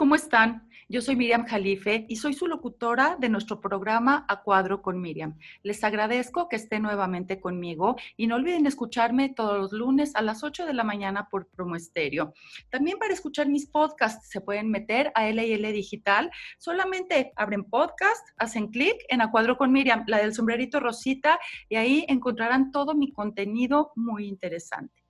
¿cómo 0.00 0.14
están? 0.14 0.66
Yo 0.88 1.02
soy 1.02 1.14
Miriam 1.14 1.44
Jalife 1.44 2.06
y 2.08 2.16
soy 2.16 2.32
su 2.32 2.46
locutora 2.46 3.18
de 3.20 3.28
nuestro 3.28 3.60
programa 3.60 4.24
A 4.30 4.40
Cuadro 4.40 4.80
con 4.80 4.98
Miriam. 4.98 5.36
Les 5.62 5.84
agradezco 5.84 6.48
que 6.48 6.56
estén 6.56 6.84
nuevamente 6.84 7.38
conmigo 7.38 7.96
y 8.16 8.26
no 8.26 8.36
olviden 8.36 8.64
escucharme 8.64 9.28
todos 9.28 9.58
los 9.58 9.72
lunes 9.72 10.16
a 10.16 10.22
las 10.22 10.42
8 10.42 10.64
de 10.64 10.72
la 10.72 10.84
mañana 10.84 11.28
por 11.28 11.48
Promo 11.48 11.76
Estéreo. 11.76 12.32
También 12.70 12.96
para 12.98 13.12
escuchar 13.12 13.50
mis 13.50 13.66
podcasts 13.66 14.30
se 14.30 14.40
pueden 14.40 14.70
meter 14.70 15.12
a 15.14 15.28
LL 15.28 15.70
Digital. 15.70 16.30
Solamente 16.56 17.34
abren 17.36 17.64
podcast, 17.64 18.26
hacen 18.38 18.68
clic 18.68 18.96
en 19.10 19.20
A 19.20 19.30
Cuadro 19.30 19.58
con 19.58 19.70
Miriam, 19.70 20.04
la 20.06 20.16
del 20.16 20.32
sombrerito 20.32 20.80
rosita, 20.80 21.38
y 21.68 21.76
ahí 21.76 22.06
encontrarán 22.08 22.70
todo 22.70 22.94
mi 22.94 23.12
contenido 23.12 23.92
muy 23.96 24.26
interesante. 24.26 25.04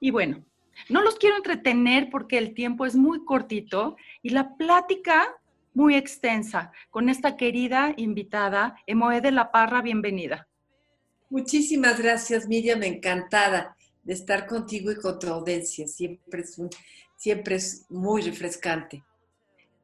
Y 0.00 0.10
bueno, 0.10 0.42
no 0.88 1.02
los 1.02 1.16
quiero 1.16 1.36
entretener 1.36 2.08
porque 2.10 2.38
el 2.38 2.54
tiempo 2.54 2.86
es 2.86 2.96
muy 2.96 3.24
cortito 3.24 3.96
y 4.22 4.30
la 4.30 4.56
plática 4.56 5.36
muy 5.74 5.94
extensa 5.94 6.72
con 6.90 7.08
esta 7.08 7.36
querida 7.36 7.92
invitada, 7.96 8.76
Emoe 8.86 9.20
de 9.20 9.30
la 9.30 9.52
Parra, 9.52 9.82
bienvenida. 9.82 10.48
Muchísimas 11.28 12.00
gracias, 12.00 12.48
Miriam, 12.48 12.82
encantada 12.82 13.76
de 14.02 14.14
estar 14.14 14.46
contigo 14.46 14.90
y 14.92 14.96
con 14.96 15.18
tu 15.18 15.26
audiencia. 15.26 15.86
Siempre 15.86 16.42
es, 16.42 16.56
siempre 17.16 17.56
es 17.56 17.84
muy 17.90 18.22
refrescante. 18.22 19.04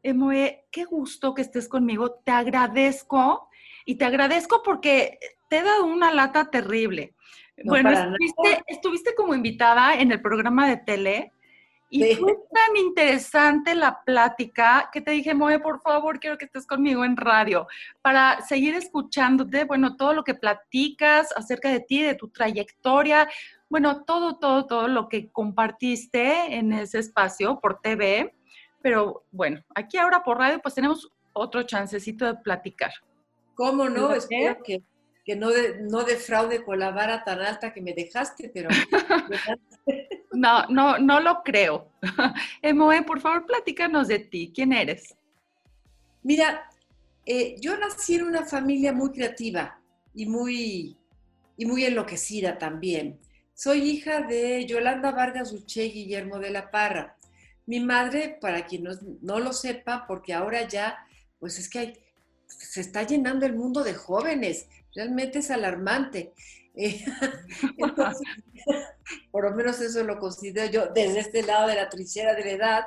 Emoe, 0.03 0.65
qué 0.71 0.85
gusto 0.85 1.35
que 1.35 1.43
estés 1.43 1.69
conmigo. 1.69 2.13
Te 2.25 2.33
agradezco 2.33 3.49
y 3.85 3.97
te 3.97 4.05
agradezco 4.05 4.63
porque 4.65 5.19
te 5.51 5.59
he 5.59 5.63
dado 5.63 5.85
una 5.85 6.13
lata 6.13 6.51
terrible 6.51 7.15
bueno, 7.65 7.91
estuviste, 8.67 9.15
como 9.15 9.35
invitada 9.35 9.95
en 9.95 10.13
el 10.13 10.21
programa 10.21 10.69
de 10.69 10.77
tele 10.79 11.33
y 11.95 12.15
fue 12.15 12.39
tan 12.51 12.77
interesante 12.79 13.75
la 13.75 14.03
plática 14.03 14.89
que 14.91 15.03
te 15.03 15.11
dije, 15.11 15.35
Moe, 15.35 15.59
por 15.59 15.83
favor, 15.83 16.19
quiero 16.21 16.39
que 16.39 16.47
estés 16.47 16.67
conmigo 16.67 17.05
en 17.05 17.19
radio 17.19 17.67
para 18.01 18.41
seguir 18.41 18.75
escuchándote, 18.75 19.65
bueno, 19.65 19.95
todo 19.97 20.15
lo 20.15 20.25
que 20.25 20.33
platicas 20.33 21.37
acerca 21.37 21.71
de 21.71 21.81
ti, 21.81 22.03
de 22.03 22.15
tu 22.15 22.29
trayectoria, 22.29 23.29
bueno, 23.69 24.05
todo, 24.05 24.39
todo, 24.39 24.65
todo 24.65 24.89
lo 24.89 25.07
que 25.11 25.31
compartiste 25.31 26.55
en 26.57 26.73
ese 26.73 26.99
espacio 26.99 27.61
por 27.61 27.81
TV. 27.83 28.35
Pero 28.81 29.25
bueno, 29.31 29.63
aquí 29.75 29.99
ahora 29.99 30.25
por 30.25 30.39
radio 30.39 30.61
pues 30.61 30.75
tenemos 30.75 31.13
otro 31.35 31.63
chancecito 31.65 32.25
de 32.25 32.37
platicar. 32.37 32.93
¿Cómo 33.55 33.91
no? 33.91 34.15
Espero 34.15 34.57
que 34.65 34.83
que 35.25 35.37
no, 35.37 35.51
de, 35.51 35.81
no 35.81 36.03
defraude 36.05 36.65
con 36.65 36.79
la 36.79 36.91
vara 36.91 37.23
tan 37.25 37.41
alta 37.41 37.73
que 37.73 37.81
me 37.81 37.95
dejaste, 37.95 38.51
pero... 38.53 38.69
no, 40.33 40.67
no, 40.67 40.99
no 40.99 41.21
lo 41.21 41.43
creo. 41.43 41.93
Emoe, 42.63 43.03
por 43.03 43.21
favor, 43.21 43.47
platícanos 43.47 44.09
de 44.09 44.19
ti. 44.19 44.53
¿Quién 44.55 44.73
eres? 44.73 45.15
Mira, 46.23 46.69
eh, 47.25 47.57
yo 47.61 47.77
nací 47.77 48.17
en 48.17 48.25
una 48.25 48.45
familia 48.45 48.93
muy 48.93 49.11
creativa 49.11 49.81
y 50.15 50.27
muy, 50.27 50.97
y 51.57 51.67
muy 51.67 51.85
enloquecida 51.85 52.59
también. 52.59 53.21
Soy 53.55 53.83
hija 53.83 54.23
de 54.23 54.65
Yolanda 54.67 55.13
Vargas 55.13 55.53
Uche 55.53 55.87
y 55.87 55.93
Guillermo 55.93 56.39
de 56.39 56.51
la 56.51 56.71
Parra. 56.71 57.17
Mi 57.67 57.79
madre, 57.79 58.39
para 58.41 58.67
quien 58.67 58.83
no, 58.83 58.91
no, 59.21 59.39
lo 59.39 59.53
sepa, 59.53 60.05
porque 60.09 60.35
ahora 60.35 60.67
ya, 60.67 61.07
pues 61.39 61.61
es 61.61 61.69
que 61.69 61.79
hay, 61.79 61.99
se 62.49 62.81
está 62.81 63.05
llenando 63.05 63.47
el 63.47 63.55
mundo 63.55 63.85
de 63.85 63.95
jóvenes 63.95 64.67
realmente 64.95 65.41
es 65.41 65.51
alarmante. 65.51 66.33
Eh, 66.75 67.05
por 69.31 69.45
lo 69.45 69.57
menos 69.57 69.81
eso 69.81 70.03
lo 70.05 70.19
considero 70.19 70.71
yo 70.71 70.87
desde 70.95 71.21
este 71.21 71.43
lado 71.43 71.69
de 71.69 71.77
la 71.77 71.89
trinchera 71.89 72.35
de 72.35 72.45
la 72.45 72.51
edad. 72.51 72.85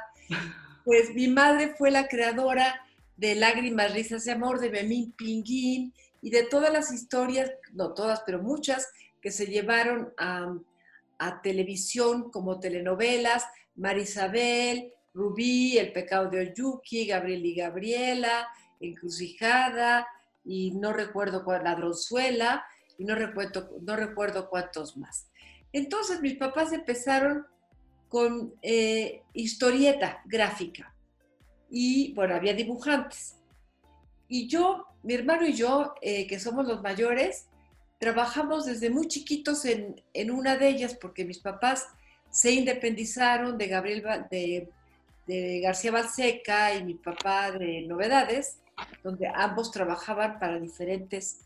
Pues 0.84 1.14
mi 1.14 1.28
madre 1.28 1.74
fue 1.78 1.92
la 1.92 2.08
creadora 2.08 2.82
de 3.18 3.36
Lágrimas, 3.36 3.94
Risas 3.94 4.28
y 4.28 4.32
Amor, 4.32 4.60
de 4.60 4.70
Memín 4.70 5.12
Pinguín 5.14 5.94
y 6.22 6.30
de 6.30 6.44
todas 6.44 6.72
las 6.72 6.92
historias, 6.92 7.52
no 7.74 7.94
todas, 7.94 8.24
pero 8.26 8.42
muchas, 8.42 8.88
que 9.22 9.32
se 9.32 9.48
llevaron 9.48 10.14
a, 10.18 10.56
a 11.18 11.42
televisión 11.42 12.30
como 12.32 12.60
telenovelas, 12.60 13.46
Marisabel, 13.76 14.92
Rubí, 15.14 15.78
El 15.78 15.92
pecado 15.94 16.30
de 16.30 16.42
Oyuki, 16.42 17.06
Gabriel 17.06 17.46
y 17.46 17.56
Gabriela, 17.56 18.48
Encrucijada, 18.80 20.06
y 20.46 20.72
no 20.72 20.94
recuerdo 20.94 21.44
cuál, 21.44 21.64
ladronzuela, 21.64 22.66
y 22.98 23.04
no 23.04 23.16
recuerdo, 23.16 23.70
no 23.82 23.96
recuerdo 23.96 24.50
cuántos 24.50 24.96
más. 24.98 25.28
Entonces 25.74 26.22
mis 26.22 26.36
papás 26.36 26.72
empezaron 26.72 27.46
con 28.08 28.54
eh, 28.62 29.24
historieta 29.34 30.22
gráfica 30.26 30.96
y 31.70 32.14
bueno, 32.14 32.36
había 32.36 32.54
dibujantes. 32.54 33.38
Y 34.28 34.48
yo, 34.48 34.86
mi 35.04 35.14
hermano 35.14 35.46
y 35.46 35.54
yo, 35.54 35.94
eh, 36.02 36.26
que 36.28 36.40
somos 36.40 36.66
los 36.66 36.82
mayores, 36.82 37.48
trabajamos 38.00 38.66
desde 38.66 38.90
muy 38.90 39.08
chiquitos 39.08 39.66
en, 39.66 40.02
en, 40.14 40.32
una 40.32 40.58
de 40.58 40.70
ellas 40.70 40.96
porque 41.00 41.26
mis 41.26 41.40
papás 41.40 41.88
se 42.30 42.52
independizaron 42.52 43.58
de 43.58 43.68
Gabriel 43.68 44.04
de, 44.32 44.70
de 45.28 45.60
García 45.60 45.92
Balseca 45.92 46.76
y 46.76 46.84
mi 46.84 46.96
papá 46.96 47.52
de 47.52 47.82
Novedades 47.82 48.60
donde 49.04 49.28
ambos 49.28 49.72
trabajaban 49.72 50.40
para 50.40 50.60
diferentes 50.60 51.46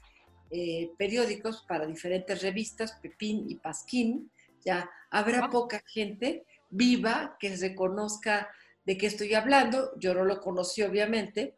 eh, 0.52 0.92
periódicos, 0.98 1.64
para 1.68 1.86
diferentes 1.86 2.42
revistas, 2.42 2.94
Pepín 3.02 3.46
y 3.50 3.56
Pasquín. 3.56 4.32
Ya 4.66 4.90
habrá 5.10 5.50
poca 5.50 5.82
gente 5.86 6.46
viva 6.70 7.38
que 7.40 7.56
reconozca 7.56 8.50
de 8.86 8.98
qué 8.98 9.08
estoy 9.08 9.34
hablando. 9.34 9.92
Yo 10.00 10.14
no 10.14 10.26
lo 10.26 10.42
conocí, 10.42 10.82
obviamente, 10.82 11.56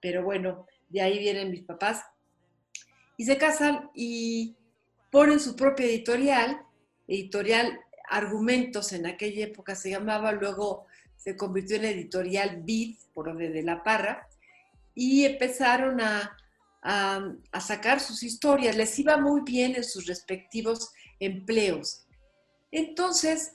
pero 0.00 0.22
bueno, 0.22 0.66
de 0.88 1.00
ahí 1.00 1.18
vienen 1.18 1.50
mis 1.50 1.62
papás. 1.62 2.04
Y 3.16 3.24
se 3.24 3.38
casan 3.38 3.90
y 3.94 4.56
ponen 5.10 5.40
su 5.40 5.56
propia 5.56 5.86
editorial, 5.86 6.60
editorial 7.06 7.80
Argumentos 8.06 8.92
en 8.92 9.06
aquella 9.06 9.46
época 9.46 9.74
se 9.74 9.90
llamaba, 9.90 10.32
luego 10.32 10.86
se 11.16 11.36
convirtió 11.36 11.76
en 11.76 11.86
editorial 11.86 12.62
Vid, 12.62 12.96
por 13.14 13.28
orden 13.28 13.52
de 13.52 13.62
la 13.62 13.82
Parra, 13.82 14.28
y 14.94 15.24
empezaron 15.24 16.00
a, 16.00 16.36
sacar 17.60 17.98
sus 17.98 18.22
historias. 18.22 18.76
Les 18.76 18.98
iba 18.98 19.16
muy 19.16 19.40
bien 19.40 19.74
en 19.74 19.84
sus 19.84 20.06
respectivos 20.06 20.90
empleos. 21.18 22.04
Entonces, 22.70 23.52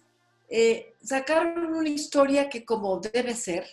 eh, 0.50 0.96
sacaron 1.04 1.74
una 1.76 1.90
historia 1.90 2.50
que 2.50 2.66
como 2.66 3.00
debe 3.00 3.36
ser, 3.36 3.68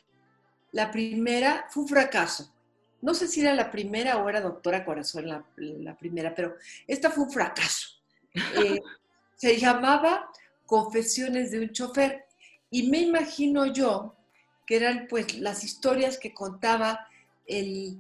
la 0.72 0.91
primera 0.91 1.66
fue 1.71 1.84
un 1.84 1.88
fracaso. 1.88 2.53
No 3.00 3.15
sé 3.15 3.28
si 3.28 3.41
era 3.41 3.54
la 3.54 3.71
primera 3.71 4.19
o 4.19 4.28
era 4.28 4.41
Doctora 4.41 4.84
Corazón 4.84 5.27
la, 5.28 5.97
primera, 5.97 6.34
pero 6.34 6.56
esta 6.87 7.10
fue 7.10 7.25
un 7.25 7.31
fracaso. 7.31 7.88
Eh, 8.62 8.83
se 9.37 9.56
llamaba 9.59 10.31
Confesiones 10.66 11.50
de 11.50 11.60
un 11.60 11.71
chofer 11.71 12.27
y 12.71 12.88
me 12.88 12.98
imagino 12.98 13.65
yo 13.65 14.15
que 14.66 14.77
eran 14.77 15.06
pues 15.09 15.38
las 15.38 15.65
historias 15.65 16.19
que 16.19 16.34
contaba 16.34 17.06
el, 17.46 17.98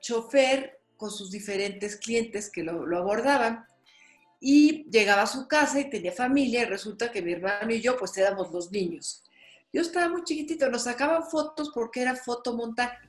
chofer 0.00 0.80
con 0.96 1.10
sus 1.10 1.30
diferentes 1.30 1.96
clientes 1.96 2.50
que 2.50 2.62
lo, 2.62 2.96
abordaban 2.96 3.66
y 4.40 4.84
llegaba 4.90 5.22
a 5.22 5.26
su 5.26 5.48
casa 5.48 5.80
y 5.80 5.90
tenía 5.90 6.12
familia 6.12 6.62
y 6.62 6.66
resulta 6.66 7.10
que 7.10 7.22
mi 7.22 7.32
hermano 7.32 7.72
y 7.72 7.80
yo 7.80 7.96
pues 7.96 8.16
éramos 8.16 8.52
los 8.52 8.70
niños. 8.70 9.24
Yo 9.72 9.82
estaba 9.82 10.08
muy 10.08 10.24
chiquitito, 10.24 10.70
nos 10.70 10.84
sacaban 10.84 11.24
fotos 11.24 11.70
porque 11.74 12.02
era 12.02 12.14
fotomontaje. 12.14 13.08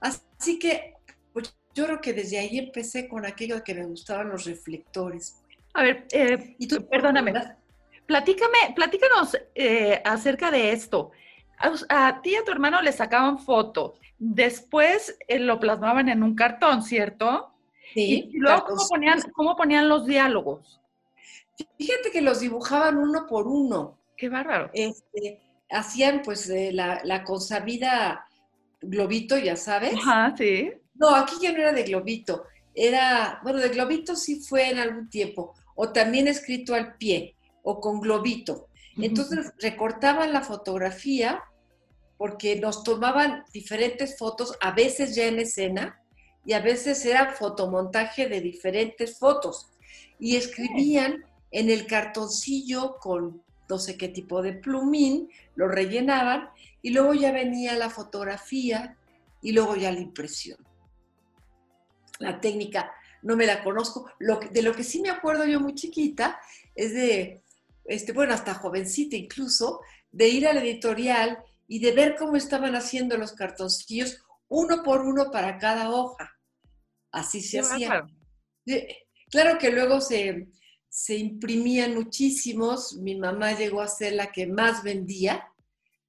Así 0.00 0.58
que 0.58 0.94
pues, 1.32 1.54
yo 1.74 1.86
creo 1.86 2.00
que 2.00 2.12
desde 2.12 2.38
ahí 2.38 2.58
empecé 2.58 3.08
con 3.08 3.24
aquello 3.24 3.56
de 3.56 3.62
que 3.62 3.74
me 3.74 3.86
gustaban 3.86 4.28
los 4.28 4.44
reflectores. 4.44 5.36
A 5.72 5.82
ver, 5.82 6.06
eh, 6.12 6.54
¿Y 6.58 6.68
tú, 6.68 6.86
perdóname, 6.86 7.32
platícame, 8.06 8.74
platícanos 8.74 9.36
eh, 9.54 10.00
acerca 10.04 10.50
de 10.50 10.72
esto. 10.72 11.10
A, 11.58 12.20
ti 12.22 12.30
y 12.30 12.34
a 12.36 12.44
tu 12.44 12.50
hermano 12.50 12.82
le 12.82 12.92
sacaban 12.92 13.38
foto 13.38 13.94
Después 14.18 15.16
eh, 15.28 15.38
lo 15.38 15.58
plasmaban 15.60 16.08
en 16.08 16.22
un 16.22 16.34
cartón, 16.34 16.82
¿cierto? 16.82 17.52
Sí. 17.92 18.30
Y 18.32 18.38
luego, 18.38 18.64
¿cómo 18.64 18.88
ponían, 18.88 19.20
¿cómo 19.32 19.56
ponían 19.56 19.88
los 19.88 20.06
diálogos? 20.06 20.80
Fíjate 21.78 22.10
que 22.10 22.22
los 22.22 22.40
dibujaban 22.40 22.96
uno 22.96 23.26
por 23.26 23.46
uno. 23.46 23.98
Qué 24.16 24.28
bárbaro. 24.28 24.70
Este, 24.72 25.40
hacían 25.70 26.22
pues 26.22 26.48
eh, 26.48 26.72
la, 26.72 27.00
la, 27.04 27.24
consabida 27.24 28.26
globito, 28.80 29.36
ya 29.36 29.56
sabes. 29.56 29.94
Ajá, 29.94 30.34
sí. 30.36 30.72
No, 30.94 31.14
aquí 31.14 31.34
ya 31.40 31.52
no 31.52 31.58
era 31.58 31.72
de 31.72 31.82
globito. 31.82 32.44
Era, 32.74 33.40
bueno, 33.42 33.58
de 33.58 33.68
globito 33.68 34.16
sí 34.16 34.40
fue 34.40 34.70
en 34.70 34.78
algún 34.78 35.08
tiempo. 35.08 35.54
O 35.74 35.90
también 35.90 36.28
escrito 36.28 36.74
al 36.74 36.96
pie, 36.96 37.36
o 37.62 37.80
con 37.80 38.00
globito. 38.00 38.68
Entonces 38.96 39.52
recortaban 39.58 40.32
la 40.32 40.42
fotografía 40.42 41.42
porque 42.16 42.56
nos 42.56 42.84
tomaban 42.84 43.44
diferentes 43.52 44.16
fotos, 44.16 44.56
a 44.60 44.70
veces 44.70 45.14
ya 45.14 45.26
en 45.26 45.40
escena, 45.40 46.00
y 46.44 46.52
a 46.52 46.60
veces 46.60 47.04
era 47.04 47.32
fotomontaje 47.32 48.28
de 48.28 48.40
diferentes 48.40 49.18
fotos. 49.18 49.68
Y 50.18 50.36
escribían 50.36 51.24
en 51.50 51.70
el 51.70 51.86
cartoncillo 51.86 52.96
con, 52.98 53.42
no 53.68 53.78
sé 53.78 53.96
qué 53.96 54.08
tipo 54.08 54.42
de 54.42 54.52
plumín, 54.52 55.30
lo 55.54 55.68
rellenaban 55.68 56.50
y 56.82 56.90
luego 56.90 57.14
ya 57.14 57.32
venía 57.32 57.76
la 57.76 57.90
fotografía 57.90 58.96
y 59.40 59.52
luego 59.52 59.76
ya 59.76 59.90
la 59.90 60.00
impresión. 60.00 60.58
La 62.18 62.40
técnica 62.40 62.92
no 63.22 63.36
me 63.36 63.46
la 63.46 63.64
conozco. 63.64 64.06
De 64.50 64.62
lo 64.62 64.74
que 64.74 64.84
sí 64.84 65.00
me 65.00 65.10
acuerdo 65.10 65.46
yo 65.46 65.60
muy 65.60 65.74
chiquita 65.74 66.38
es 66.74 66.92
de, 66.92 67.43
este, 67.84 68.12
bueno, 68.12 68.34
hasta 68.34 68.54
jovencita 68.54 69.16
incluso, 69.16 69.80
de 70.10 70.28
ir 70.28 70.46
a 70.46 70.52
la 70.52 70.62
editorial 70.62 71.38
y 71.66 71.80
de 71.80 71.92
ver 71.92 72.16
cómo 72.16 72.36
estaban 72.36 72.74
haciendo 72.74 73.16
los 73.16 73.32
cartoncillos 73.32 74.22
uno 74.48 74.82
por 74.82 75.00
uno 75.00 75.30
para 75.30 75.58
cada 75.58 75.90
hoja. 75.90 76.30
Así 77.10 77.40
se 77.40 77.60
hacía. 77.60 78.06
Claro 79.30 79.58
que 79.58 79.70
luego 79.70 80.00
se, 80.00 80.48
se 80.88 81.16
imprimían 81.16 81.94
muchísimos. 81.94 82.96
Mi 82.98 83.16
mamá 83.16 83.52
llegó 83.52 83.80
a 83.80 83.88
ser 83.88 84.12
la 84.12 84.30
que 84.30 84.46
más 84.46 84.82
vendía 84.82 85.48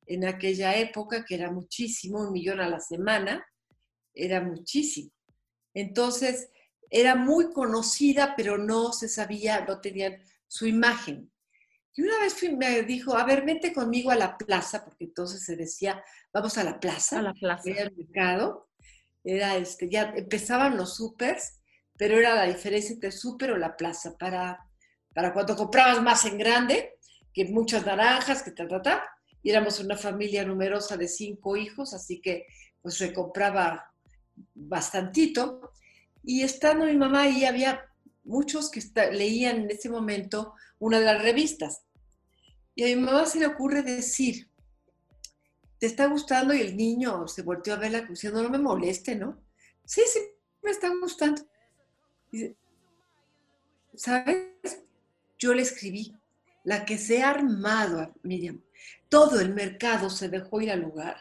en 0.06 0.25
aquella 0.25 0.75
época, 0.75 1.25
que 1.25 1.36
era 1.36 1.51
muchísimo, 1.51 2.19
un 2.19 2.31
millón 2.31 2.60
a 2.60 2.69
la 2.69 2.80
semana, 2.80 3.45
era 4.13 4.42
muchísimo. 4.42 5.12
Entonces, 5.74 6.50
era 6.89 7.16
muy 7.16 7.51
conocida, 7.51 8.36
pero 8.38 8.57
no 8.57 8.94
se 8.94 9.10
sabía, 9.10 9.66
no 9.66 9.81
tenían 9.81 10.22
su 10.48 10.68
imagen. 10.68 11.31
Y 11.96 12.02
una 12.02 12.20
vez 12.20 12.36
me 12.58 12.84
dijo, 12.84 13.16
a 13.16 13.24
ver, 13.24 13.46
vente 13.46 13.72
conmigo 13.74 14.12
a 14.12 14.16
la 14.16 14.38
plaza, 14.38 14.84
porque 14.84 15.06
entonces 15.06 15.44
se 15.44 15.56
decía, 15.56 16.04
vamos 16.34 16.58
a 16.58 16.64
la 16.64 16.80
plaza. 16.80 17.20
A 17.20 17.22
la 17.22 17.34
plaza. 17.34 17.70
Era 17.70 17.84
el 17.84 17.96
mercado. 17.96 18.68
Era 19.24 19.56
este, 19.56 19.90
ya 19.90 20.14
empezaban 20.16 20.76
los 20.76 20.98
supers, 20.98 21.62
pero 21.98 22.18
era 22.18 22.36
la 22.36 22.46
diferencia 22.46 22.94
entre 22.94 23.12
súper 23.12 23.52
o 23.52 23.58
la 23.58 23.78
plaza. 23.78 24.18
Para, 24.18 24.60
para 25.14 25.34
cuando 25.34 25.56
comprabas 25.56 26.02
más 26.02 26.26
en 26.26 26.38
grande, 26.38 26.98
que 27.34 27.46
muchas 27.46 27.86
naranjas, 27.86 28.44
que 28.44 28.52
ta, 28.52 28.68
ta, 28.68 28.82
ta. 28.82 29.04
Y 29.42 29.52
éramos 29.52 29.80
una 29.80 29.96
familia 29.96 30.44
numerosa 30.44 30.98
de 30.98 31.08
cinco 31.08 31.56
hijos, 31.56 31.94
así 31.94 32.20
que 32.20 32.46
pues 32.82 32.96
se 32.96 33.14
compraba 33.14 33.92
bastantito. 34.54 35.72
Y 36.24 36.44
estando 36.44 36.86
mi 36.86 36.98
mamá 36.98 37.22
ahí, 37.22 37.46
había 37.46 37.86
muchos 38.26 38.70
que 38.70 38.82
leían 39.12 39.62
en 39.62 39.72
ese 39.72 39.90
momento 39.90 40.56
una 40.80 41.00
de 41.00 41.06
las 41.06 41.22
revistas. 41.22 41.85
Y 42.75 42.83
a 42.83 42.95
mi 42.95 43.01
mamá 43.01 43.25
se 43.25 43.39
le 43.39 43.48
ocurre 43.48 43.81
decir, 43.81 44.50
¿te 45.80 45.88
está 45.88 46.07
gustando? 46.07 46.54
Y 46.54 46.62
el 46.62 46.75
niño 46.75 47.27
se 47.27 47.42
volteó 47.42 47.74
a 47.74 47.77
verla 47.77 48.01
diciendo, 48.01 48.44
no 48.44 48.50
me 48.50 48.57
moleste, 48.57 49.16
¿no? 49.16 49.42
Sí, 49.86 50.01
sí, 50.06 50.19
me 50.62 50.72
está 50.72 50.89
gustando. 50.89 51.42
¿sabes? 53.95 54.83
Yo 55.38 55.54
le 55.54 55.62
escribí, 55.62 56.13
la 56.63 56.86
que 56.86 56.98
se 56.98 57.22
ha 57.22 57.30
armado, 57.30 58.13
Miriam, 58.24 58.62
todo 59.10 59.39
el 59.39 59.54
mercado 59.54 60.10
se 60.10 60.30
dejó 60.30 60.62
ir 60.62 60.72
al 60.72 60.81
lugar 60.81 61.18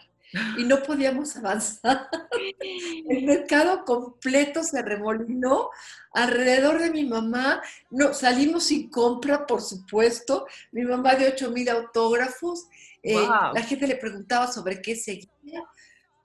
y 0.57 0.65
no 0.65 0.83
podíamos 0.83 1.37
avanzar. 1.37 2.09
El 3.09 3.25
mercado 3.25 3.85
completo 3.85 4.63
se 4.63 4.83
remolinó 4.83 5.71
alrededor 6.13 6.81
de 6.81 6.91
mi 6.91 7.05
mamá. 7.05 7.63
No, 7.91 8.15
salimos 8.15 8.65
sin 8.65 8.91
compra, 8.91 9.47
por 9.47 9.63
supuesto. 9.63 10.47
Mi 10.73 10.83
mamá 10.83 11.15
dio 11.15 11.29
8 11.29 11.51
mil 11.51 11.69
autógrafos. 11.69 12.67
Eh, 13.03 13.15
la 13.15 13.63
gente 13.63 13.87
le 13.87 13.97
preguntaba 13.97 14.51
sobre 14.51 14.81
qué 14.81 14.97
seguía. 14.97 15.63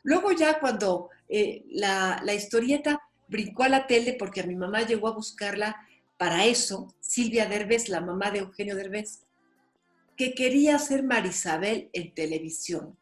Luego 0.04 0.32
ya 0.32 0.60
cuando 0.60 1.10
eh, 1.28 1.64
la, 1.70 2.22
la 2.24 2.34
historieta 2.34 3.02
brincó 3.28 3.64
a 3.64 3.70
la 3.70 3.86
tele, 3.86 4.16
porque 4.18 4.42
a 4.42 4.46
mi 4.46 4.56
mamá 4.56 4.82
llegó 4.82 5.10
a 5.10 5.14
buscarla 5.14 5.76
para 6.18 6.46
eso, 6.46 6.94
Silvia 7.00 7.46
Derbez, 7.46 7.90
la 7.90 8.02
mamá 8.02 8.32
de 8.32 8.40
Eugenio 8.40 8.76
Derbez, 8.76 9.22
que 10.18 10.34
quería 10.34 10.78
ser 10.80 11.04
Marisabel 11.04 11.90
en 11.94 12.14
televisión 12.14 12.98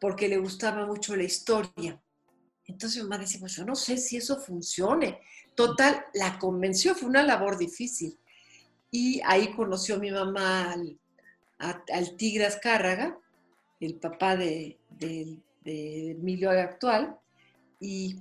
porque 0.00 0.28
le 0.28 0.38
gustaba 0.38 0.86
mucho 0.86 1.14
la 1.14 1.24
historia. 1.24 2.00
Entonces 2.66 3.02
mi 3.02 3.08
mamá 3.08 3.18
decía, 3.18 3.38
pues 3.38 3.54
yo 3.56 3.64
no 3.64 3.76
sé 3.76 3.98
si 3.98 4.16
eso 4.16 4.40
funcione. 4.40 5.20
Total, 5.54 6.04
la 6.14 6.38
convenció, 6.38 6.94
fue 6.94 7.08
una 7.08 7.22
labor 7.22 7.58
difícil. 7.58 8.18
Y 8.90 9.20
ahí 9.24 9.52
conoció 9.52 9.98
mi 9.98 10.10
mamá 10.10 10.74
al, 11.58 12.16
Tigre 12.16 12.46
Azcárraga, 12.46 13.18
el 13.78 13.94
papá 13.96 14.36
de, 14.36 14.78
Emilio 15.64 16.50
actual, 16.50 17.18
y, 17.78 18.18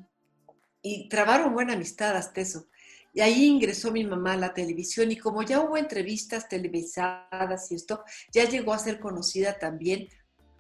y 0.81 1.07
trabaron 1.07 1.53
buena 1.53 1.73
amistad 1.73 2.15
hasta 2.15 2.41
eso. 2.41 2.67
Y 3.13 3.21
ahí 3.21 3.45
ingresó 3.45 3.91
mi 3.91 4.03
mamá 4.03 4.33
a 4.33 4.37
la 4.37 4.53
televisión 4.53 5.11
y 5.11 5.17
como 5.17 5.41
ya 5.43 5.61
hubo 5.61 5.77
entrevistas 5.77 6.47
televisadas 6.47 7.71
y 7.71 7.75
esto, 7.75 8.03
ya 8.31 8.45
llegó 8.45 8.73
a 8.73 8.79
ser 8.79 8.99
conocida 8.99 9.57
también 9.57 10.07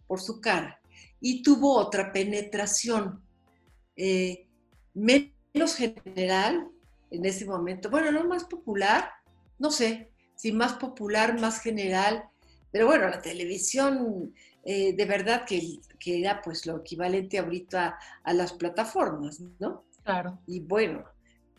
por 0.07 0.19
su 0.19 0.41
cara 0.41 0.79
y 1.21 1.43
tuvo 1.43 1.75
otra 1.75 2.11
penetración 2.11 3.21
eh, 3.95 4.47
menos 4.93 5.75
general 5.75 6.69
en 7.11 7.25
ese 7.25 7.45
momento. 7.45 7.89
Bueno, 7.89 8.11
no 8.11 8.23
más 8.25 8.45
popular, 8.45 9.11
no 9.57 9.71
sé 9.71 10.11
si 10.35 10.51
más 10.51 10.73
popular, 10.73 11.39
más 11.39 11.61
general, 11.61 12.23
pero 12.71 12.87
bueno, 12.87 13.09
la 13.09 13.21
televisión 13.21 14.33
eh, 14.63 14.93
de 14.93 15.05
verdad 15.05 15.45
que, 15.45 15.79
que, 15.99 16.19
era 16.19 16.41
pues 16.41 16.65
lo 16.65 16.77
equivalente 16.77 17.39
ahorita 17.39 17.97
a, 18.23 18.33
las 18.33 18.53
plataformas, 18.53 19.39
¿no? 19.59 19.83
Claro. 20.03 20.39
Y 20.47 20.61
bueno, 20.61 21.03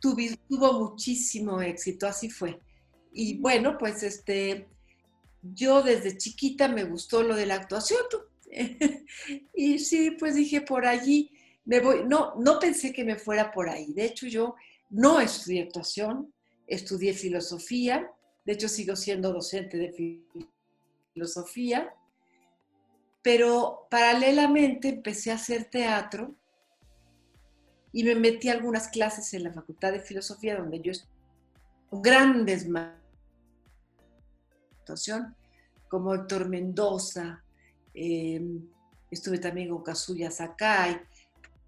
tuvo, 0.00 0.16
tuvo 0.48 0.90
muchísimo 0.90 1.60
éxito, 1.60 2.06
así 2.06 2.30
fue. 2.30 2.60
Y 3.12 3.38
bueno, 3.38 3.76
pues 3.76 4.02
este, 4.02 4.68
yo 5.42 5.82
desde 5.82 6.16
chiquita 6.16 6.68
me 6.68 6.84
gustó 6.84 7.22
lo 7.22 7.34
de 7.34 7.46
la 7.46 7.56
actuación, 7.56 8.00
y 9.54 9.78
sí, 9.78 10.12
pues 10.12 10.34
dije, 10.34 10.60
por 10.60 10.86
allí 10.86 11.30
me 11.64 11.80
voy. 11.80 12.04
No, 12.06 12.34
no 12.36 12.58
pensé 12.58 12.92
que 12.92 13.04
me 13.04 13.16
fuera 13.16 13.52
por 13.52 13.68
ahí. 13.68 13.92
De 13.92 14.04
hecho, 14.04 14.26
yo 14.26 14.54
no 14.90 15.20
estudié 15.20 15.62
actuación, 15.62 16.32
estudié 16.66 17.14
filosofía. 17.14 18.10
De 18.44 18.52
hecho, 18.54 18.68
sigo 18.68 18.96
siendo 18.96 19.32
docente 19.32 19.76
de 19.78 20.24
filosofía. 21.14 21.94
Pero 23.22 23.86
paralelamente 23.90 24.88
empecé 24.88 25.30
a 25.30 25.34
hacer 25.34 25.66
teatro 25.66 26.34
y 27.92 28.04
me 28.04 28.14
metí 28.14 28.48
a 28.48 28.52
algunas 28.52 28.88
clases 28.88 29.34
en 29.34 29.44
la 29.44 29.52
Facultad 29.52 29.92
de 29.92 30.00
Filosofía 30.00 30.56
donde 30.56 30.80
yo 30.80 30.92
grandes 31.90 32.66
actuación 34.78 35.36
como 35.88 36.14
Héctor 36.14 36.48
Mendoza, 36.48 37.44
Em, 37.94 38.68
estuve 39.10 39.38
también 39.38 39.70
con 39.70 39.82
Kazuya 39.82 40.30
Sakai, 40.30 41.00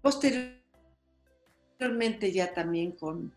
posteriormente 0.01 2.31
ya 2.31 2.53
también 2.53 2.93
con, 2.93 3.33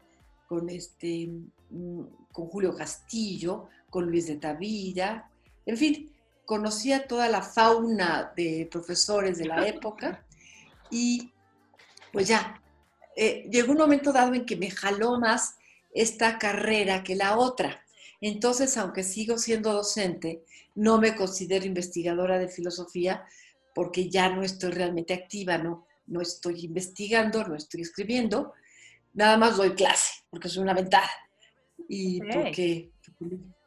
con, 0.48 0.70
este, 0.70 1.28
mm, 1.70 2.02
con 2.32 2.46
Julio 2.46 2.76
Castillo, 2.76 3.68
con 3.90 4.10
Luis 4.10 4.26
de 4.26 4.36
Tavira, 4.36 5.30
en 5.64 5.76
fin, 5.76 6.12
conocía 6.44 7.06
toda 7.06 7.28
la 7.28 7.42
fauna 7.42 8.32
de 8.36 8.68
profesores 8.70 9.38
de 9.38 9.46
la 9.46 9.66
época 9.66 10.24
y 10.90 11.32
pues 12.12 12.28
ya, 12.28 12.62
eh, 13.16 13.48
llegó 13.50 13.72
un 13.72 13.78
momento 13.78 14.12
dado 14.12 14.34
en 14.34 14.46
que 14.46 14.56
me 14.56 14.70
jaló 14.70 15.18
más 15.18 15.56
esta 15.92 16.38
carrera 16.38 17.02
que 17.02 17.16
la 17.16 17.36
otra. 17.36 17.82
Entonces, 18.20 18.76
aunque 18.76 19.02
sigo 19.02 19.38
siendo 19.38 19.72
docente, 19.72 20.42
no 20.74 20.98
me 20.98 21.14
considero 21.14 21.66
investigadora 21.66 22.38
de 22.38 22.48
filosofía 22.48 23.24
porque 23.74 24.08
ya 24.08 24.28
no 24.28 24.42
estoy 24.42 24.70
realmente 24.70 25.14
activa, 25.14 25.58
no, 25.58 25.86
no 26.06 26.20
estoy 26.20 26.64
investigando, 26.64 27.44
no 27.44 27.54
estoy 27.54 27.82
escribiendo, 27.82 28.54
nada 29.12 29.36
más 29.36 29.56
doy 29.56 29.74
clase, 29.74 30.24
porque 30.30 30.48
soy 30.48 30.62
una 30.62 30.74
ventaja. 30.74 31.10
Y 31.88 32.20
porque 32.20 32.90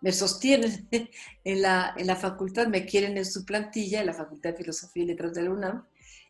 me 0.01 0.11
sostienen 0.11 0.87
en 1.43 1.61
la, 1.61 1.93
en 1.97 2.07
la 2.07 2.15
facultad, 2.15 2.67
me 2.67 2.85
quieren 2.85 3.17
en 3.17 3.25
su 3.25 3.45
plantilla, 3.45 3.99
en 3.99 4.07
la 4.07 4.13
Facultad 4.13 4.51
de 4.51 4.57
Filosofía 4.57 5.03
y 5.03 5.07
Letras 5.07 5.33
de 5.33 5.43
la 5.43 5.51
UNAM, 5.51 5.85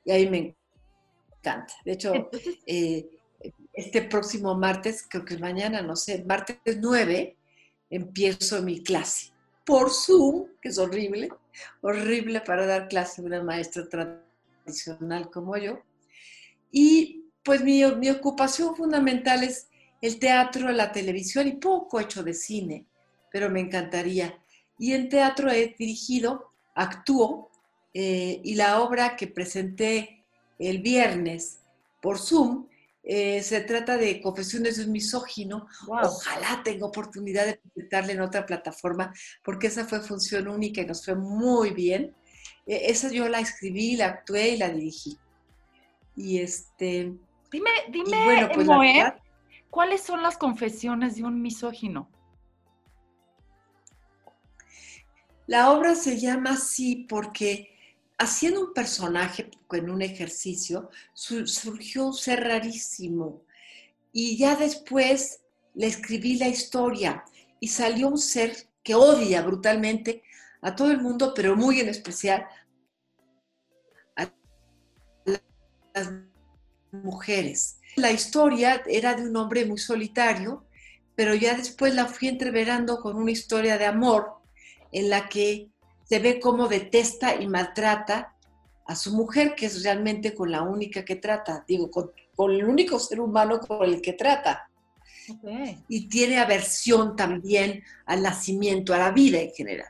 y 0.05 0.11
ahí 0.11 0.29
me 0.29 0.55
encanta. 1.37 1.73
De 1.85 1.93
hecho, 1.93 2.13
eh, 2.65 3.07
este 3.73 4.01
próximo 4.03 4.55
martes, 4.55 5.05
creo 5.07 5.23
que 5.23 5.35
es 5.35 5.39
mañana, 5.39 5.81
no 5.81 5.95
sé, 5.95 6.23
martes 6.25 6.57
9, 6.79 7.37
empiezo 7.89 8.61
mi 8.61 8.83
clase 8.83 9.31
por 9.65 9.91
Zoom, 9.91 10.47
que 10.61 10.69
es 10.69 10.77
horrible, 10.77 11.29
horrible 11.81 12.41
para 12.41 12.65
dar 12.65 12.87
clase 12.87 13.21
a 13.21 13.25
una 13.25 13.43
maestra 13.43 13.87
tradicional 13.87 15.29
como 15.29 15.55
yo. 15.57 15.81
Y 16.71 17.25
pues 17.43 17.63
mi, 17.63 17.83
mi 17.97 18.09
ocupación 18.09 18.75
fundamental 18.75 19.43
es 19.43 19.67
el 20.01 20.17
teatro, 20.19 20.71
la 20.71 20.91
televisión 20.91 21.47
y 21.47 21.53
poco 21.53 21.99
hecho 21.99 22.23
de 22.23 22.33
cine, 22.33 22.85
pero 23.31 23.49
me 23.49 23.59
encantaría. 23.59 24.39
Y 24.77 24.93
en 24.93 25.09
teatro 25.09 25.51
he 25.51 25.75
dirigido, 25.77 26.51
actúo, 26.73 27.49
eh, 27.93 28.39
y 28.43 28.55
la 28.55 28.81
obra 28.81 29.15
que 29.15 29.27
presenté 29.27 30.23
el 30.57 30.79
viernes 30.79 31.59
por 32.01 32.19
Zoom 32.19 32.67
eh, 33.03 33.41
se 33.41 33.61
trata 33.61 33.97
de 33.97 34.21
Confesiones 34.21 34.77
de 34.77 34.85
un 34.85 34.91
misógino. 34.91 35.67
Ojalá 35.87 36.61
tenga 36.63 36.85
oportunidad 36.85 37.45
de 37.45 37.55
presentarle 37.55 38.13
en 38.13 38.21
otra 38.21 38.45
plataforma, 38.45 39.13
porque 39.43 39.67
esa 39.67 39.85
fue 39.85 40.01
función 40.01 40.47
única 40.47 40.81
y 40.81 40.85
nos 40.85 41.05
fue 41.05 41.15
muy 41.15 41.71
bien. 41.71 42.15
E, 42.65 42.91
esa 42.91 43.11
yo 43.11 43.27
la 43.29 43.39
escribí, 43.39 43.95
la 43.95 44.07
actué 44.07 44.49
y 44.49 44.57
la 44.57 44.69
dirigí. 44.69 45.17
Y 46.15 46.39
este. 46.39 47.13
Dime, 47.51 47.71
dime, 47.89 48.49
pues, 48.53 48.67
¿cuáles 49.69 50.01
son 50.01 50.21
las 50.21 50.37
confesiones 50.37 51.15
de 51.15 51.23
un 51.23 51.41
misógino? 51.41 52.09
La 55.47 55.71
obra 55.71 55.95
se 55.95 56.19
llama 56.19 56.51
así 56.51 57.07
porque 57.09 57.75
haciendo 58.19 58.59
un 58.61 58.73
personaje 58.73 59.49
en 59.71 59.89
un 59.89 60.01
ejercicio 60.01 60.89
surgió 61.13 62.07
un 62.07 62.13
ser 62.13 62.41
rarísimo 62.41 63.43
y 64.11 64.37
ya 64.37 64.55
después 64.55 65.41
le 65.73 65.87
escribí 65.87 66.37
la 66.37 66.49
historia 66.49 67.23
y 67.61 67.69
salió 67.69 68.09
un 68.09 68.17
ser 68.17 68.55
que 68.83 68.93
odia 68.93 69.41
brutalmente 69.41 70.21
a 70.61 70.75
todo 70.75 70.91
el 70.91 71.01
mundo, 71.01 71.33
pero 71.33 71.55
muy 71.55 71.79
en 71.79 71.87
especial 71.87 72.45
a 74.17 74.29
las 75.93 76.11
mujeres. 76.91 77.77
La 77.95 78.11
historia 78.11 78.83
era 78.85 79.13
de 79.13 79.29
un 79.29 79.35
hombre 79.37 79.65
muy 79.65 79.77
solitario, 79.77 80.65
pero 81.15 81.35
ya 81.35 81.55
después 81.55 81.95
la 81.95 82.05
fui 82.05 82.27
entreverando 82.27 82.99
con 82.99 83.15
una 83.15 83.31
historia 83.31 83.77
de 83.77 83.85
amor 83.85 84.41
en 84.91 85.09
la 85.09 85.29
que 85.29 85.69
se 86.09 86.17
ve 86.17 86.39
cómo 86.39 86.67
detesta 86.67 87.35
y 87.39 87.47
maltrata 87.47 88.35
a 88.87 88.95
su 88.95 89.13
mujer, 89.13 89.53
que 89.53 89.67
es 89.67 89.83
realmente 89.83 90.33
con 90.33 90.51
la 90.51 90.63
única 90.63 91.05
que 91.05 91.15
trata, 91.15 91.63
digo, 91.67 91.91
con, 91.91 92.11
el 92.51 92.65
único 92.65 92.97
ser 92.97 93.21
humano 93.21 93.59
con 93.59 93.83
el 93.87 94.01
que 94.01 94.13
trata. 94.13 94.67
Y 95.87 96.07
tiene 96.07 96.39
aversión 96.39 97.15
también 97.15 97.83
al 98.07 98.23
nacimiento, 98.23 98.95
a 98.95 98.97
la 98.97 99.11
vida 99.11 99.39
en 99.39 99.51
general. 99.51 99.89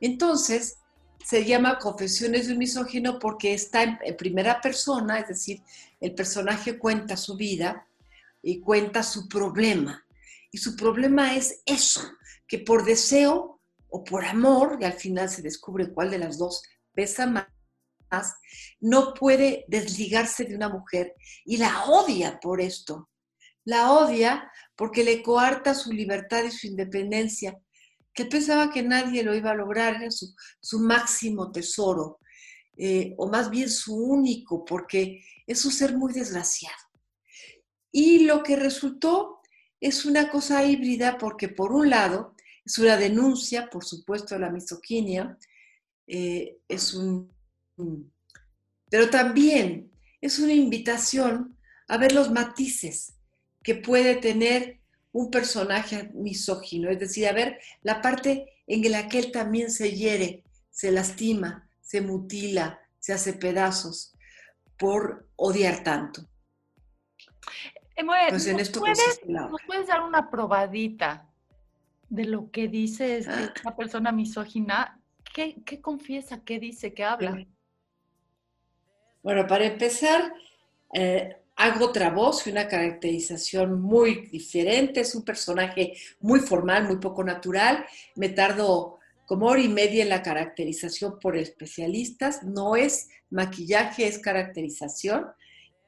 Entonces, 0.00 0.78
se 1.22 1.44
llama 1.44 1.78
Confesiones 1.78 2.46
de 2.46 2.54
un 2.54 2.60
misógino 2.60 3.18
porque 3.18 3.52
está 3.52 3.82
en, 3.82 3.98
en, 4.02 4.16
primera 4.16 4.62
persona, 4.62 5.18
es 5.18 5.28
decir, 5.28 5.60
el 6.00 6.14
personaje 6.14 6.78
cuenta 6.78 7.18
su 7.18 7.36
vida 7.36 7.86
y 8.42 8.60
cuenta 8.60 9.02
su 9.02 9.28
problema. 9.28 10.06
Y 10.50 10.56
su 10.56 10.74
problema 10.74 11.36
es 11.36 11.60
eso, 11.66 12.00
que 12.48 12.60
por 12.60 12.86
deseo 12.86 13.53
o 13.96 14.02
por 14.02 14.24
amor, 14.24 14.78
y 14.80 14.84
al 14.84 14.94
final 14.94 15.28
se 15.28 15.40
descubre 15.40 15.92
cuál 15.92 16.10
de 16.10 16.18
las 16.18 16.36
dos 16.36 16.64
pesa 16.92 17.28
más, 17.28 17.46
no 18.80 19.14
puede 19.14 19.64
desligarse 19.68 20.44
de 20.44 20.56
una 20.56 20.68
mujer 20.68 21.14
y 21.44 21.58
la 21.58 21.84
odia 21.84 22.40
por 22.42 22.60
esto. 22.60 23.08
La 23.64 23.92
odia 23.92 24.50
porque 24.74 25.04
le 25.04 25.22
coarta 25.22 25.76
su 25.76 25.92
libertad 25.92 26.42
y 26.42 26.50
su 26.50 26.66
independencia, 26.66 27.56
que 28.12 28.24
pensaba 28.24 28.72
que 28.72 28.82
nadie 28.82 29.22
lo 29.22 29.32
iba 29.32 29.52
a 29.52 29.56
lograr, 29.62 30.02
era 30.02 30.10
su, 30.10 30.80
máximo 30.80 31.52
tesoro, 31.52 32.18
eh, 32.76 33.14
o 33.16 33.28
más 33.28 33.48
bien 33.48 33.70
su 33.70 33.94
único, 33.94 34.64
porque 34.64 35.22
es 35.46 35.64
un 35.64 35.70
ser 35.70 35.96
muy 35.96 36.12
desgraciado. 36.12 36.82
Y 37.92 38.24
lo 38.24 38.42
que 38.42 38.56
resultó 38.56 39.38
es 39.80 40.04
una 40.04 40.30
cosa 40.30 40.64
híbrida 40.64 41.16
porque 41.16 41.48
por 41.48 41.70
un 41.70 41.90
lado 41.90 42.33
es 42.64 42.78
una 42.78 42.96
denuncia, 42.96 43.68
por 43.68 43.84
supuesto, 43.84 44.34
a 44.34 44.38
la 44.38 44.50
misoginia, 44.50 45.36
eh, 46.06 46.58
es 46.68 46.94
un, 46.94 47.30
pero 48.90 49.10
también 49.10 49.90
es 50.20 50.38
una 50.38 50.52
invitación 50.52 51.56
a 51.88 51.98
ver 51.98 52.12
los 52.12 52.30
matices 52.30 53.14
que 53.62 53.74
puede 53.74 54.16
tener 54.16 54.80
un 55.12 55.30
personaje 55.30 56.10
misógino, 56.14 56.90
es 56.90 56.98
decir, 56.98 57.26
a 57.28 57.32
ver 57.32 57.60
la 57.82 58.00
parte 58.00 58.52
en 58.66 58.90
la 58.90 59.08
que 59.08 59.18
él 59.18 59.32
también 59.32 59.70
se 59.70 59.92
hiere, 59.92 60.42
se 60.70 60.90
lastima, 60.90 61.68
se 61.80 62.00
mutila, 62.00 62.80
se 62.98 63.12
hace 63.12 63.34
pedazos 63.34 64.14
por 64.78 65.28
odiar 65.36 65.84
tanto. 65.84 66.26
pues 68.30 68.46
en 68.46 68.58
esto 68.58 68.80
puedes, 68.80 69.20
¿nos 69.26 69.60
puedes 69.66 69.86
dar 69.86 70.02
una 70.02 70.30
probadita 70.30 71.30
de 72.14 72.24
lo 72.24 72.50
que 72.50 72.68
dice 72.68 73.18
esta 73.18 73.52
ah. 73.64 73.76
persona 73.76 74.12
misógina, 74.12 75.00
¿qué, 75.34 75.80
confiesa? 75.80 76.42
¿Qué 76.44 76.58
dice? 76.58 76.94
¿Qué 76.94 77.04
habla? 77.04 77.44
Bueno, 79.22 79.46
para 79.46 79.64
empezar, 79.64 80.32
eh, 80.92 81.36
hago 81.56 81.86
otra 81.86 82.10
voz 82.10 82.46
y 82.46 82.50
una 82.50 82.68
caracterización 82.68 83.80
muy 83.80 84.26
diferente. 84.26 85.00
Es 85.00 85.14
un 85.14 85.24
personaje 85.24 85.94
muy 86.20 86.40
formal, 86.40 86.84
muy 86.84 86.96
poco 86.96 87.24
natural. 87.24 87.84
Me 88.14 88.28
tardo 88.28 89.00
como 89.26 89.46
hora 89.46 89.60
y 89.60 89.68
media 89.68 90.02
en 90.02 90.10
la 90.10 90.22
caracterización 90.22 91.18
por 91.18 91.36
especialistas. 91.36 92.42
No 92.42 92.76
es 92.76 93.08
maquillaje, 93.30 94.06
es 94.06 94.18
caracterización. 94.18 95.26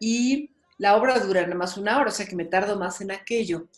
Y 0.00 0.50
la 0.78 0.96
obra 0.96 1.18
dura 1.20 1.42
nada 1.42 1.54
más 1.54 1.76
una 1.76 1.98
hora, 2.00 2.10
o 2.10 2.12
sea 2.12 2.26
que 2.26 2.36
me 2.36 2.44
tardo 2.44 2.78
más 2.78 3.00
en 3.00 3.12
aquello. 3.12 3.68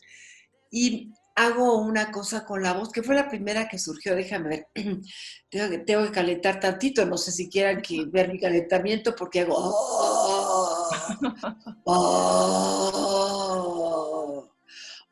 Y 0.71 1.13
hago 1.39 1.77
una 1.77 2.11
cosa 2.11 2.45
con 2.45 2.63
la 2.63 2.73
voz, 2.73 2.91
que 2.91 3.03
fue 3.03 3.15
la 3.15 3.29
primera 3.29 3.69
que 3.69 3.79
surgió, 3.79 4.17
déjame 4.17 4.49
ver, 4.49 4.67
tengo 5.49 5.71
que, 5.71 5.79
tengo 5.79 6.03
que 6.05 6.11
calentar 6.11 6.59
tantito, 6.59 7.07
no 7.07 7.17
sé 7.17 7.31
si 7.31 7.49
quieran 7.49 7.81
ver 8.09 8.29
mi 8.33 8.41
calentamiento 8.41 9.15
porque 9.15 9.43
hago... 9.43 9.55
Oh, 9.57 10.91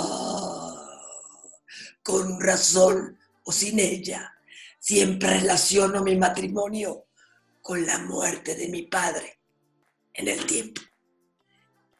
con 2.01 2.39
razón 2.41 3.19
o 3.43 3.51
sin 3.51 3.77
ella, 3.79 4.33
siempre 4.79 5.41
relaciono 5.41 6.01
mi 6.01 6.15
matrimonio 6.15 7.07
con 7.61 7.85
la 7.85 7.99
muerte 7.99 8.55
de 8.55 8.69
mi 8.69 8.83
padre 8.83 9.37
en 10.13 10.29
el 10.29 10.45
tiempo 10.45 10.81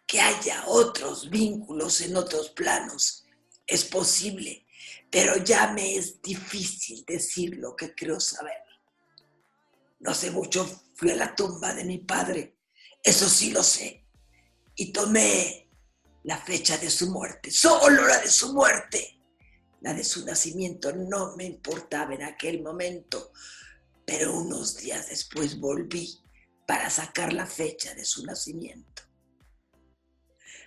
que 0.09 0.19
haya 0.19 0.63
otros 0.65 1.29
vínculos 1.29 2.01
en 2.01 2.17
otros 2.17 2.49
planos. 2.49 3.25
Es 3.67 3.85
posible, 3.85 4.65
pero 5.11 5.37
ya 5.37 5.71
me 5.71 5.97
es 5.97 6.19
difícil 6.19 7.05
decir 7.05 7.57
lo 7.57 7.75
que 7.75 7.93
creo 7.93 8.19
saber. 8.19 8.63
No 9.99 10.15
sé 10.15 10.31
mucho, 10.31 10.65
fui 10.95 11.11
a 11.11 11.15
la 11.15 11.35
tumba 11.35 11.75
de 11.75 11.85
mi 11.85 11.99
padre, 11.99 12.55
eso 13.03 13.29
sí 13.29 13.51
lo 13.51 13.61
sé, 13.61 14.03
y 14.75 14.91
tomé 14.91 15.69
la 16.23 16.39
fecha 16.39 16.79
de 16.79 16.89
su 16.89 17.11
muerte, 17.11 17.51
solo 17.51 18.07
la 18.07 18.17
de 18.17 18.31
su 18.31 18.51
muerte. 18.51 19.15
La 19.81 19.93
de 19.93 20.03
su 20.03 20.25
nacimiento 20.25 20.91
no 20.91 21.35
me 21.35 21.45
importaba 21.45 22.15
en 22.15 22.23
aquel 22.23 22.63
momento, 22.63 23.31
pero 24.05 24.33
unos 24.39 24.75
días 24.75 25.07
después 25.07 25.59
volví 25.59 26.19
para 26.65 26.89
sacar 26.89 27.31
la 27.31 27.45
fecha 27.45 27.93
de 27.93 28.03
su 28.03 28.25
nacimiento. 28.25 29.08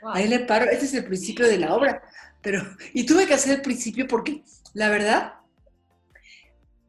Ahí 0.05 0.29
le 0.29 0.41
paro, 0.41 0.71
ese 0.71 0.87
es 0.87 0.95
el 0.95 1.05
principio 1.05 1.47
de 1.47 1.59
la 1.59 1.75
obra. 1.75 2.03
Pero, 2.41 2.61
y 2.93 3.07
tuve 3.07 3.27
que 3.27 3.35
hacer 3.35 3.57
el 3.57 3.63
principio 3.63 4.07
porque, 4.09 4.43
la 4.75 4.89
verdad, 4.89 5.35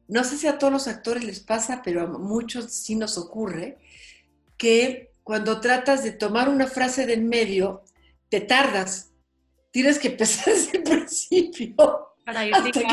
no 0.08 0.24
sé 0.24 0.38
si 0.38 0.48
a 0.48 0.58
todos 0.58 0.74
los 0.74 0.88
actores 0.88 1.24
les 1.24 1.40
pasa, 1.40 1.82
pero 1.84 2.02
a 2.02 2.08
muchos 2.08 2.72
sí 2.74 2.96
nos 2.96 3.18
ocurre, 3.18 3.78
que 4.58 5.12
cuando 5.24 5.62
tratas 5.62 6.04
de 6.04 6.12
tomar 6.12 6.50
una 6.50 6.68
frase 6.68 7.06
de 7.06 7.14
en 7.14 7.30
medio, 7.30 7.84
te 8.30 8.42
tardas. 8.42 9.12
Tienes 9.72 10.00
que 10.00 10.10
empezar 10.10 10.46
desde 10.54 10.78
el 10.80 10.84
principio. 10.84 11.76
Para 12.26 12.46
ir 12.46 12.56
hasta 12.56 12.72
que 12.72 12.86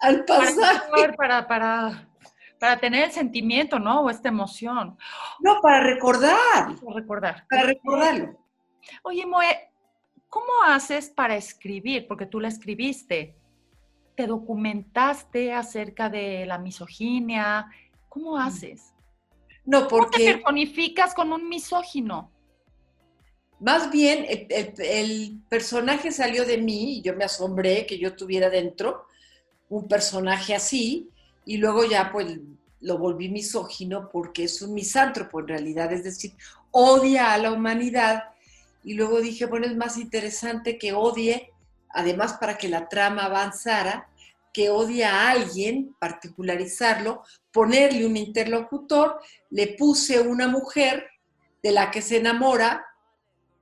al, 0.00 0.24
pasaje. 0.24 1.12
Para, 1.16 1.46
para, 1.46 2.08
para, 2.58 2.80
tener 2.80 3.04
el 3.04 3.12
sentimiento, 3.12 3.78
¿no? 3.78 4.02
O 4.02 4.10
esta 4.10 4.28
emoción. 4.28 4.98
No, 5.40 5.60
para 5.60 5.80
recordar. 5.84 6.76
Para 6.80 6.94
recordar. 6.94 7.46
Para 7.48 7.62
recordarlo. 7.62 8.41
Oye, 9.02 9.26
Moe, 9.26 9.70
¿cómo 10.28 10.52
haces 10.66 11.10
para 11.10 11.36
escribir? 11.36 12.06
Porque 12.06 12.26
tú 12.26 12.40
la 12.40 12.48
escribiste. 12.48 13.36
¿Te 14.14 14.26
documentaste 14.26 15.52
acerca 15.52 16.08
de 16.08 16.46
la 16.46 16.58
misoginia? 16.58 17.70
¿Cómo 18.08 18.36
mm. 18.36 18.40
haces? 18.40 18.92
No, 19.64 19.88
porque... 19.88 19.96
¿Cómo 19.96 20.10
te 20.10 20.34
personificas 20.34 21.14
con 21.14 21.32
un 21.32 21.48
misógino? 21.48 22.30
Más 23.62 23.92
bien, 23.92 24.26
el, 24.28 25.38
personaje 25.48 26.10
salió 26.10 26.44
de 26.44 26.58
mí 26.58 26.98
y 26.98 27.02
yo 27.02 27.14
me 27.14 27.24
asombré 27.24 27.86
que 27.86 27.96
yo 27.96 28.16
tuviera 28.16 28.50
dentro 28.50 29.06
un 29.68 29.86
personaje 29.86 30.52
así 30.52 31.10
y 31.44 31.58
luego 31.58 31.84
ya 31.84 32.10
pues 32.10 32.40
lo 32.80 32.98
volví 32.98 33.28
misógino 33.28 34.10
porque 34.10 34.44
es 34.44 34.60
un 34.62 34.74
misántropo 34.74 35.38
en 35.38 35.46
realidad, 35.46 35.92
es 35.92 36.02
decir, 36.02 36.32
odia 36.72 37.32
a 37.32 37.38
la 37.38 37.52
humanidad 37.52 38.24
y 38.84 38.94
luego 38.94 39.20
dije, 39.20 39.46
bueno, 39.46 39.66
es 39.66 39.76
más 39.76 39.96
interesante 39.96 40.78
que 40.78 40.92
odie, 40.92 41.52
además 41.90 42.34
para 42.34 42.58
que 42.58 42.68
la 42.68 42.88
trama 42.88 43.24
avanzara, 43.24 44.08
que 44.52 44.70
odia 44.70 45.14
a 45.14 45.30
alguien, 45.30 45.96
particularizarlo, 45.98 47.22
ponerle 47.52 48.06
un 48.06 48.16
interlocutor, 48.16 49.20
le 49.50 49.68
puse 49.78 50.20
una 50.20 50.48
mujer 50.48 51.06
de 51.62 51.72
la 51.72 51.90
que 51.90 52.02
se 52.02 52.18
enamora 52.18 52.84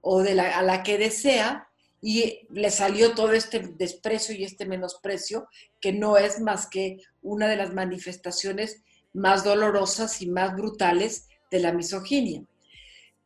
o 0.00 0.22
de 0.22 0.34
la, 0.34 0.58
a 0.58 0.62
la 0.62 0.82
que 0.82 0.98
desea 0.98 1.68
y 2.02 2.46
le 2.50 2.70
salió 2.70 3.14
todo 3.14 3.32
este 3.32 3.60
desprecio 3.76 4.34
y 4.34 4.44
este 4.44 4.64
menosprecio, 4.64 5.48
que 5.80 5.92
no 5.92 6.16
es 6.16 6.40
más 6.40 6.66
que 6.66 6.98
una 7.22 7.46
de 7.46 7.56
las 7.56 7.74
manifestaciones 7.74 8.82
más 9.12 9.44
dolorosas 9.44 10.22
y 10.22 10.28
más 10.28 10.54
brutales 10.54 11.28
de 11.50 11.60
la 11.60 11.72
misoginia. 11.72 12.42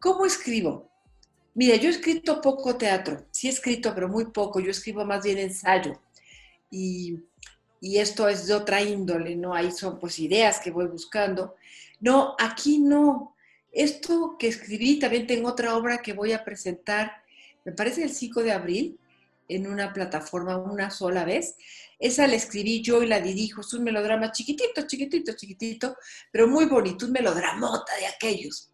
¿Cómo 0.00 0.26
escribo? 0.26 0.90
Mira, 1.54 1.76
yo 1.76 1.88
he 1.88 1.92
escrito 1.92 2.40
poco 2.40 2.76
teatro, 2.76 3.26
sí 3.30 3.46
he 3.46 3.50
escrito, 3.50 3.94
pero 3.94 4.08
muy 4.08 4.26
poco, 4.26 4.58
yo 4.60 4.70
escribo 4.70 5.04
más 5.04 5.24
bien 5.24 5.38
ensayo. 5.38 6.00
Y, 6.70 7.20
y 7.80 7.98
esto 7.98 8.28
es 8.28 8.46
de 8.46 8.54
otra 8.54 8.82
índole, 8.82 9.36
¿no? 9.36 9.54
Ahí 9.54 9.70
son 9.70 10.00
pues 10.00 10.18
ideas 10.18 10.58
que 10.58 10.72
voy 10.72 10.86
buscando. 10.86 11.54
No, 12.00 12.34
aquí 12.40 12.78
no. 12.80 13.36
Esto 13.70 14.36
que 14.38 14.48
escribí, 14.48 14.98
también 14.98 15.26
tengo 15.26 15.48
otra 15.48 15.76
obra 15.76 15.98
que 15.98 16.12
voy 16.12 16.32
a 16.32 16.44
presentar, 16.44 17.22
me 17.64 17.72
parece 17.72 18.02
el 18.02 18.10
5 18.10 18.42
de 18.42 18.52
abril, 18.52 18.98
en 19.48 19.66
una 19.66 19.92
plataforma 19.92 20.56
una 20.56 20.90
sola 20.90 21.24
vez. 21.24 21.56
Esa 21.98 22.26
la 22.26 22.34
escribí 22.34 22.82
yo 22.82 23.02
y 23.02 23.06
la 23.06 23.20
dirijo. 23.20 23.60
Es 23.60 23.72
un 23.74 23.84
melodrama 23.84 24.32
chiquitito, 24.32 24.86
chiquitito, 24.86 25.32
chiquitito, 25.34 25.96
pero 26.32 26.48
muy 26.48 26.66
bonito, 26.66 27.06
un 27.06 27.12
melodramota 27.12 27.94
de 27.96 28.06
aquellos. 28.06 28.70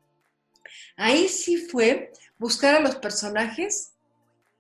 Ahí 0.97 1.29
sí 1.29 1.57
fue 1.57 2.13
buscar 2.41 2.75
a 2.75 2.81
los 2.81 2.97
personajes, 2.97 3.93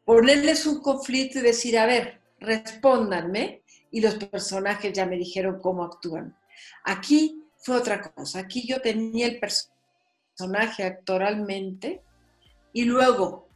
ponerles 0.05 0.67
un 0.67 0.83
conflicto 0.83 1.39
y 1.39 1.43
decir, 1.43 1.79
a 1.79 1.87
ver, 1.87 2.21
respóndanme, 2.39 3.63
y 3.91 4.03
los 4.03 4.15
personajes 4.17 4.93
ya 4.93 5.07
me 5.07 5.17
dijeron 5.17 5.61
cómo 5.61 5.83
actúan. 5.83 6.37
Aquí 6.85 7.43
fue 7.57 7.77
otra 7.77 8.03
cosa, 8.03 8.41
aquí 8.41 8.67
yo 8.69 8.81
tenía 8.81 9.27
el 9.27 9.41
personaje 9.41 10.85
actoralmente 10.85 12.03
y 12.73 12.85
luego 12.85 13.49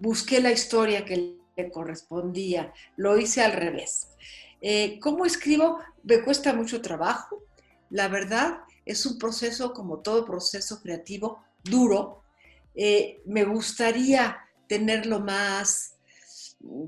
busqué 0.00 0.40
la 0.40 0.50
historia 0.50 1.04
que 1.04 1.36
le 1.56 1.70
correspondía, 1.70 2.72
lo 2.96 3.16
hice 3.16 3.42
al 3.42 3.52
revés. 3.52 4.08
Eh, 4.60 4.98
¿Cómo 5.00 5.24
escribo? 5.24 5.78
Me 6.02 6.22
cuesta 6.22 6.52
mucho 6.52 6.82
trabajo, 6.82 7.44
la 7.90 8.08
verdad 8.08 8.58
es 8.84 9.06
un 9.06 9.18
proceso 9.18 9.72
como 9.72 10.00
todo 10.00 10.24
proceso 10.24 10.80
creativo 10.82 11.44
duro, 11.62 12.24
eh, 12.80 13.20
me 13.26 13.42
gustaría 13.42 14.38
tenerlo 14.68 15.18
más, 15.18 15.96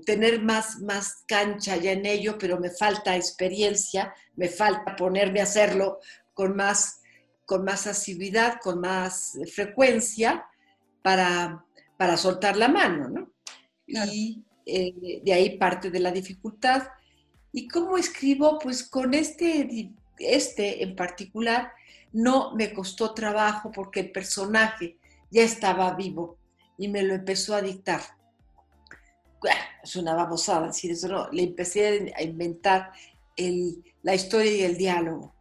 tener 0.07 0.41
más, 0.41 0.79
más 0.83 1.25
cancha 1.27 1.77
ya 1.79 1.91
en 1.91 2.07
ello, 2.07 2.39
pero 2.39 2.61
me 2.61 2.71
falta 2.71 3.17
experiencia, 3.17 4.15
me 4.37 4.49
falta 4.49 4.95
ponerme 4.95 5.41
a 5.41 5.43
hacerlo 5.43 5.99
con 6.33 6.55
más, 6.55 7.01
con 7.45 7.65
más 7.65 7.89
asiduidad, 7.89 8.61
con 8.63 8.79
más 8.81 9.37
frecuencia 9.53 10.47
para, 11.03 11.65
para 11.99 12.17
soltar 12.17 12.57
la 12.57 12.69
mano, 12.69 13.09
¿no? 13.09 13.33
Y 13.85 14.45
eh, 14.65 15.21
de 15.25 15.33
ahí 15.33 15.59
parte 15.59 15.91
de 15.91 15.99
la 15.99 16.13
dificultad. 16.13 16.85
¿Y 17.51 17.67
cómo 17.67 17.99
escribo? 17.99 18.61
Pues 18.61 18.89
con 18.89 19.13
este, 19.13 19.91
este 20.21 20.85
en 20.85 20.95
particular 20.95 21.73
no 22.13 22.55
me 22.55 22.73
costó 22.73 23.13
trabajo 23.13 23.73
porque 23.73 23.99
el 23.99 24.13
personaje 24.13 25.00
ya 25.31 25.43
estaba 25.43 25.95
vivo 25.95 26.37
y 26.79 26.89
me 26.89 27.03
lo 27.03 27.15
empezó 27.15 27.55
a 27.55 27.63
dictar. 27.63 28.01
es 29.83 29.97
una 29.97 30.15
babosada 30.15 30.69
decir 30.69 30.91
eso, 30.93 31.09
no, 31.09 31.31
le 31.31 31.45
empecé 31.45 32.13
a 32.17 32.23
inventar 32.23 32.93
la 34.03 34.15
historia 34.15 34.53
y 34.53 34.63
el 34.63 34.77
diálogo. 34.77 35.35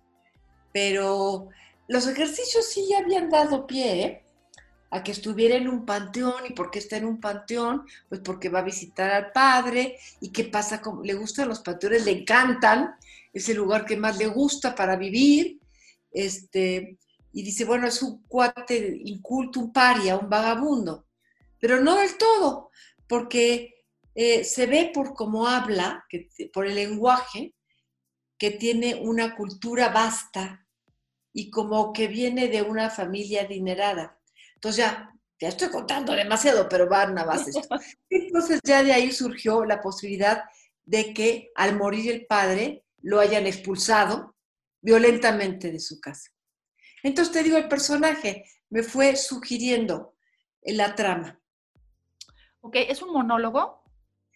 Pero 0.72 1.50
los 1.88 2.08
ejercicios 2.08 2.66
sí 2.66 2.88
ya 2.90 3.00
habían 3.00 3.30
dado 3.30 3.66
pie 3.66 4.04
¿eh? 4.04 4.24
a 4.92 5.04
que 5.04 5.12
estuviera 5.12 5.56
en 5.56 5.68
un 5.68 5.86
panteón. 5.86 6.46
¿Y 6.48 6.54
por 6.54 6.72
qué 6.72 6.80
está 6.80 6.98
en 6.98 7.06
un 7.06 7.20
panteón? 7.20 7.86
Pues 8.08 8.22
porque 8.22 8.50
va 8.50 8.60
a 8.60 8.64
visitar 8.64 9.10
al 9.12 9.32
padre. 9.32 9.98
¿Y 10.22 10.30
qué 10.30 10.46
pasa? 10.46 10.82
Le 11.04 11.14
gustan 11.16 11.50
los 11.50 11.62
panteones, 11.62 12.06
le 12.06 12.12
encantan. 12.12 12.96
Es 13.34 13.50
el 13.50 13.58
lugar 13.58 13.86
que 13.86 13.98
más 13.98 14.18
le 14.18 14.28
gusta 14.28 14.76
para 14.76 14.96
vivir. 14.96 15.60
Este, 16.12 16.98
y 17.32 17.44
dice, 17.44 17.66
bueno, 17.66 17.88
es 17.88 18.02
un 18.02 18.24
cuate 18.24 19.00
inculto, 19.06 19.60
un 19.60 19.72
paria, 19.72 20.18
un 20.18 20.30
vagabundo, 20.30 21.08
pero 21.60 21.80
no 21.80 21.96
del 21.96 22.18
todo, 22.18 22.72
porque 23.08 23.86
eh, 24.16 24.44
se 24.44 24.66
ve 24.66 24.92
por 24.94 25.14
cómo 25.14 25.48
habla, 25.48 26.06
que, 26.10 26.30
por 26.54 26.66
el 26.66 26.76
lenguaje, 26.76 27.54
que 28.38 28.52
tiene 28.52 28.96
una 28.96 29.36
cultura 29.36 29.90
vasta 29.90 30.66
y 31.34 31.50
como 31.50 31.94
que 31.94 32.08
viene 32.08 32.48
de 32.48 32.62
una 32.62 32.90
familia 32.90 33.44
adinerada. 33.44 34.20
Entonces 34.56 34.86
ya, 34.86 35.14
ya 35.40 35.50
estoy 35.50 35.70
contando 35.70 36.14
demasiado, 36.14 36.68
pero 36.68 36.88
van 36.88 37.18
a 37.18 37.26
base. 37.26 37.52
Entonces 38.10 38.60
ya 38.64 38.84
de 38.84 38.94
ahí 38.94 39.12
surgió 39.12 39.66
la 39.66 39.82
posibilidad 39.82 40.44
de 40.86 41.14
que 41.14 41.52
al 41.56 41.78
morir 41.78 42.12
el 42.12 42.26
padre 42.26 42.84
lo 43.02 43.20
hayan 43.20 43.46
expulsado 43.46 44.36
violentamente 44.82 45.72
de 45.72 45.80
su 45.80 46.00
casa. 46.00 46.32
Entonces 47.04 47.34
te 47.34 47.44
digo, 47.44 47.58
el 47.58 47.68
personaje 47.68 48.46
me 48.70 48.84
fue 48.84 49.16
sugiriendo 49.16 50.16
la 50.64 50.96
trama. 50.96 51.40
Ok, 52.62 52.76
¿es 52.76 53.02
un 53.02 53.14
monólogo? 53.14 53.84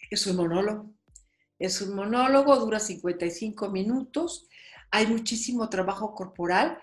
Es 0.09 0.25
un 0.27 0.37
monólogo. 0.37 0.93
Es 1.59 1.81
un 1.81 1.95
monólogo, 1.95 2.55
dura 2.57 2.79
55 2.79 3.69
minutos. 3.69 4.47
Hay 4.91 5.07
muchísimo 5.07 5.69
trabajo 5.69 6.13
corporal 6.13 6.79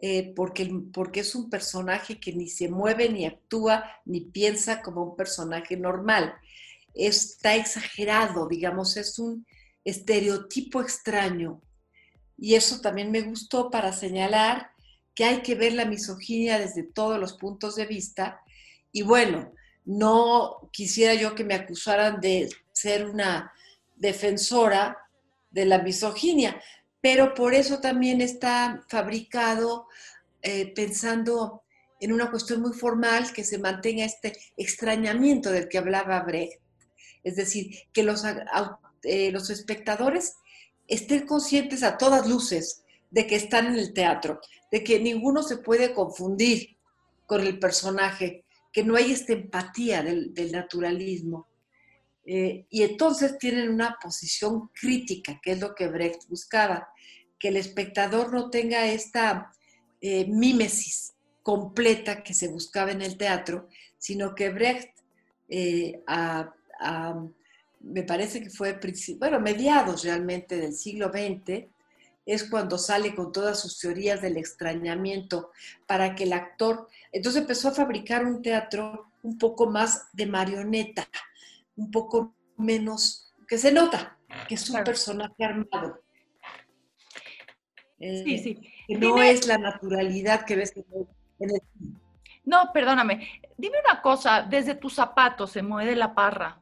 eh, 0.00 0.32
porque, 0.34 0.70
porque 0.92 1.20
es 1.20 1.34
un 1.34 1.50
personaje 1.50 2.20
que 2.20 2.32
ni 2.32 2.48
se 2.48 2.68
mueve, 2.68 3.08
ni 3.08 3.26
actúa, 3.26 3.84
ni 4.04 4.20
piensa 4.20 4.80
como 4.80 5.02
un 5.02 5.16
personaje 5.16 5.76
normal. 5.76 6.34
Está 6.94 7.56
exagerado, 7.56 8.48
digamos, 8.48 8.96
es 8.96 9.18
un 9.18 9.46
estereotipo 9.84 10.80
extraño. 10.80 11.60
Y 12.36 12.54
eso 12.54 12.80
también 12.80 13.10
me 13.10 13.22
gustó 13.22 13.70
para 13.70 13.92
señalar 13.92 14.70
que 15.18 15.24
hay 15.24 15.42
que 15.42 15.56
ver 15.56 15.72
la 15.72 15.84
misoginia 15.84 16.60
desde 16.60 16.84
todos 16.84 17.18
los 17.18 17.32
puntos 17.32 17.74
de 17.74 17.86
vista. 17.86 18.40
Y 18.92 19.02
bueno, 19.02 19.52
no 19.84 20.70
quisiera 20.72 21.14
yo 21.14 21.34
que 21.34 21.42
me 21.42 21.54
acusaran 21.54 22.20
de 22.20 22.48
ser 22.70 23.04
una 23.10 23.52
defensora 23.96 24.96
de 25.50 25.64
la 25.64 25.80
misoginia, 25.80 26.62
pero 27.00 27.34
por 27.34 27.52
eso 27.52 27.80
también 27.80 28.20
está 28.20 28.86
fabricado 28.88 29.88
eh, 30.40 30.72
pensando 30.72 31.64
en 31.98 32.12
una 32.12 32.30
cuestión 32.30 32.60
muy 32.60 32.72
formal 32.72 33.32
que 33.32 33.42
se 33.42 33.58
mantenga 33.58 34.04
este 34.04 34.38
extrañamiento 34.56 35.50
del 35.50 35.68
que 35.68 35.78
hablaba 35.78 36.20
Brecht. 36.20 36.60
Es 37.24 37.34
decir, 37.34 37.74
que 37.92 38.04
los, 38.04 38.22
eh, 39.02 39.32
los 39.32 39.50
espectadores 39.50 40.36
estén 40.86 41.26
conscientes 41.26 41.82
a 41.82 41.98
todas 41.98 42.28
luces 42.28 42.84
de 43.10 43.26
que 43.26 43.36
están 43.36 43.66
en 43.66 43.78
el 43.78 43.92
teatro, 43.92 44.40
de 44.70 44.84
que 44.84 45.00
ninguno 45.00 45.42
se 45.42 45.58
puede 45.58 45.94
confundir 45.94 46.76
con 47.26 47.40
el 47.42 47.58
personaje, 47.58 48.44
que 48.72 48.84
no 48.84 48.96
hay 48.96 49.12
esta 49.12 49.32
empatía 49.32 50.02
del, 50.02 50.52
naturalismo. 50.52 51.48
Eh, 52.24 52.66
y 52.68 52.82
entonces 52.82 53.38
tienen 53.38 53.70
una 53.70 53.96
posición 54.02 54.68
crítica, 54.68 55.40
que 55.42 55.52
es 55.52 55.60
lo 55.60 55.74
que 55.74 55.88
Brecht 55.88 56.28
buscaba, 56.28 56.88
que 57.38 57.48
el 57.48 57.56
espectador 57.56 58.32
no 58.32 58.50
tenga 58.50 58.86
esta 58.86 59.52
eh, 60.00 60.26
mímesis 60.26 61.14
completa 61.42 62.22
que 62.22 62.34
se 62.34 62.48
buscaba 62.48 62.90
en 62.90 63.00
el 63.00 63.16
teatro, 63.16 63.68
sino 63.96 64.34
que 64.34 64.50
Brecht, 64.50 64.90
eh, 65.48 66.02
me 67.80 68.02
parece 68.02 68.42
que 68.42 68.50
fue, 68.50 68.78
bueno, 69.18 69.40
mediados 69.40 70.04
realmente 70.04 70.56
del 70.56 70.74
siglo 70.74 71.10
XX, 71.10 71.66
es 72.28 72.44
cuando 72.44 72.76
sale 72.76 73.14
con 73.14 73.32
todas 73.32 73.58
sus 73.58 73.78
teorías 73.78 74.20
del 74.20 74.36
extrañamiento 74.36 75.50
para 75.86 76.14
que 76.14 76.24
el 76.24 76.34
actor, 76.34 76.86
entonces 77.10 77.40
empezó 77.40 77.68
a 77.68 77.72
fabricar 77.72 78.26
un 78.26 78.42
teatro 78.42 79.10
un 79.22 79.38
poco 79.38 79.70
más 79.70 80.08
de 80.12 80.26
marioneta, 80.26 81.08
un 81.74 81.90
poco 81.90 82.34
menos, 82.58 83.32
que 83.48 83.56
se 83.56 83.72
nota 83.72 84.18
que 84.46 84.56
es 84.56 84.68
un 84.68 84.84
personaje 84.84 85.42
armado. 85.42 86.02
sí, 87.98 88.34
eh, 88.34 88.38
sí. 88.42 88.60
no 88.88 89.22
es 89.22 89.46
la 89.46 89.56
naturalidad 89.56 90.44
que 90.44 90.56
ves 90.56 90.74
en 90.76 91.50
el... 91.50 91.62
No, 92.44 92.70
perdóname. 92.74 93.40
Dime 93.56 93.78
una 93.88 94.02
cosa, 94.02 94.42
desde 94.42 94.74
tus 94.74 94.94
zapatos 94.94 95.52
se 95.52 95.62
mueve 95.62 95.96
la 95.96 96.14
parra. 96.14 96.60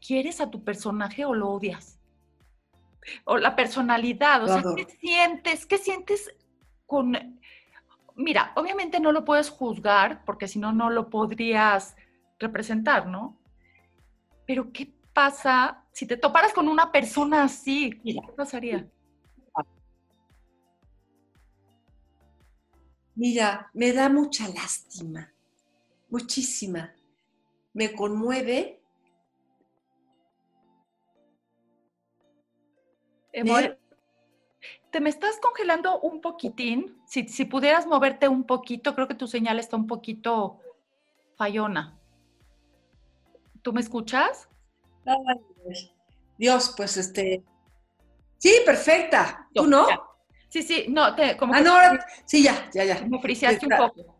¿Quieres 0.00 0.40
a 0.40 0.50
tu 0.50 0.64
personaje 0.64 1.26
o 1.26 1.34
lo 1.34 1.50
odias? 1.50 1.98
O 3.24 3.36
la 3.36 3.56
personalidad, 3.56 4.44
o 4.44 4.48
sea, 4.48 4.62
¿qué 4.76 4.86
sientes? 5.00 5.66
¿Qué 5.66 5.78
sientes 5.78 6.34
con... 6.86 7.40
Mira, 8.16 8.52
obviamente 8.56 9.00
no 9.00 9.12
lo 9.12 9.24
puedes 9.24 9.50
juzgar 9.50 10.24
porque 10.24 10.48
si 10.48 10.58
no, 10.58 10.72
no 10.72 10.90
lo 10.90 11.10
podrías 11.10 11.96
representar, 12.38 13.06
¿no? 13.06 13.36
Pero 14.46 14.72
¿qué 14.72 14.92
pasa 15.12 15.84
Si 15.92 16.06
te 16.06 16.16
toparas 16.16 16.52
con 16.52 16.68
una 16.68 16.90
persona 16.90 17.44
así, 17.44 18.00
¿qué 18.02 18.16
pasaría? 18.36 18.88
Mira, 23.16 23.70
me 23.74 23.92
da 23.92 24.08
mucha 24.08 24.48
lástima, 24.48 25.32
muchísima. 26.10 26.92
Me 27.72 27.92
conmueve. 27.92 28.82
Te 34.90 35.00
me 35.00 35.10
estás 35.10 35.38
congelando 35.40 36.00
un 36.00 36.20
poquitín. 36.20 37.02
Si, 37.06 37.28
si 37.28 37.44
pudieras 37.44 37.86
moverte 37.86 38.28
un 38.28 38.44
poquito, 38.44 38.94
creo 38.94 39.08
que 39.08 39.14
tu 39.14 39.26
señal 39.26 39.58
está 39.58 39.76
un 39.76 39.86
poquito 39.86 40.60
fallona. 41.36 41.98
¿Tú 43.62 43.72
me 43.72 43.80
escuchas? 43.80 44.48
Dios, 46.38 46.74
pues 46.76 46.96
este. 46.96 47.42
Sí, 48.38 48.52
perfecta. 48.64 49.48
¿Tú 49.54 49.66
no? 49.66 49.86
Sí, 50.48 50.62
sí, 50.62 50.86
no, 50.88 51.14
te, 51.14 51.36
como. 51.36 51.54
Ah, 51.54 51.60
no, 51.60 51.74
sí, 52.24 52.42
ya, 52.42 52.70
ya, 52.72 52.84
ya. 52.84 53.04
Me 53.06 53.20
friseaste 53.20 53.66
un 53.66 53.76
poco. 53.76 54.16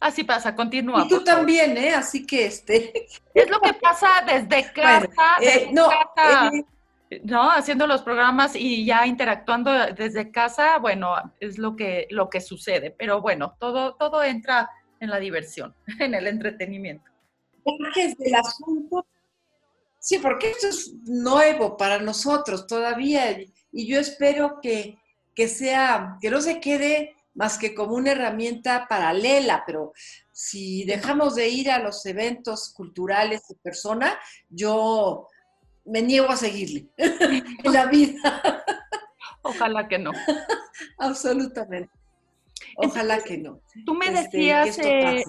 Así 0.00 0.24
pasa, 0.24 0.54
continúa. 0.54 1.04
Y 1.04 1.08
tú 1.08 1.24
también, 1.24 1.76
¿eh? 1.76 1.94
Así 1.94 2.26
que 2.26 2.46
este. 2.46 3.06
Es 3.34 3.50
lo 3.50 3.60
que 3.60 3.74
pasa 3.74 4.08
desde 4.26 4.72
casa. 4.74 5.08
Eh, 5.40 5.68
no, 5.72 5.90
eh, 5.90 7.20
no, 7.22 7.50
haciendo 7.50 7.86
los 7.86 8.02
programas 8.02 8.56
y 8.56 8.84
ya 8.84 9.06
interactuando 9.06 9.70
desde 9.94 10.30
casa, 10.30 10.78
bueno, 10.78 11.14
es 11.38 11.58
lo 11.58 11.76
que, 11.76 12.06
lo 12.10 12.30
que 12.30 12.40
sucede. 12.40 12.90
Pero 12.90 13.20
bueno, 13.20 13.54
todo, 13.58 13.94
todo 13.94 14.22
entra 14.22 14.70
en 15.00 15.10
la 15.10 15.18
diversión, 15.18 15.74
en 16.00 16.14
el 16.14 16.26
entretenimiento. 16.26 17.10
Es 17.96 18.16
del 18.16 18.34
asunto. 18.34 19.04
Sí, 19.98 20.18
porque 20.18 20.50
esto 20.50 20.68
es 20.68 20.94
nuevo 21.04 21.76
para 21.76 21.98
nosotros 21.98 22.66
todavía 22.66 23.36
y 23.72 23.88
yo 23.88 23.98
espero 23.98 24.60
que, 24.62 24.98
que 25.34 25.48
sea, 25.48 26.16
que 26.20 26.30
no 26.30 26.40
se 26.40 26.60
quede 26.60 27.15
más 27.36 27.58
que 27.58 27.74
como 27.74 27.94
una 27.94 28.12
herramienta 28.12 28.86
paralela, 28.88 29.62
pero 29.66 29.92
si 30.32 30.84
dejamos 30.84 31.34
de 31.36 31.48
ir 31.48 31.70
a 31.70 31.78
los 31.78 32.04
eventos 32.06 32.72
culturales 32.74 33.46
de 33.48 33.54
persona, 33.56 34.18
yo 34.48 35.28
me 35.84 36.02
niego 36.02 36.30
a 36.30 36.36
seguirle 36.36 36.86
en 36.98 37.72
la 37.72 37.86
vida. 37.86 38.64
Ojalá 39.42 39.86
que 39.86 39.98
no. 39.98 40.10
Absolutamente. 40.98 41.92
Ojalá 42.76 43.20
que 43.22 43.38
no. 43.38 43.60
Tú 43.84 43.94
me 43.94 44.06
este, 44.06 44.22
decías, 44.22 44.78
eh, 44.78 45.24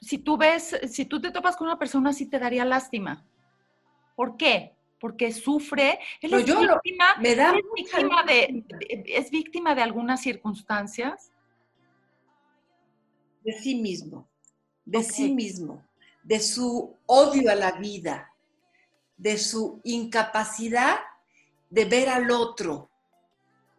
si 0.00 0.18
tú 0.18 0.36
ves, 0.36 0.76
si 0.88 1.04
tú 1.06 1.20
te 1.20 1.30
topas 1.30 1.56
con 1.56 1.68
una 1.68 1.78
persona, 1.78 2.12
sí 2.12 2.26
te 2.26 2.38
daría 2.38 2.64
lástima. 2.64 3.24
¿Por 4.16 4.36
qué? 4.36 4.74
Porque 4.98 5.32
sufre, 5.32 5.98
él 6.20 6.34
es, 6.34 6.44
víctima, 6.44 7.16
me 7.20 7.34
da 7.34 7.54
es, 7.56 7.64
víctima 7.74 8.24
de, 8.24 8.64
es 9.06 9.30
víctima 9.30 9.74
de 9.74 9.82
algunas 9.82 10.20
circunstancias. 10.20 11.30
De 13.44 13.52
sí 13.52 13.76
mismo, 13.76 14.28
de 14.84 15.02
sí 15.02 15.32
mismo, 15.32 15.84
de 16.22 16.40
su 16.40 16.96
odio 17.06 17.50
a 17.50 17.54
la 17.54 17.72
vida, 17.72 18.34
de 19.16 19.38
su 19.38 19.80
incapacidad 19.84 20.98
de 21.70 21.84
ver 21.84 22.08
al 22.08 22.30
otro. 22.30 22.90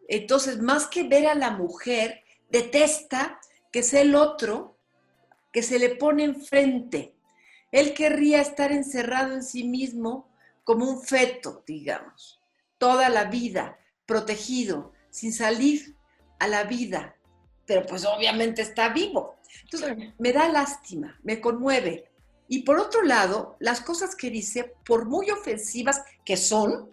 Entonces, 0.08 0.60
más 0.60 0.86
que 0.86 1.04
ver 1.04 1.26
a 1.26 1.34
la 1.34 1.50
mujer, 1.50 2.22
detesta 2.50 3.40
que 3.70 3.82
sea 3.82 4.02
el 4.02 4.14
otro 4.14 4.76
que 5.52 5.62
se 5.62 5.78
le 5.78 5.90
pone 5.90 6.24
enfrente. 6.24 7.14
Él 7.72 7.94
querría 7.94 8.40
estar 8.40 8.72
encerrado 8.72 9.34
en 9.34 9.44
sí 9.44 9.64
mismo 9.64 10.28
como 10.70 10.88
un 10.88 11.02
feto, 11.02 11.64
digamos, 11.66 12.40
toda 12.78 13.08
la 13.08 13.24
vida, 13.24 13.76
protegido, 14.06 14.92
sin 15.10 15.32
salir 15.32 15.96
a 16.38 16.46
la 16.46 16.62
vida, 16.62 17.16
pero 17.66 17.84
pues 17.86 18.04
obviamente 18.04 18.62
está 18.62 18.90
vivo. 18.90 19.34
Entonces, 19.64 20.14
me 20.16 20.32
da 20.32 20.48
lástima, 20.48 21.18
me 21.24 21.40
conmueve. 21.40 22.04
Y 22.46 22.62
por 22.62 22.78
otro 22.78 23.02
lado, 23.02 23.56
las 23.58 23.80
cosas 23.80 24.14
que 24.14 24.30
dice, 24.30 24.72
por 24.86 25.06
muy 25.06 25.28
ofensivas 25.32 26.04
que 26.24 26.36
son, 26.36 26.88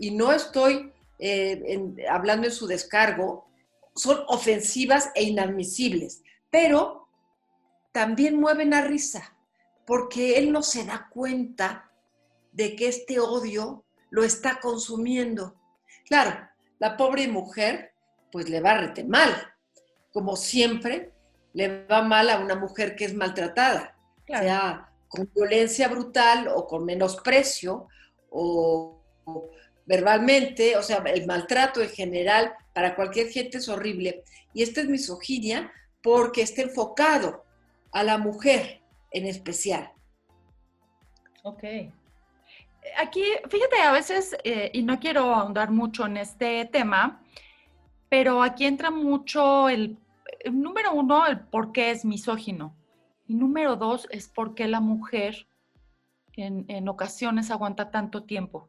y 0.00 0.10
no 0.10 0.32
estoy 0.32 0.92
eh, 1.20 1.94
hablando 2.10 2.48
en 2.48 2.52
su 2.52 2.66
descargo, 2.66 3.46
son 3.94 4.24
ofensivas 4.26 5.12
e 5.14 5.22
inadmisibles, 5.22 6.24
pero 6.50 7.06
también 7.92 8.40
mueven 8.40 8.74
a 8.74 8.80
risa, 8.80 9.36
porque 9.86 10.38
él 10.38 10.50
no 10.50 10.64
se 10.64 10.84
da 10.84 11.08
cuenta 11.08 11.91
de 12.52 12.76
que 12.76 12.88
este 12.88 13.18
odio 13.18 13.84
lo 14.10 14.24
está 14.24 14.60
consumiendo. 14.60 15.56
Claro, 16.06 16.48
la 16.78 16.96
pobre 16.96 17.28
mujer, 17.28 17.92
pues 18.30 18.48
le 18.48 18.60
va 18.60 18.74
rete 18.74 19.04
mal, 19.04 19.30
como 20.12 20.36
siempre 20.36 21.12
le 21.54 21.84
va 21.86 22.02
mal 22.02 22.30
a 22.30 22.38
una 22.38 22.54
mujer 22.54 22.96
que 22.96 23.04
es 23.04 23.14
maltratada, 23.14 23.96
sea 24.26 24.88
con 25.08 25.30
violencia 25.34 25.88
brutal 25.88 26.48
o 26.48 26.66
con 26.66 26.84
menosprecio 26.86 27.88
o 28.30 29.02
verbalmente, 29.84 30.76
o 30.76 30.82
sea, 30.82 31.02
el 31.06 31.26
maltrato 31.26 31.82
en 31.82 31.90
general 31.90 32.54
para 32.72 32.96
cualquier 32.96 33.28
gente 33.28 33.58
es 33.58 33.68
horrible. 33.68 34.24
Y 34.54 34.62
esta 34.62 34.80
es 34.80 34.88
misoginia 34.88 35.70
porque 36.02 36.42
está 36.42 36.62
enfocado 36.62 37.44
a 37.92 38.02
la 38.02 38.16
mujer 38.16 38.80
en 39.10 39.26
especial. 39.26 39.92
Ok. 41.42 41.64
Aquí, 42.98 43.24
fíjate, 43.48 43.76
a 43.82 43.92
veces, 43.92 44.36
eh, 44.44 44.70
y 44.72 44.82
no 44.82 44.98
quiero 44.98 45.34
ahondar 45.34 45.70
mucho 45.70 46.06
en 46.06 46.16
este 46.16 46.64
tema, 46.66 47.22
pero 48.08 48.42
aquí 48.42 48.66
entra 48.66 48.90
mucho 48.90 49.68
el, 49.68 49.98
número 50.50 50.92
uno, 50.92 51.26
el 51.26 51.40
por 51.40 51.72
qué 51.72 51.90
es 51.90 52.04
misógino. 52.04 52.76
Y 53.26 53.34
número 53.34 53.76
dos, 53.76 54.08
es 54.10 54.28
por 54.28 54.54
qué 54.54 54.66
la 54.68 54.80
mujer 54.80 55.46
en, 56.34 56.64
en 56.68 56.88
ocasiones 56.88 57.50
aguanta 57.50 57.90
tanto 57.90 58.24
tiempo. 58.24 58.68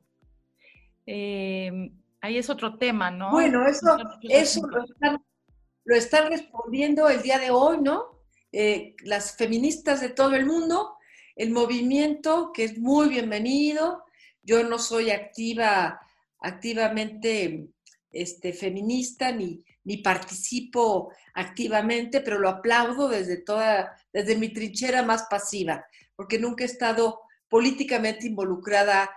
Eh, 1.05 1.91
ahí 2.21 2.37
es 2.37 2.49
otro 2.49 2.77
tema, 2.77 3.11
¿no? 3.11 3.31
Bueno, 3.31 3.67
eso, 3.67 3.97
eso 4.21 4.65
lo, 4.67 5.95
están, 5.95 6.29
respondiendo 6.29 7.09
el 7.09 7.21
día 7.21 7.37
de 7.37 7.51
hoy, 7.51 7.79
¿no? 7.81 8.21
Eh, 8.51 8.95
las 9.03 9.35
feministas 9.35 9.99
de 9.99 10.09
todo 10.09 10.35
el 10.35 10.45
mundo, 10.45 10.95
el 11.35 11.51
movimiento 11.51 12.51
que 12.53 12.63
es 12.65 12.77
muy 12.77 13.09
bienvenido. 13.09 14.03
Yo 14.41 14.63
no 14.63 14.79
soy 14.79 15.11
activa, 15.11 15.99
activamente 16.39 17.67
este, 18.11 18.53
feminista 18.53 19.31
ni, 19.31 19.63
ni 19.83 19.97
participo 19.97 21.11
activamente, 21.33 22.21
pero 22.21 22.39
lo 22.39 22.49
aplaudo 22.49 23.09
desde 23.09 23.37
toda, 23.37 23.95
desde 24.11 24.35
mi 24.35 24.49
trinchera 24.49 25.03
más 25.03 25.23
pasiva, 25.29 25.85
porque 26.15 26.39
nunca 26.39 26.63
he 26.63 26.67
estado 26.67 27.21
políticamente 27.49 28.27
involucrada 28.27 29.09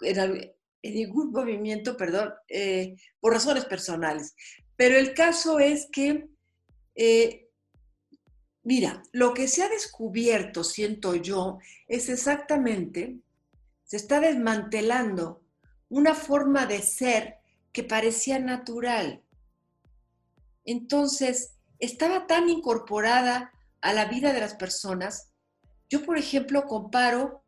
en, 0.00 0.52
ningún 0.82 1.32
movimiento, 1.32 1.96
perdón, 1.96 2.32
eh, 2.48 2.96
por 3.18 3.32
razones 3.32 3.64
personales. 3.64 4.34
Pero 4.76 4.96
el 4.96 5.14
caso 5.14 5.58
es 5.58 5.88
que, 5.90 6.28
eh, 6.94 7.45
mira, 8.66 9.04
lo 9.12 9.32
que 9.32 9.46
se 9.46 9.62
ha 9.62 9.68
descubierto, 9.68 10.64
siento 10.64 11.14
yo, 11.14 11.60
es 11.86 12.08
exactamente, 12.08 13.20
se 13.84 13.96
está 13.96 14.18
desmantelando 14.18 15.40
una 15.88 16.16
forma 16.16 16.66
de 16.66 16.82
ser 16.82 17.36
que 17.72 17.84
parecía 17.84 18.40
natural. 18.40 19.22
Entonces, 20.64 21.52
estaba 21.78 22.26
tan 22.26 22.48
incorporada 22.48 23.52
a 23.82 23.92
la 23.92 24.06
vida 24.06 24.32
de 24.32 24.40
las 24.40 24.54
personas. 24.54 25.30
Yo, 25.88 26.04
por 26.04 26.18
ejemplo, 26.18 26.64
comparo 26.64 27.44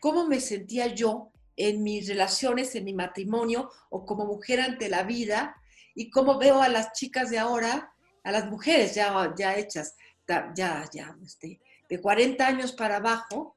cómo 0.00 0.26
me 0.26 0.40
sentía 0.40 0.88
yo 0.88 1.30
en 1.54 1.84
mis 1.84 2.08
relaciones, 2.08 2.74
en 2.74 2.86
mi 2.86 2.92
matrimonio 2.92 3.70
o 3.88 4.04
como 4.04 4.26
mujer 4.26 4.60
ante 4.60 4.88
la 4.88 5.04
vida 5.04 5.54
y 5.94 6.10
cómo 6.10 6.40
veo 6.40 6.60
a 6.60 6.68
las 6.68 6.92
chicas 6.92 7.30
de 7.30 7.38
ahora, 7.38 7.92
a 8.24 8.32
las 8.32 8.46
mujeres 8.46 8.94
ya, 8.94 9.34
ya 9.36 9.56
hechas, 9.56 9.96
ya, 10.26 10.52
ya, 10.92 11.16
este, 11.24 11.60
de 11.88 12.00
40 12.00 12.46
años 12.46 12.72
para 12.72 12.96
abajo, 12.96 13.54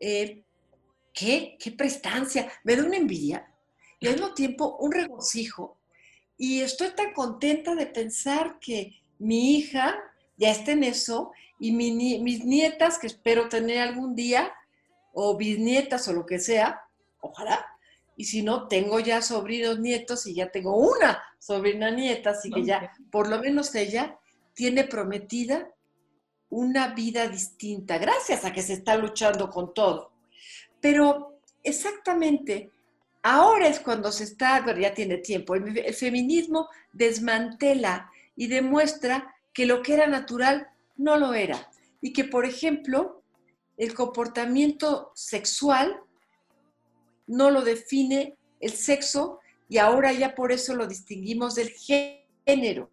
eh, 0.00 0.42
¿qué, 1.12 1.56
qué 1.58 1.72
prestancia, 1.72 2.50
me 2.64 2.76
da 2.76 2.84
una 2.84 2.96
envidia 2.96 3.46
y 4.00 4.06
al 4.06 4.14
mismo 4.14 4.34
tiempo 4.34 4.76
un 4.80 4.92
regocijo. 4.92 5.78
Y 6.38 6.60
estoy 6.60 6.90
tan 6.90 7.12
contenta 7.12 7.74
de 7.74 7.86
pensar 7.86 8.58
que 8.60 9.00
mi 9.18 9.56
hija 9.56 9.96
ya 10.36 10.50
está 10.50 10.72
en 10.72 10.84
eso 10.84 11.32
y 11.58 11.72
mis 11.72 12.44
nietas, 12.44 12.98
que 12.98 13.06
espero 13.06 13.48
tener 13.48 13.78
algún 13.78 14.14
día, 14.14 14.52
o 15.14 15.34
bisnietas 15.34 16.06
o 16.08 16.12
lo 16.12 16.26
que 16.26 16.38
sea, 16.38 16.82
ojalá. 17.20 17.66
Y 18.16 18.24
si 18.24 18.42
no, 18.42 18.66
tengo 18.66 18.98
ya 18.98 19.20
sobrinos 19.20 19.78
nietos 19.78 20.26
y 20.26 20.34
ya 20.34 20.50
tengo 20.50 20.76
una 20.76 21.22
sobrina 21.38 21.90
nieta, 21.90 22.30
así 22.30 22.50
que 22.50 22.64
ya, 22.64 22.92
por 23.10 23.28
lo 23.28 23.38
menos 23.38 23.74
ella 23.74 24.18
tiene 24.54 24.84
prometida 24.84 25.70
una 26.48 26.88
vida 26.94 27.28
distinta, 27.28 27.98
gracias 27.98 28.44
a 28.44 28.52
que 28.52 28.62
se 28.62 28.72
está 28.72 28.96
luchando 28.96 29.50
con 29.50 29.74
todo. 29.74 30.12
Pero 30.80 31.40
exactamente, 31.62 32.70
ahora 33.22 33.68
es 33.68 33.80
cuando 33.80 34.10
se 34.12 34.24
está, 34.24 34.62
pero 34.64 34.78
ya 34.78 34.94
tiene 34.94 35.18
tiempo, 35.18 35.54
el, 35.54 35.94
feminismo 35.94 36.68
desmantela 36.92 38.10
y 38.34 38.46
demuestra 38.46 39.34
que 39.52 39.66
lo 39.66 39.82
que 39.82 39.94
era 39.94 40.06
natural 40.06 40.68
no 40.96 41.16
lo 41.16 41.34
era. 41.34 41.70
Y 42.00 42.12
que, 42.12 42.24
por 42.24 42.46
ejemplo, 42.46 43.22
el 43.76 43.94
comportamiento 43.94 45.12
sexual 45.14 46.00
no 47.26 47.50
lo 47.50 47.62
define 47.62 48.36
el 48.60 48.72
sexo 48.72 49.40
y 49.68 49.78
ahora 49.78 50.12
ya 50.12 50.34
por 50.34 50.52
eso 50.52 50.74
lo 50.74 50.86
distinguimos 50.86 51.54
del 51.54 51.70
género. 51.70 52.90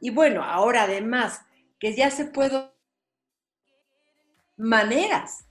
Y 0.00 0.10
bueno, 0.10 0.42
ahora 0.42 0.84
además 0.84 1.42
que 1.78 1.94
ya 1.94 2.10
se 2.10 2.26
puede 2.26 2.70
maneras. 4.56 5.46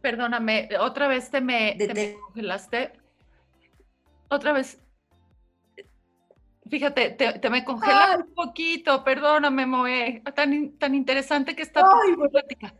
Perdóname, 0.00 0.68
otra 0.78 1.08
vez 1.08 1.30
te 1.30 1.40
me, 1.40 1.76
congelaste. 2.26 2.92
Otra 4.28 4.52
vez. 4.52 4.78
Fíjate, 6.68 7.10
te, 7.10 7.50
me 7.50 7.64
congelaste 7.64 8.22
un 8.22 8.34
poquito, 8.34 9.04
perdóname, 9.04 9.66
Moe. 9.66 10.22
Tan, 10.34 10.72
tan 10.78 10.94
interesante 10.94 11.54
que 11.54 11.62
está 11.62 11.82
tu 11.82 12.30
plática. 12.30 12.74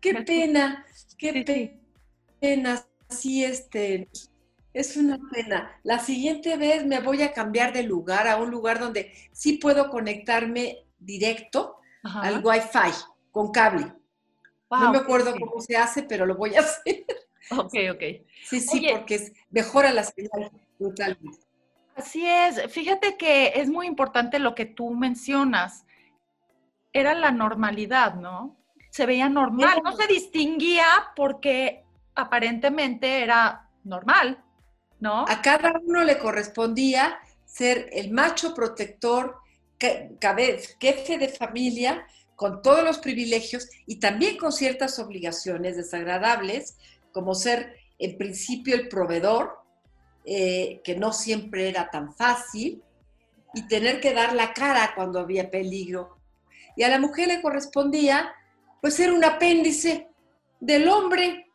Qué 0.00 0.14
pena, 0.22 0.86
qué 1.18 1.78
pena. 2.40 2.86
Sí, 3.08 3.44
este, 3.44 4.08
es 4.72 4.96
una 4.96 5.18
pena. 5.30 5.78
La 5.82 5.98
siguiente 5.98 6.56
vez 6.56 6.86
me 6.86 7.00
voy 7.00 7.22
a 7.22 7.32
cambiar 7.32 7.72
de 7.72 7.82
lugar 7.82 8.26
a 8.28 8.36
un 8.36 8.50
lugar 8.50 8.78
donde 8.78 9.12
sí 9.32 9.54
puedo 9.54 9.90
conectarme 9.90 10.86
directo 10.98 11.76
al 12.02 12.44
Wi-Fi 12.44 12.92
con 13.30 13.50
cable. 13.50 13.92
no 14.70 14.92
me 14.92 14.98
acuerdo 14.98 15.34
cómo 15.38 15.60
se 15.60 15.76
hace, 15.76 16.02
pero 16.04 16.24
lo 16.24 16.36
voy 16.36 16.54
a 16.54 16.60
hacer. 16.60 17.04
Ok, 17.50 17.74
ok. 17.92 18.02
Sí, 18.44 18.60
sí, 18.60 18.86
porque 18.90 19.32
mejora 19.50 19.92
la 19.92 20.04
señal 20.04 20.50
totalmente. 20.80 21.38
Así 21.94 22.26
es. 22.26 22.72
Fíjate 22.72 23.16
que 23.16 23.52
es 23.56 23.68
muy 23.68 23.86
importante 23.86 24.38
lo 24.38 24.54
que 24.54 24.64
tú 24.64 24.90
mencionas. 24.90 25.84
Era 26.92 27.14
la 27.14 27.30
normalidad, 27.30 28.14
¿no? 28.14 28.56
Se 28.90 29.06
veía 29.06 29.28
normal, 29.28 29.80
no 29.84 29.92
se 29.92 30.06
distinguía 30.08 30.86
porque 31.14 31.84
aparentemente 32.14 33.22
era 33.22 33.68
normal, 33.84 34.42
¿no? 34.98 35.24
A 35.28 35.42
cada 35.42 35.72
uno 35.84 36.02
le 36.02 36.18
correspondía 36.18 37.18
ser 37.44 37.88
el 37.92 38.10
macho 38.10 38.54
protector, 38.54 39.36
jefe 39.78 41.18
de 41.18 41.28
familia, 41.28 42.06
con 42.34 42.62
todos 42.62 42.82
los 42.82 42.98
privilegios 42.98 43.68
y 43.86 44.00
también 44.00 44.38
con 44.38 44.50
ciertas 44.50 44.98
obligaciones 44.98 45.76
desagradables, 45.76 46.78
como 47.12 47.34
ser 47.34 47.76
en 47.98 48.16
principio 48.16 48.74
el 48.74 48.88
proveedor, 48.88 49.59
eh, 50.24 50.80
que 50.84 50.96
no 50.96 51.12
siempre 51.12 51.68
era 51.68 51.90
tan 51.90 52.14
fácil, 52.14 52.82
y 53.54 53.66
tener 53.66 54.00
que 54.00 54.14
dar 54.14 54.34
la 54.34 54.52
cara 54.52 54.92
cuando 54.94 55.18
había 55.18 55.50
peligro. 55.50 56.18
Y 56.76 56.82
a 56.82 56.88
la 56.88 56.98
mujer 56.98 57.28
le 57.28 57.42
correspondía 57.42 58.32
pues 58.80 58.94
ser 58.94 59.12
un 59.12 59.24
apéndice 59.24 60.08
del 60.60 60.88
hombre. 60.88 61.46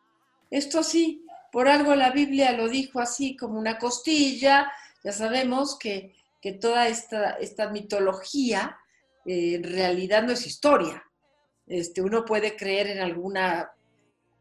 Esto 0.50 0.82
sí, 0.82 1.24
por 1.50 1.68
algo 1.68 1.94
la 1.94 2.10
Biblia 2.10 2.52
lo 2.52 2.68
dijo 2.68 3.00
así 3.00 3.36
como 3.36 3.58
una 3.58 3.78
costilla. 3.78 4.70
Ya 5.02 5.12
sabemos 5.12 5.78
que, 5.78 6.14
toda 6.60 6.86
esta, 6.86 7.30
esta 7.40 7.70
mitología 7.70 8.78
eh, 9.24 9.56
en 9.56 9.64
realidad 9.64 10.22
no 10.22 10.30
es 10.30 10.46
historia. 10.46 11.02
Este, 11.66 12.02
uno 12.02 12.24
puede 12.24 12.54
creer 12.54 12.86
en 12.86 13.00
alguna 13.00 13.72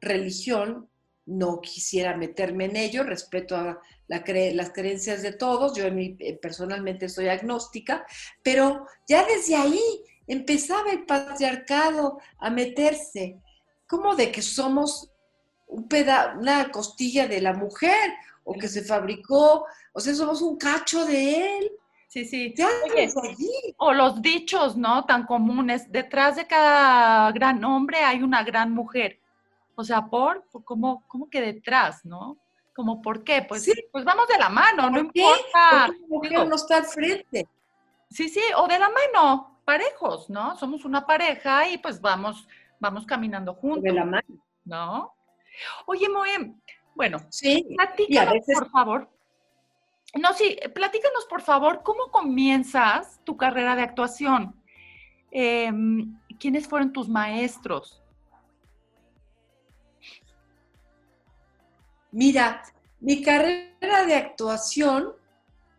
religión, 0.01 0.87
no 1.25 1.59
quisiera 1.59 2.15
meterme 2.15 2.65
en 2.65 2.75
ello, 2.75 3.03
respeto 3.03 3.55
a 3.55 3.81
las 4.07 4.69
creencias 4.71 5.21
de 5.21 5.33
todos, 5.33 5.75
yo 5.75 5.85
eh, 5.85 6.39
personalmente 6.41 7.09
soy 7.09 7.27
agnóstica, 7.27 8.05
pero 8.43 8.85
ya 9.07 9.25
desde 9.25 9.55
ahí 9.55 9.81
empezaba 10.27 10.91
el 10.91 11.05
patriarcado 11.05 12.19
a 12.37 12.49
meterse, 12.49 13.39
como 13.87 14.15
de 14.15 14.31
que 14.31 14.41
somos 14.41 15.11
un 15.67 15.87
una 16.37 16.71
costilla 16.71 17.27
de 17.27 17.41
la 17.41 17.53
mujer 17.53 18.13
o 18.43 18.53
que 18.53 18.67
se 18.67 18.83
fabricó, 18.83 19.65
o 19.93 19.99
sea, 19.99 20.13
somos 20.13 20.41
un 20.41 20.57
cacho 20.57 21.05
de 21.05 21.57
él. 21.57 21.71
Sí, 22.07 22.23
sí. 22.23 22.53
o 23.77 23.91
los 23.91 24.21
dichos, 24.21 24.77
¿no? 24.77 25.03
Tan 25.05 25.25
comunes. 25.25 25.91
Detrás 25.91 26.37
de 26.37 26.47
cada 26.47 27.29
gran 27.33 27.61
hombre 27.65 27.97
hay 27.97 28.23
una 28.23 28.43
gran 28.43 28.71
mujer. 28.71 29.19
O 29.75 29.83
sea, 29.83 30.05
por, 30.05 30.45
¿cómo, 30.63 31.03
cómo 31.07 31.29
que 31.29 31.41
detrás, 31.41 32.05
no? 32.05 32.37
Como, 32.73 33.01
¿por 33.01 33.23
qué? 33.23 33.45
Pues, 33.47 33.69
pues 33.91 34.03
vamos 34.03 34.27
de 34.27 34.37
la 34.37 34.49
mano, 34.49 34.89
no 34.89 34.99
importa. 34.99 35.87
Porque 36.09 36.29
mujer 36.29 36.47
no 36.47 36.55
está 36.55 36.77
al 36.77 36.85
frente. 36.85 37.47
Sí, 38.09 38.29
sí, 38.29 38.41
o 38.57 38.67
de 38.67 38.79
la 38.79 38.89
mano, 38.89 39.59
parejos, 39.65 40.29
¿no? 40.29 40.55
Somos 40.57 40.85
una 40.85 41.05
pareja 41.05 41.67
y 41.69 41.77
pues 41.77 41.99
vamos, 41.99 42.47
vamos 42.79 43.05
caminando 43.05 43.53
juntos. 43.53 43.83
De 43.83 43.91
la 43.91 44.05
mano. 44.05 44.27
¿No? 44.63 45.15
Oye, 45.85 46.09
Moem, 46.09 46.59
bueno, 46.95 47.19
sí, 47.29 47.65
platícanos, 47.75 48.45
por 48.45 48.69
favor. 48.69 49.09
No, 50.15 50.33
sí, 50.33 50.57
platícanos, 50.73 51.25
por 51.25 51.41
favor, 51.41 51.81
¿cómo 51.83 52.09
comienzas 52.09 53.19
tu 53.25 53.35
carrera 53.35 53.75
de 53.75 53.81
actuación? 53.81 54.55
Em, 55.29 56.17
¿Quiénes 56.39 56.67
fueron 56.67 56.93
tus 56.93 57.09
maestros? 57.09 58.01
Mira, 62.15 62.63
mi 63.01 63.21
carrera 63.21 64.05
de 64.05 64.15
actuación, 64.15 65.11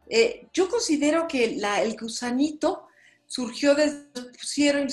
eh, 0.06 0.46
yo 0.52 0.68
considero 0.68 1.26
que 1.26 1.44
el 1.46 1.96
gusanito 1.96 2.88
surgió 3.26 3.74
desde 3.74 4.10
pusieron 4.38 4.86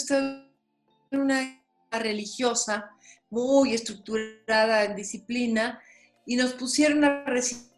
una 1.11 1.61
religiosa 1.91 2.91
muy 3.29 3.73
estructurada 3.73 4.85
en 4.85 4.95
disciplina 4.95 5.81
y 6.25 6.37
nos 6.37 6.53
pusieron 6.53 7.03
a 7.03 7.25
recibir 7.25 7.73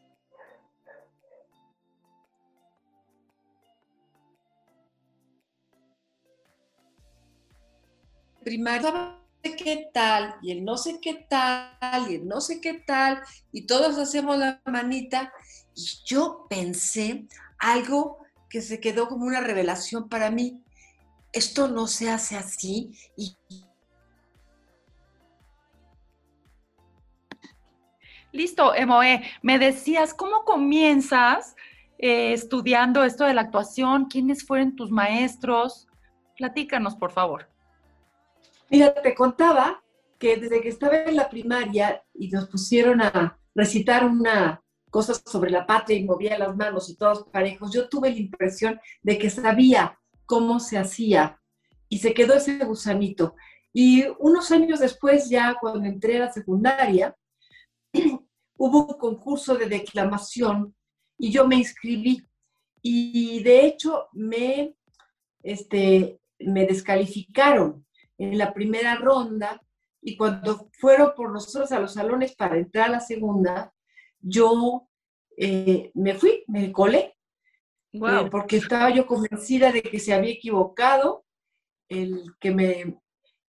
qué 9.54 9.90
tal 9.94 10.36
y 10.42 10.52
el 10.52 10.66
no 10.66 10.78
sé 10.78 11.00
qué 11.02 11.26
tal 11.30 12.10
y 12.10 12.16
el 12.16 12.28
no 12.28 12.42
sé 12.42 12.60
qué 12.60 12.74
tal 12.74 13.22
y 13.52 13.68
todos 13.68 13.98
hacemos 13.98 14.38
la 14.38 14.62
manita 14.66 15.32
y 15.76 15.86
yo 16.06 16.48
pensé 16.50 17.28
algo 17.60 18.18
que 18.50 18.62
se 18.62 18.80
quedó 18.80 19.08
como 19.08 19.26
una 19.26 19.42
revelación 19.42 20.10
para 20.10 20.32
mí. 20.32 20.62
Esto 21.34 21.68
no 21.68 21.88
se 21.88 22.10
hace 22.10 22.38
así 22.38 22.92
y 23.18 23.36
Listo, 28.32 28.76
Emoe, 28.76 29.24
me 29.42 29.58
decías, 29.60 30.14
¿cómo 30.14 30.44
comienzas 30.44 31.56
eh, 31.98 32.34
estudiando 32.34 33.06
esto 33.06 33.24
de 33.24 33.34
la 33.34 33.42
actuación? 33.42 34.06
¿Quiénes 34.06 34.46
fueron 34.46 34.76
tus 34.76 34.92
maestros? 34.92 35.88
Platícanos, 36.36 36.96
por 36.98 37.14
favor. 37.14 37.55
Mira, 38.70 38.94
te 38.94 39.14
contaba 39.14 39.84
que 40.18 40.38
desde 40.38 40.62
que 40.62 40.70
estaba 40.70 41.04
en 41.04 41.16
la 41.16 41.30
primaria 41.30 42.04
y 42.14 42.30
nos 42.30 42.48
pusieron 42.48 43.02
a 43.02 43.38
recitar 43.54 44.06
una 44.06 44.62
cosa 44.90 45.14
sobre 45.14 45.52
la 45.52 45.68
patria 45.68 45.98
y 45.98 46.06
movía 46.06 46.38
las 46.38 46.56
manos 46.56 46.90
y 46.90 46.96
todos 46.96 47.28
parejos, 47.32 47.72
yo 47.74 47.90
tuve 47.90 48.10
la 48.10 48.18
impresión 48.18 48.80
de 49.04 49.18
que 49.18 49.30
sabía 49.30 50.00
cómo 50.26 50.60
se 50.60 50.78
hacía 50.78 51.40
y 51.90 52.00
se 52.00 52.14
quedó 52.14 52.36
ese 52.36 52.58
gusanito. 52.60 53.36
Y 53.74 54.06
unos 54.20 54.52
años 54.52 54.80
después, 54.80 55.30
ya 55.30 55.58
cuando 55.60 55.86
entré 55.86 56.18
a 56.18 56.26
la 56.26 56.32
secundaria, 56.32 57.16
hubo 58.58 58.86
un 58.86 58.98
concurso 58.98 59.56
de 59.56 59.68
declamación 59.68 60.74
y 61.18 61.32
yo 61.32 61.48
me 61.48 61.58
inscribí. 61.58 62.26
Y 62.82 63.44
de 63.44 63.66
hecho 63.66 64.08
me, 64.14 64.76
este, 65.44 66.20
me 66.40 66.66
descalificaron 66.66 67.86
en 68.18 68.38
la 68.38 68.54
primera 68.54 68.96
ronda 68.96 69.62
y 70.02 70.16
cuando 70.16 70.70
fueron 70.74 71.14
por 71.16 71.32
nosotros 71.32 71.72
a 71.72 71.80
los 71.80 71.94
salones 71.94 72.36
para 72.36 72.58
entrar 72.58 72.88
a 72.88 72.92
la 72.94 73.00
segunda, 73.00 73.74
yo 74.20 74.88
eh, 75.38 75.92
me 75.96 76.14
fui, 76.14 76.44
me 76.48 76.72
colé, 76.72 77.16
eh, 77.92 78.00
porque 78.30 78.58
estaba 78.58 78.90
yo 78.92 79.06
convencida 79.06 79.72
de 79.72 79.82
que 79.82 80.00
se 80.00 80.14
había 80.14 80.32
equivocado 80.32 81.26
el 81.90 82.36
que 82.40 82.52
me, 82.52 83.00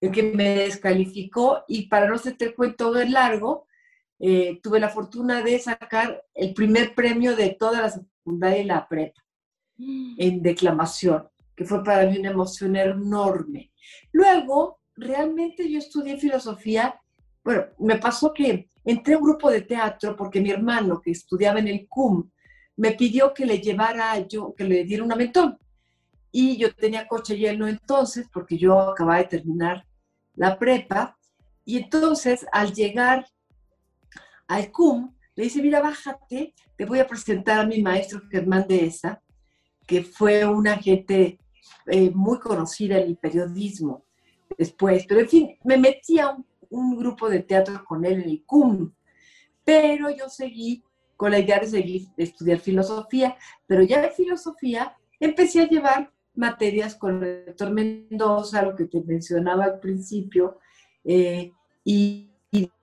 el 0.00 0.12
que 0.12 0.22
me 0.22 0.56
descalificó 0.56 1.64
y 1.68 1.88
para 1.88 2.08
no 2.08 2.14
hacerte 2.14 2.46
el 2.46 2.54
cuento 2.54 2.92
de 2.92 3.08
largo, 3.08 3.66
eh, 4.18 4.60
tuve 4.62 4.80
la 4.80 4.88
fortuna 4.88 5.42
de 5.42 5.58
sacar 5.58 6.24
el 6.34 6.54
primer 6.54 6.94
premio 6.94 7.36
de 7.36 7.50
toda 7.50 7.82
la 7.82 7.90
secundaria 7.90 8.62
y 8.62 8.64
la 8.64 8.88
prepa 8.88 9.22
mm. 9.76 10.14
en 10.18 10.42
declamación, 10.42 11.28
que 11.56 11.64
fue 11.64 11.82
para 11.82 12.08
mí 12.08 12.18
una 12.18 12.30
emoción 12.30 12.76
enorme. 12.76 13.72
Luego, 14.12 14.80
realmente 14.94 15.70
yo 15.70 15.78
estudié 15.78 16.18
filosofía, 16.18 17.00
bueno, 17.42 17.64
me 17.78 17.96
pasó 17.96 18.32
que 18.32 18.70
entré 18.84 19.14
a 19.14 19.18
un 19.18 19.24
grupo 19.24 19.50
de 19.50 19.62
teatro 19.62 20.14
porque 20.14 20.40
mi 20.40 20.50
hermano, 20.50 21.00
que 21.00 21.12
estudiaba 21.12 21.58
en 21.58 21.68
el 21.68 21.88
CUM, 21.88 22.30
me 22.76 22.92
pidió 22.92 23.32
que 23.32 23.46
le 23.46 23.58
llevara 23.58 24.18
yo, 24.28 24.54
que 24.54 24.64
le 24.64 24.84
diera 24.84 25.02
un 25.02 25.12
aventón. 25.12 25.58
Y 26.30 26.58
yo 26.58 26.74
tenía 26.74 27.08
coche 27.08 27.36
lleno 27.38 27.66
entonces, 27.66 28.28
porque 28.30 28.58
yo 28.58 28.78
acababa 28.78 29.18
de 29.18 29.24
terminar 29.24 29.86
la 30.34 30.58
prepa. 30.58 31.16
Y 31.64 31.78
entonces, 31.78 32.46
al 32.52 32.74
llegar 32.74 33.26
al 34.46 34.70
CUM, 34.70 35.14
le 35.34 35.44
dice, 35.44 35.62
mira, 35.62 35.80
bájate, 35.80 36.54
te 36.76 36.84
voy 36.84 36.98
a 36.98 37.06
presentar 37.06 37.60
a 37.60 37.66
mi 37.66 37.82
maestro 37.82 38.20
Germán 38.30 38.66
Dehesa, 38.68 39.22
que 39.86 40.02
fue 40.02 40.44
una 40.44 40.76
gente 40.76 41.38
eh, 41.86 42.10
muy 42.14 42.38
conocida 42.38 42.98
en 42.98 43.08
el 43.08 43.16
periodismo 43.16 44.04
después. 44.56 45.06
Pero 45.06 45.20
en 45.20 45.28
fin, 45.28 45.58
me 45.64 45.76
metí 45.76 46.18
a 46.18 46.30
un, 46.30 46.46
un, 46.70 46.96
grupo 46.96 47.28
de 47.28 47.40
teatro 47.40 47.84
con 47.84 48.04
él 48.04 48.22
en 48.22 48.30
el 48.30 48.44
CUM, 48.44 48.92
pero 49.64 50.10
yo 50.10 50.28
seguí 50.28 50.82
con 51.16 51.30
la 51.30 51.38
idea 51.38 51.58
de 51.58 51.66
seguir 51.66 52.08
de 52.16 52.24
estudiar 52.24 52.58
filosofía, 52.58 53.36
pero 53.66 53.82
ya 53.82 54.00
de 54.02 54.10
filosofía 54.10 54.96
empecé 55.18 55.62
a 55.62 55.68
llevar 55.68 56.12
materias 56.36 56.94
con 56.94 57.22
el 57.22 57.46
doctor 57.46 57.72
Mendoza, 57.72 58.62
lo 58.62 58.76
que 58.76 58.84
te 58.84 59.02
mencionaba 59.02 59.64
al 59.64 59.80
principio, 59.80 60.58
eh, 61.04 61.52
y, 61.84 62.30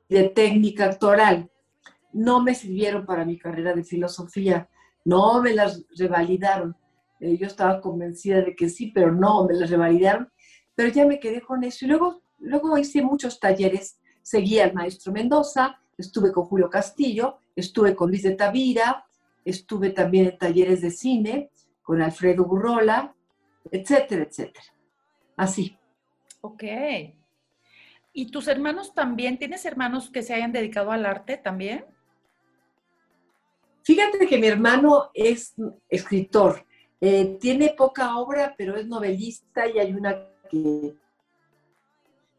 de 0.10 0.30
técnica 0.30 0.86
actoral. 0.86 1.50
No 2.12 2.43
me 2.43 2.54
sirvieron 2.54 3.06
para 3.06 3.26
mi 3.26 3.39
carrera 3.39 3.74
de 3.74 3.84
filosofía, 3.84 4.69
no 5.06 5.41
me 5.41 5.54
las 5.54 5.84
revalidaron. 5.98 6.76
Eh, 7.23 7.38
yo 7.38 7.47
estaba 7.47 7.79
convencida 7.79 8.41
de 8.41 8.53
que 8.53 8.67
sí, 8.67 8.91
pero 8.93 9.09
no, 9.09 9.45
me 9.45 9.53
las 9.53 9.69
revalidaron, 9.69 10.29
pero 10.75 10.89
ya 10.89 11.05
me 11.05 11.21
quedé 11.21 11.39
con 11.39 11.63
eso. 11.63 11.86
Y 11.86 11.88
luego, 11.88 12.21
luego 12.39 12.77
hice 12.77 13.01
muchos 13.01 13.39
talleres, 13.39 13.97
seguí 14.21 14.59
al 14.59 14.73
maestro 14.73 15.13
Mendoza, 15.13 15.79
estuve 15.97 16.33
con 16.33 16.43
Julio 16.43 16.69
Castillo, 16.69 17.38
estuve 17.55 17.95
con 17.95 18.09
Luis 18.09 18.23
de 18.23 18.31
Tavira, 18.36 19.05
estuve 19.45 19.91
también 19.91 20.25
en 20.25 20.38
talleres 20.38 20.81
de 20.81 20.91
cine 20.91 21.49
con 21.81 22.01
Alfredo 22.01 22.43
Burrola, 22.43 23.15
etcétera, 23.71 24.23
etcétera. 24.23 24.65
Así. 25.38 25.77
Ok. 26.41 26.63
¿Y 28.12 28.31
tus 28.31 28.49
hermanos 28.49 28.93
también? 28.93 29.39
¿Tienes 29.39 29.63
hermanos 29.63 30.09
que 30.09 30.23
se 30.23 30.33
hayan 30.33 30.51
dedicado 30.51 30.91
al 30.91 31.05
arte 31.05 31.38
también? 31.38 31.86
Fíjate 33.83 34.27
que 34.27 34.38
mi 34.38 34.47
hermano 34.47 35.09
es 35.13 35.55
escritor. 35.88 36.65
Eh, 37.01 37.38
tiene 37.39 37.73
poca 37.77 38.17
obra, 38.17 38.56
pero 38.58 38.75
es 38.75 38.88
novelista 38.88 39.67
y 39.67 39.79
hay 39.79 39.93
una 39.93 40.15
que, 40.49 40.95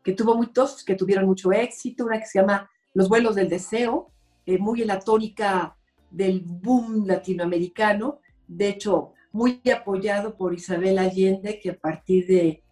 que 0.02 0.12
tuvo 0.12 0.34
muchos, 0.36 0.84
que 0.84 0.94
tuvieron 0.94 1.26
mucho 1.26 1.52
éxito, 1.52 2.04
una 2.04 2.18
que 2.18 2.26
se 2.26 2.40
llama 2.40 2.70
Los 2.92 3.08
vuelos 3.08 3.34
del 3.34 3.48
deseo, 3.48 4.10
eh, 4.46 4.58
muy 4.58 4.82
en 4.82 4.88
la 4.88 5.00
tónica 5.00 5.76
del 6.10 6.40
boom 6.40 7.06
latinoamericano. 7.06 8.20
De 8.46 8.68
hecho, 8.68 9.14
muy 9.32 9.60
apoyado 9.74 10.36
por 10.36 10.54
Isabel 10.54 10.98
Allende, 10.98 11.58
que 11.58 11.70
a 11.70 11.78
partir 11.78 12.26
de, 12.26 12.62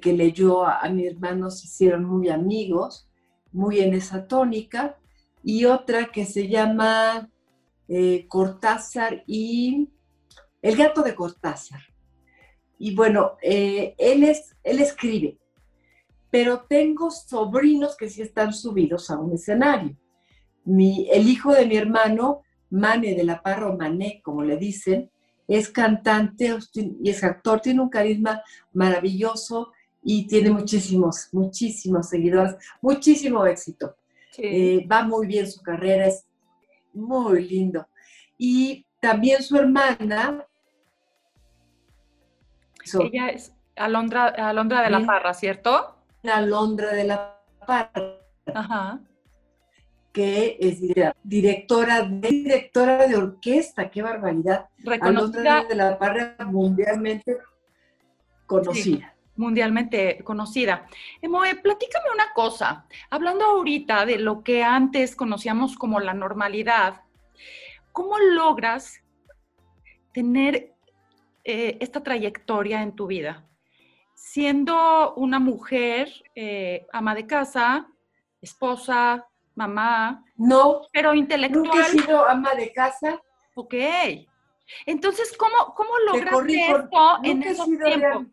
que 0.00 0.12
leyó 0.12 0.64
a, 0.64 0.88
mi 0.88 1.06
hermano 1.06 1.50
se 1.50 1.66
hicieron 1.66 2.04
muy 2.04 2.28
amigos, 2.28 3.08
muy 3.52 3.80
en 3.80 3.94
esa 3.94 4.26
tónica, 4.26 4.98
y 5.44 5.66
otra 5.66 6.06
que 6.06 6.24
se 6.24 6.48
llama 6.48 7.30
eh, 7.88 8.26
Cortázar 8.28 9.22
y 9.26 9.88
El 10.62 10.76
gato 10.76 11.02
de 11.02 11.14
Cortázar. 11.14 11.80
Y 12.78 12.94
bueno, 12.94 13.36
eh, 13.42 13.94
él, 13.98 14.24
es, 14.24 14.56
él 14.64 14.80
escribe, 14.80 15.38
pero 16.30 16.62
tengo 16.68 17.10
sobrinos 17.10 17.96
que 17.96 18.08
sí 18.08 18.22
están 18.22 18.52
subidos 18.52 19.10
a 19.10 19.18
un 19.18 19.32
escenario. 19.32 19.96
Mi, 20.64 21.08
el 21.10 21.28
hijo 21.28 21.52
de 21.52 21.66
mi 21.66 21.76
hermano, 21.76 22.42
Mane 22.70 23.14
de 23.14 23.24
la 23.24 23.42
Parra, 23.42 23.74
Mané, 23.74 24.20
como 24.24 24.42
le 24.42 24.56
dicen, 24.56 25.10
es 25.46 25.68
cantante 25.68 26.56
y 26.74 27.10
es 27.10 27.24
actor, 27.24 27.60
tiene 27.60 27.80
un 27.82 27.88
carisma 27.90 28.42
maravilloso 28.72 29.72
y 30.02 30.26
tiene 30.26 30.50
muchísimos, 30.50 31.28
muchísimos 31.32 32.08
seguidores, 32.08 32.54
muchísimo 32.80 33.44
éxito. 33.46 33.96
Eh, 34.38 34.86
va 34.90 35.02
muy 35.02 35.26
bien 35.26 35.50
su 35.50 35.60
carrera, 35.60 36.06
es 36.06 36.24
muy 36.94 37.46
lindo. 37.48 37.86
Y 38.38 38.86
también 39.00 39.42
su 39.42 39.56
hermana. 39.56 40.46
Ella 42.94 43.28
es 43.28 43.52
Alondra, 43.76 44.26
Alondra 44.26 44.82
de 44.82 44.90
la 44.90 45.06
Parra, 45.06 45.34
¿cierto? 45.34 45.96
Alondra 46.24 46.92
de 46.92 47.04
la 47.04 47.40
Parra. 47.66 48.16
Ajá 48.54 49.00
que 50.12 50.56
es 50.60 50.80
directora 51.22 52.02
de, 52.02 52.28
directora 52.28 53.06
de 53.06 53.16
orquesta, 53.16 53.90
qué 53.90 54.02
barbaridad. 54.02 54.68
Reconocida. 54.78 55.64
de 55.64 55.74
la 55.74 55.98
Parra 55.98 56.36
mundialmente 56.46 57.38
conocida. 58.46 59.14
mundialmente 59.36 60.22
conocida. 60.24 60.86
Emoe, 61.22 61.54
platícame 61.56 62.06
una 62.12 62.32
cosa. 62.34 62.86
Hablando 63.08 63.44
ahorita 63.44 64.04
de 64.04 64.18
lo 64.18 64.42
que 64.42 64.64
antes 64.64 65.14
conocíamos 65.14 65.76
como 65.76 66.00
la 66.00 66.14
normalidad, 66.14 67.02
¿cómo 67.92 68.18
logras 68.18 69.02
tener 70.12 70.74
eh, 71.44 71.78
esta 71.80 72.02
trayectoria 72.02 72.82
en 72.82 72.94
tu 72.94 73.06
vida? 73.06 73.46
Siendo 74.14 75.14
una 75.14 75.38
mujer 75.38 76.12
eh, 76.34 76.86
ama 76.92 77.14
de 77.14 77.26
casa, 77.26 77.88
esposa, 78.40 79.26
mamá. 79.54 80.24
No. 80.36 80.82
Pero 80.92 81.14
intelectual. 81.14 81.64
Nunca 81.64 81.86
he 81.86 81.90
sido 81.90 82.28
ama 82.28 82.54
de 82.54 82.72
casa. 82.72 83.20
Ok. 83.54 83.74
Entonces, 84.86 85.36
¿cómo, 85.36 85.74
cómo 85.74 85.98
logras 86.06 86.44
esto 86.46 87.18
en 87.24 87.42
esos 87.42 87.66
tiempos? 87.66 88.26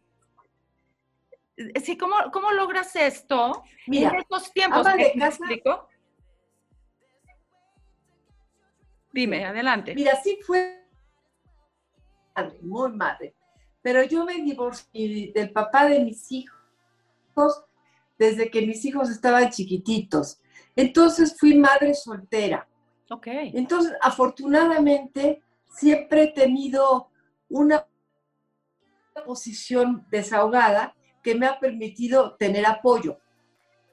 Sí, 1.83 1.97
¿cómo, 1.97 2.15
¿cómo, 2.31 2.51
logras 2.51 2.95
esto 2.95 3.63
en 3.87 4.15
estos 4.15 4.53
tiempos? 4.53 4.85
Ama 4.85 4.95
de 4.95 5.13
casa. 5.13 5.45
Dime, 9.11 9.45
adelante. 9.45 9.95
Mira, 9.95 10.15
sí 10.21 10.37
fue 10.45 10.76
muy 12.61 12.91
madre. 12.91 13.35
Pero 13.81 14.03
yo 14.03 14.25
me 14.25 14.35
divorcié 14.41 15.31
del 15.33 15.51
papá 15.51 15.87
de 15.87 15.99
mis 15.99 16.31
hijos 16.31 17.63
desde 18.17 18.49
que 18.49 18.65
mis 18.65 18.83
hijos 18.85 19.09
estaban 19.09 19.49
chiquititos. 19.49 20.39
Entonces 20.75 21.35
fui 21.39 21.55
madre 21.57 21.93
soltera. 21.93 22.67
Ok. 23.09 23.27
Entonces, 23.27 23.93
afortunadamente, 24.01 25.41
siempre 25.69 26.23
he 26.23 26.31
tenido 26.33 27.09
una 27.49 27.85
posición 29.25 30.05
desahogada 30.09 30.95
que 31.23 31.35
me 31.35 31.45
ha 31.45 31.59
permitido 31.59 32.35
tener 32.35 32.65
apoyo. 32.65 33.19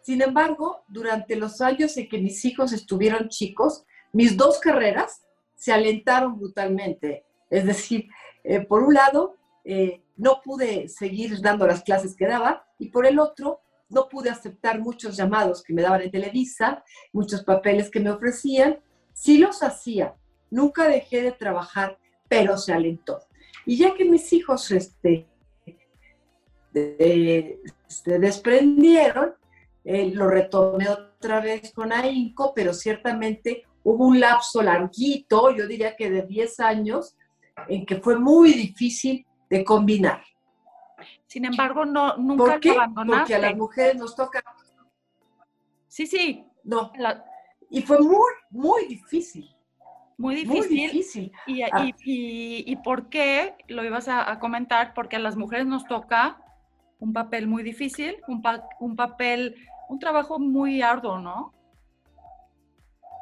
Sin 0.03 0.21
embargo, 0.21 0.85
durante 0.89 1.37
los 1.37 1.61
años 1.61 1.97
en 1.97 2.09
que 2.09 2.19
mis 2.19 2.45
hijos 2.45 2.73
estuvieron 2.73 3.29
chicos, 3.29 3.85
mis 4.13 4.37
dos 4.37 4.59
carreras 4.61 5.25
se 5.55 5.73
alentaron 5.73 6.39
brutalmente. 6.39 7.25
Es 7.49 7.65
decir, 7.65 8.09
eh, 8.45 8.61
por 8.61 8.83
un 8.83 8.95
lado, 8.95 9.37
eh, 9.65 10.03
no 10.17 10.41
pude 10.43 10.89
seguir 10.89 11.41
dando 11.41 11.67
las 11.67 11.83
clases 11.83 12.15
que 12.15 12.27
daba 12.27 12.67
y 12.79 12.91
por 12.91 13.07
el 13.07 13.19
otro, 13.19 13.61
no 13.89 14.09
pude 14.09 14.31
aceptar 14.31 14.81
muchos 14.81 15.17
llamados 15.17 15.63
que 15.63 15.73
me 15.73 15.83
daban 15.83 16.03
en 16.03 16.11
Televisa, 16.11 16.85
muchos 17.13 17.43
papeles 17.43 17.91
que 17.91 18.01
me 18.01 18.11
ofrecían. 18.11 18.79
Sí 19.13 19.39
los 19.39 19.63
hacía, 19.63 20.15
nunca 20.51 20.87
dejé 20.89 21.23
de 21.23 21.33
trabajar, 21.33 21.99
pero 22.29 22.57
se 22.59 22.73
alentó. 22.73 23.21
Y 23.67 23.79
ya 23.79 23.95
que 23.95 24.05
mis 24.05 24.33
hijos 24.33 24.71
este, 24.71 25.27
se 26.73 28.19
desprendieron, 28.19 29.35
eh, 29.85 30.11
lo 30.13 30.29
retomé 30.29 30.89
otra 30.89 31.41
vez 31.41 31.73
con 31.73 31.93
AINCO, 31.93 32.53
pero 32.55 32.73
ciertamente 32.73 33.65
hubo 33.85 34.07
un 34.07 34.19
lapso 34.19 34.63
larguito, 34.63 35.55
yo 35.55 35.67
diría 35.67 35.95
que 35.95 36.11
de 36.11 36.23
10 36.23 36.61
años, 36.61 37.17
en 37.69 37.87
que 37.87 37.97
fue 37.97 38.19
muy 38.19 38.53
difícil 38.53 39.27
de 39.49 39.65
combinar. 39.65 40.23
Sin 41.27 41.45
embargo, 41.45 41.85
no, 41.85 42.17
nunca 42.17 42.45
¿Por 42.45 42.61
qué? 42.61 42.77
Porque 42.95 43.35
a 43.35 43.39
las 43.39 43.57
mujeres 43.57 43.97
nos 43.97 44.15
toca. 44.15 44.43
Sí, 45.89 46.07
sí. 46.07 46.47
No. 46.63 46.93
Y 47.71 47.83
fue 47.83 47.99
muy, 47.99 48.33
muy 48.51 48.87
difícil. 48.87 49.55
Muy 50.17 50.37
difícil. 50.37 50.71
Muy 50.71 50.87
difícil. 50.89 51.33
Ah. 51.73 51.87
Y, 52.05 52.65
y, 52.71 52.77
por 52.77 53.09
qué 53.09 53.57
lo 53.69 53.85
ibas 53.85 54.09
a, 54.09 54.39
comentar? 54.39 54.95
Porque 54.95 55.17
a 55.17 55.19
las 55.19 55.37
mujeres 55.37 55.67
nos 55.67 55.85
toca 55.87 56.41
un 57.01 57.13
papel 57.13 57.47
muy 57.49 57.63
difícil, 57.63 58.17
un, 58.29 58.43
un 58.81 58.97
papel, 58.97 59.57
un 59.89 59.99
trabajo 59.99 60.39
muy 60.39 60.83
arduo, 60.83 61.19
¿no? 61.19 61.53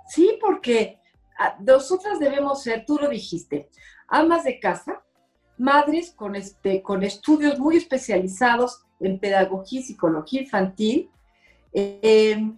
Sí, 0.07 0.39
porque 0.41 1.01
ah, 1.39 1.57
nosotras 1.61 2.19
debemos 2.19 2.63
ser, 2.63 2.85
tú 2.85 2.99
lo 2.99 3.09
dijiste, 3.09 3.71
amas 4.13 4.45
de 4.45 4.61
casa, 4.61 5.03
madres 5.57 6.13
con, 6.13 6.37
este, 6.37 6.83
con 6.83 7.03
estudios 7.03 7.59
muy 7.59 7.79
especializados 7.79 8.85
en 9.01 9.19
pedagogía 9.19 9.81
y 9.81 9.85
psicología 9.85 10.43
infantil, 10.43 11.11
eh, 11.73 12.53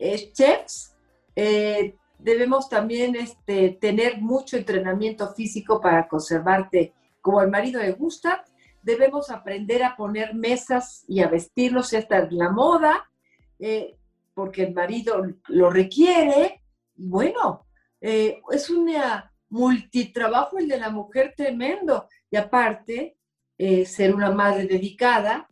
eh, 0.00 0.32
chefs, 0.32 0.96
eh, 1.36 1.94
debemos 2.18 2.68
también 2.68 3.14
este, 3.14 3.78
tener 3.80 4.20
mucho 4.20 4.56
entrenamiento 4.56 5.32
físico 5.32 5.80
para 5.80 6.08
conservarte 6.08 6.92
como 7.20 7.38
al 7.38 7.50
marido 7.50 7.80
le 7.80 7.92
gusta. 7.92 8.44
Debemos 8.82 9.30
aprender 9.30 9.84
a 9.84 9.94
poner 9.96 10.34
mesas 10.34 11.04
y 11.06 11.20
a 11.20 11.28
vestirlos, 11.28 11.92
esta 11.92 12.18
es 12.18 12.32
la 12.32 12.50
moda, 12.50 13.08
porque 14.34 14.64
el 14.64 14.74
marido 14.74 15.24
lo 15.46 15.70
requiere. 15.70 16.62
Bueno, 16.96 17.66
es 18.00 18.70
un 18.70 18.88
multitrabajo 19.50 20.58
el 20.58 20.68
de 20.68 20.78
la 20.78 20.90
mujer 20.90 21.34
tremendo. 21.36 22.08
Y 22.30 22.36
aparte, 22.36 23.18
ser 23.56 24.14
una 24.14 24.30
madre 24.30 24.66
dedicada, 24.66 25.48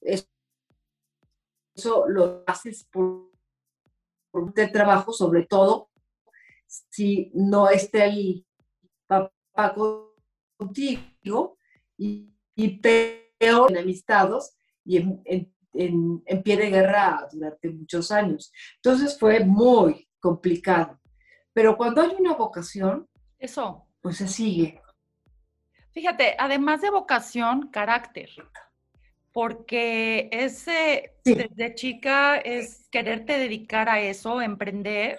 eso 0.00 0.26
lo 2.08 2.44
haces 2.46 2.84
por, 2.84 3.30
por 4.30 4.52
trabajo, 4.52 5.12
sobre 5.12 5.46
todo 5.46 5.88
si 6.68 7.30
no 7.34 7.68
está 7.68 8.04
el 8.04 8.46
papá 9.06 9.74
contigo 10.56 11.56
y, 11.96 12.32
peor 12.82 13.70
enemistados 13.70 14.56
y 14.84 14.96
en, 14.96 15.54
pie 16.42 16.56
de 16.56 16.70
guerra 16.70 17.28
durante 17.32 17.70
muchos 17.70 18.10
años. 18.10 18.52
Entonces 18.76 19.18
fue 19.18 19.44
muy 19.44 20.08
complicado. 20.18 20.97
Pero 21.58 21.76
cuando 21.76 22.02
hay 22.02 22.14
una 22.16 22.34
vocación, 22.34 23.08
eso, 23.36 23.84
pues 24.00 24.18
se 24.18 24.28
sigue. 24.28 24.80
Fíjate, 25.90 26.36
además 26.38 26.82
de 26.82 26.90
vocación, 26.90 27.68
carácter 27.72 28.30
porque 29.32 30.28
ese 30.30 31.14
desde 31.24 31.74
chica 31.74 32.36
es 32.36 32.88
quererte 32.92 33.38
dedicar 33.38 33.88
a 33.88 34.00
eso, 34.00 34.40
emprender. 34.40 35.18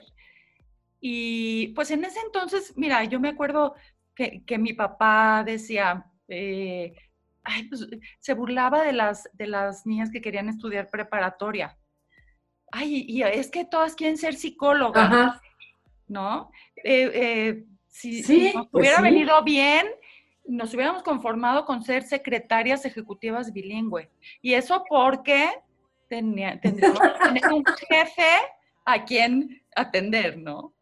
Y 1.01 1.73
pues 1.73 1.91
en 1.91 2.05
ese 2.05 2.19
entonces, 2.25 2.73
mira, 2.77 3.03
yo 3.03 3.19
me 3.19 3.27
acuerdo 3.27 3.75
que, 4.15 4.57
mi 4.57 4.71
papá 4.71 5.43
decía, 5.45 6.05
eh, 6.29 6.93
pues, 7.67 7.85
se 8.19 8.33
burlaba 8.33 8.83
de 8.83 8.93
las, 8.93 9.29
de 9.33 9.47
las 9.47 9.85
niñas 9.85 10.09
que 10.09 10.21
querían 10.21 10.47
estudiar 10.47 10.89
preparatoria. 10.89 11.77
Ay, 12.71 13.03
y 13.09 13.23
es 13.23 13.51
que 13.51 13.65
todas 13.65 13.93
quieren 13.93 14.17
ser 14.17 14.35
psicólogas, 14.35 15.37
¿no? 16.09 16.51
Eh, 16.75 17.11
eh, 17.13 17.65
si, 17.87 18.53
nos 18.53 18.67
pues 18.67 18.81
hubiera 18.83 19.01
venido 19.01 19.41
bien, 19.43 19.87
nos 20.45 20.73
hubiéramos 20.73 21.03
conformado 21.03 21.65
con 21.65 21.83
ser 21.83 22.03
secretarias 22.03 22.85
ejecutivas 22.85 23.53
bilingüe. 23.53 24.09
Y 24.41 24.53
eso 24.53 24.83
porque 24.89 25.49
tenía, 26.09 26.59
tendríamos 26.59 26.99
que 26.99 27.23
tener 27.23 27.53
un 27.53 27.63
jefe 27.89 28.31
a 28.85 29.05
quien 29.05 29.61
atender, 29.75 30.37
¿no? 30.37 30.73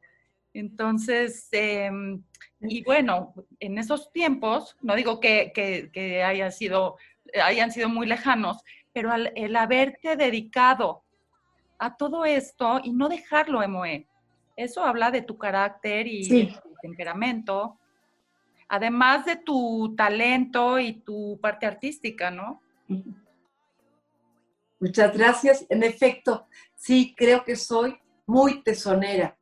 Entonces, 0.53 1.49
em, 1.51 2.23
y 2.61 2.83
bueno, 2.83 3.33
en 3.59 3.77
esos 3.77 4.11
tiempos, 4.11 4.75
no 4.81 4.95
digo 4.95 5.19
que, 5.19 5.51
que, 5.53 6.23
haya 6.23 6.49
sido, 6.49 6.97
hayan 7.43 7.71
sido 7.71 7.89
muy 7.89 8.07
lejanos, 8.07 8.57
pero 8.93 9.13
el 9.13 9.55
haberte 9.55 10.15
dedicado 10.15 11.03
a 11.77 11.95
todo 11.95 12.25
esto 12.25 12.79
y 12.83 12.91
no 12.91 13.09
dejarlo, 13.09 13.61
Emoe, 13.61 14.07
eso 14.57 14.83
habla 14.83 15.11
de 15.11 15.21
tu 15.21 15.37
carácter 15.37 16.07
y 16.07 16.27
de 16.27 16.45
tu 16.61 16.73
temperamento, 16.81 17.77
además 18.67 19.25
de 19.25 19.37
tu 19.37 19.93
talento 19.95 20.79
y 20.79 20.93
tu 20.93 21.39
parte 21.39 21.65
artística, 21.65 22.31
¿no? 22.31 22.59
Muchas 24.79 25.15
gracias. 25.15 25.65
En 25.69 25.83
efecto, 25.83 26.47
sí, 26.75 27.13
creo 27.15 27.43
que 27.45 27.55
soy 27.55 27.97
muy 28.25 28.63
tesonera, 28.63 29.37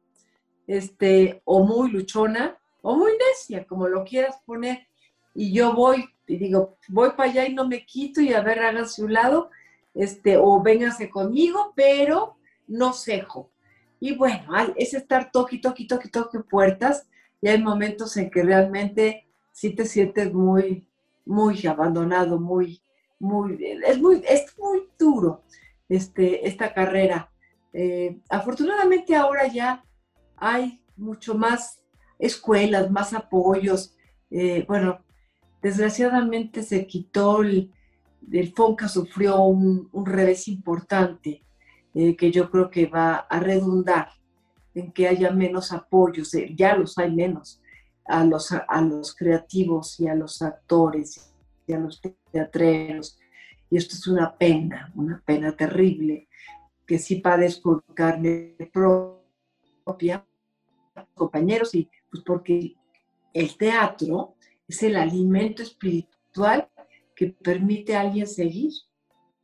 este, 0.68 1.41
o 1.45 1.63
muy 1.63 1.91
luchona, 1.91 2.57
o 2.82 2.95
muy 2.95 3.13
necia, 3.13 3.66
como 3.66 3.88
lo 3.88 4.03
quieras 4.03 4.38
poner. 4.45 4.88
Y 5.34 5.53
yo 5.53 5.74
voy, 5.74 6.05
y 6.28 6.38
digo, 6.38 6.78
voy 6.89 7.11
para 7.11 7.30
allá 7.30 7.47
y 7.47 7.53
no 7.53 7.68
me 7.68 7.86
quito 7.86 8.20
y 8.20 8.34
a 8.34 8.41
ver, 8.41 8.59
háganse 8.59 9.01
un 9.03 9.13
lado, 9.13 9.49
este, 9.93 10.36
o 10.38 10.61
vénganse 10.61 11.09
conmigo, 11.09 11.72
pero 11.74 12.38
no 12.68 12.91
cejo. 12.91 13.49
Y 14.00 14.16
bueno, 14.16 14.54
es 14.76 14.93
estar 14.93 15.32
toque, 15.32 15.58
toque, 15.58 15.86
toque, 15.86 16.10
toque 16.10 16.39
puertas 16.39 17.08
y 17.41 17.48
hay 17.48 17.62
momentos 17.62 18.16
en 18.18 18.30
que 18.30 18.43
realmente 18.43 19.28
sí 19.52 19.72
te 19.72 19.86
sientes 19.86 20.34
muy, 20.34 20.88
muy 21.26 21.66
abandonado, 21.66 22.39
muy, 22.39 22.82
muy, 23.20 23.58
es 23.86 24.00
muy, 24.00 24.24
es 24.28 24.58
muy 24.58 24.89
duro 24.98 25.43
este, 25.89 26.48
esta 26.48 26.74
carrera. 26.74 27.32
Eh, 27.74 28.20
afortunadamente 28.30 29.16
ahora 29.16 29.48
ya 29.48 29.84
hay 30.38 30.82
mucho 30.96 31.36
más 31.36 31.82
escuelas, 32.20 32.91
más 32.91 33.14
apoyos. 33.14 33.96
Eh, 34.30 34.66
bueno, 34.68 35.00
desgraciadamente 35.62 36.64
se 36.64 36.86
quitó 36.86 37.41
el, 37.41 37.72
el 38.32 38.54
FONCA 38.54 38.88
sufrió 38.88 39.43
un, 39.43 39.89
revés 40.06 40.48
importante 40.48 41.43
eh, 41.96 42.16
que 42.16 42.30
yo 42.30 42.52
creo 42.52 42.70
que 42.70 42.88
va 42.88 43.16
a 43.16 43.39
redundar 43.39 44.10
en 44.74 44.91
que 44.91 45.08
haya 45.08 45.32
menos 45.32 45.72
apoyos, 45.72 46.34
eh, 46.34 46.54
ya 46.54 46.76
los 46.76 46.98
hay 46.98 47.16
menos, 47.16 47.62
a 48.04 48.24
los, 48.26 48.52
a 48.52 48.82
los 48.82 49.16
creativos 49.16 50.00
y 50.00 50.08
a 50.08 50.14
los 50.14 50.41
actores 50.41 51.34
y 51.66 51.74
a 51.74 51.80
los 51.80 52.02
teatreros. 52.32 53.18
Y 53.70 53.78
esto 53.78 53.96
es 53.96 54.08
una 54.08 54.38
pena, 54.38 54.91
una 54.96 55.24
pena 55.26 55.56
terrible, 55.56 56.28
que 56.86 57.00
sí 57.00 57.16
padezco 57.16 57.82
carne 57.93 58.56
propia, 58.72 60.26
compañeros, 61.14 61.74
y 61.74 61.89
pues 62.12 62.22
porque 62.24 62.76
el 63.34 63.58
teatro 63.58 64.36
es 64.68 64.84
el 64.84 64.98
alimento 64.98 65.64
espiritual 65.64 66.70
que 67.16 67.28
permite 67.28 67.96
a 67.96 68.02
alguien 68.02 68.28
seguir. 68.28 68.74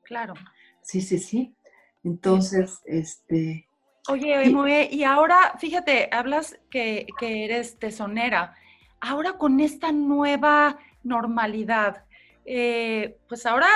Claro. 0.04 0.34
Sí, 0.82 1.00
sí, 1.02 1.18
sí. 1.18 1.56
Entonces, 2.04 2.82
este, 2.86 3.68
Oye, 4.10 4.90
y 4.92 5.04
ahora, 5.04 5.56
fíjate, 5.60 6.10
hablas 6.12 6.60
que, 6.70 7.06
eres 7.22 7.78
tesonera. 7.78 8.56
Ahora 9.00 9.34
con 9.34 9.60
esta 9.60 9.92
nueva 9.92 10.80
normalidad, 11.04 12.06
eh, 12.46 13.18
pues 13.28 13.46
ahora 13.46 13.68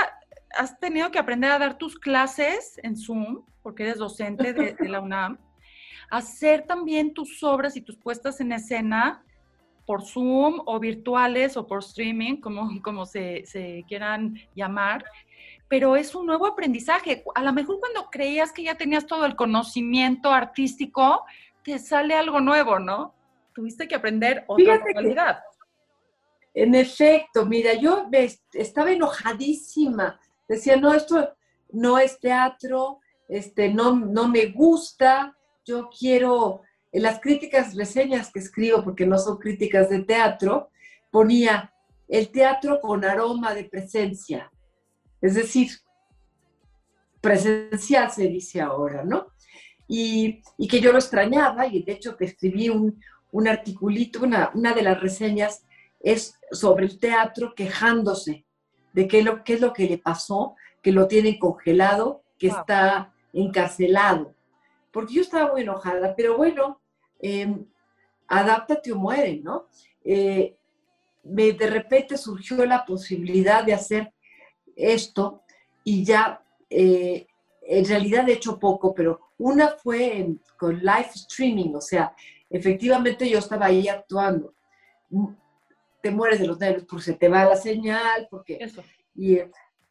has 0.57 0.79
tenido 0.79 1.11
que 1.11 1.19
aprender 1.19 1.51
a 1.51 1.59
dar 1.59 1.77
tus 1.77 1.97
clases 1.97 2.79
en 2.81 2.97
Zoom, 2.97 3.43
porque 3.61 3.83
eres 3.83 3.97
docente 3.97 4.53
de, 4.53 4.75
la 4.89 4.99
UNAM, 4.99 5.37
hacer 6.09 6.65
también 6.65 7.13
tus 7.13 7.43
obras 7.43 7.75
y 7.75 7.81
tus 7.81 7.97
puestas 7.97 8.39
en 8.41 8.51
escena 8.51 9.23
por 9.85 10.03
Zoom 10.03 10.61
o 10.65 10.79
virtuales 10.79 11.55
o 11.55 11.67
por 11.67 11.79
streaming, 11.79 12.37
como, 12.37 12.81
como 12.81 13.05
se, 13.05 13.45
se 13.45 13.85
quieran 13.87 14.35
llamar 14.55 15.05
pero 15.67 15.95
es 15.95 16.13
un 16.15 16.25
nuevo 16.25 16.45
aprendizaje. 16.45 17.23
A 17.33 17.43
lo 17.43 17.53
mejor 17.53 17.79
cuando 17.79 18.09
creías 18.09 18.51
que 18.51 18.63
ya 18.63 18.75
tenías 18.75 19.05
todo 19.05 19.25
el 19.25 19.35
conocimiento 19.35 20.31
artístico, 20.31 21.25
te 21.63 21.79
sale 21.79 22.13
algo 22.13 22.39
nuevo, 22.39 22.79
¿no? 22.79 23.13
Tuviste 23.53 23.87
que 23.87 23.95
aprender 23.95 24.43
otra 24.47 24.77
realidad. 24.77 25.39
En 26.53 26.75
efecto, 26.75 27.45
mira, 27.45 27.73
yo 27.73 28.07
estaba 28.53 28.91
enojadísima. 28.91 30.19
Decía, 30.47 30.77
no, 30.77 30.93
esto 30.93 31.35
no 31.71 31.97
es 31.97 32.19
teatro, 32.19 32.99
este, 33.27 33.73
no, 33.73 33.95
no 33.95 34.27
me 34.27 34.47
gusta, 34.47 35.35
yo 35.65 35.89
quiero, 35.89 36.61
en 36.91 37.03
las 37.03 37.19
críticas, 37.19 37.75
reseñas 37.75 38.31
que 38.31 38.39
escribo, 38.39 38.83
porque 38.83 39.05
no 39.05 39.17
son 39.17 39.37
críticas 39.37 39.89
de 39.89 40.03
teatro, 40.03 40.69
ponía 41.11 41.73
el 42.07 42.29
teatro 42.29 42.79
con 42.79 43.03
aroma 43.03 43.53
de 43.53 43.65
presencia. 43.65 44.51
Es 45.25 45.33
decir, 45.33 45.71
presencial 47.19 48.11
se 48.11 48.27
dice 48.27 48.61
ahora, 48.61 49.03
¿no? 49.03 49.33
Y, 49.87 50.43
que 50.69 50.79
yo 50.79 50.91
lo 50.91 50.99
extrañaba 50.99 51.65
y 51.65 51.81
de 51.81 51.93
hecho 51.93 52.15
que 52.15 52.25
escribí 52.25 52.69
un, 52.69 53.01
un 53.31 53.47
articulito, 53.47 54.19
una, 54.21 54.73
de 54.75 54.83
las 54.83 55.01
reseñas 55.01 55.65
es 55.99 56.39
sobre 56.51 56.85
el 56.85 56.99
teatro 56.99 57.55
quejándose 57.55 58.45
de 58.93 59.07
qué, 59.07 59.23
lo, 59.23 59.43
qué 59.43 59.55
es 59.55 59.61
lo 59.61 59.73
que 59.73 59.89
le 59.89 59.97
pasó, 59.97 60.55
que 60.83 60.91
lo 60.91 61.07
tienen 61.07 61.39
congelado, 61.39 62.21
que 62.37 62.49
está 62.49 63.11
encarcelado. 63.33 64.35
Porque 64.91 65.15
yo 65.15 65.21
estaba 65.23 65.51
muy 65.51 65.61
enojada, 65.61 66.15
pero 66.15 66.37
bueno, 66.37 66.79
em, 67.19 67.65
adáptate 68.27 68.91
o 68.91 68.95
muere, 68.95 69.41
¿no? 69.43 69.65
Eh, 70.03 70.55
me, 71.23 71.51
de 71.51 71.67
repente 71.67 72.15
surgió 72.15 72.63
la 72.63 72.85
posibilidad 72.85 73.63
de 73.63 73.73
hacer 73.73 74.13
esto 74.75 75.41
y 75.83 76.03
ya, 76.03 76.41
eh, 76.69 77.27
en 77.61 77.85
realidad 77.85 78.27
he 78.29 78.33
hecho 78.33 78.59
poco, 78.59 78.93
pero 78.93 79.21
Una 79.37 79.69
fue 79.69 80.29
con 80.57 80.79
live 80.79 81.09
streaming, 81.13 81.73
o 81.75 81.81
sea, 81.81 82.15
efectivamente 82.49 83.29
yo 83.29 83.39
estaba 83.39 83.65
ahí 83.65 83.87
actuando. 83.89 84.53
Mm, 85.09 85.27
te 86.01 86.11
mueres 86.11 86.39
de 86.39 86.47
los 86.47 86.57
nervios 86.57 86.85
porque 86.87 87.03
se 87.03 87.13
te 87.13 87.27
va 87.27 87.43
la 87.45 87.57
señal, 87.57 88.27
porque... 88.29 88.57
Eso. 88.61 88.81
Y 89.13 89.39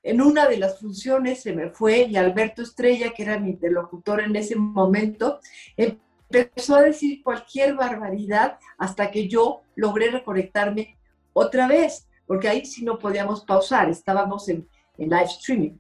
en 0.03 0.21
una 0.21 0.47
de 0.49 0.59
las 0.59 0.79
funciones 0.79 1.43
se 1.43 1.55
me 1.55 1.71
fue 1.71 2.03
y 2.03 2.17
Alberto 2.17 2.63
Estrella, 2.63 3.13
que 3.13 3.23
era 3.23 3.39
mi 3.39 3.51
interlocutor 3.51 4.21
en 4.21 4.37
ese 4.37 4.55
momento, 4.57 5.41
empezó 5.77 6.77
a 6.77 6.83
decir 6.83 7.23
cualquier 7.23 7.75
barbaridad 7.75 8.59
hasta 8.79 9.11
que 9.11 9.29
yo 9.29 9.63
logré 9.75 10.11
reconectarme 10.11 10.97
otra 11.33 11.67
vez, 11.67 12.07
porque 12.27 12.49
ahí 12.49 12.65
sí 12.65 12.85
no 12.85 12.99
podíamos 12.99 13.45
pausar, 13.45 13.89
estábamos 13.89 14.49
en, 14.49 14.69
live 14.99 15.25
streaming. 15.25 15.79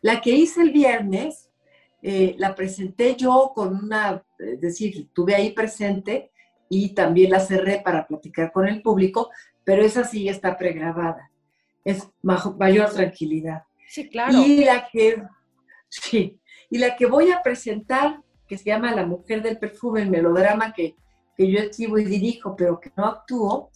La 0.00 0.20
que 0.20 0.30
hice 0.30 0.60
el 0.60 0.70
viernes, 0.70 1.50
eh, 2.02 2.34
la 2.38 2.54
presenté 2.54 3.16
yo 3.16 3.52
con 3.54 3.74
una, 3.84 4.22
es 4.38 4.60
decir, 4.60 4.94
estuve 4.98 5.34
ahí 5.34 5.52
presente 5.52 6.30
y 6.68 6.90
también 6.94 7.30
la 7.30 7.40
cerré 7.40 7.80
para 7.82 8.06
platicar 8.06 8.52
con 8.52 8.68
el 8.68 8.82
público, 8.82 9.30
pero 9.64 9.82
esa 9.82 10.04
sí 10.04 10.28
está 10.28 10.58
pregrabada. 10.58 11.30
Es 11.84 12.06
mayor 12.22 12.90
tranquilidad. 12.92 13.64
Sí, 13.88 14.08
claro. 14.08 14.38
Y 14.38 14.64
la 14.64 14.88
que, 14.90 15.22
sí, 15.88 16.38
y 16.70 16.78
la 16.78 16.96
que 16.96 17.06
voy 17.06 17.30
a 17.30 17.42
presentar, 17.42 18.20
que 18.46 18.58
se 18.58 18.64
llama 18.64 18.94
La 18.94 19.06
Mujer 19.06 19.42
del 19.42 19.58
Perfume, 19.58 20.02
el 20.02 20.10
melodrama 20.10 20.72
que, 20.72 20.96
que 21.36 21.50
yo 21.50 21.58
escribo 21.60 21.98
y 21.98 22.04
dirijo, 22.04 22.56
pero 22.56 22.78
que 22.78 22.92
no 22.96 23.06
actúo, 23.06 23.70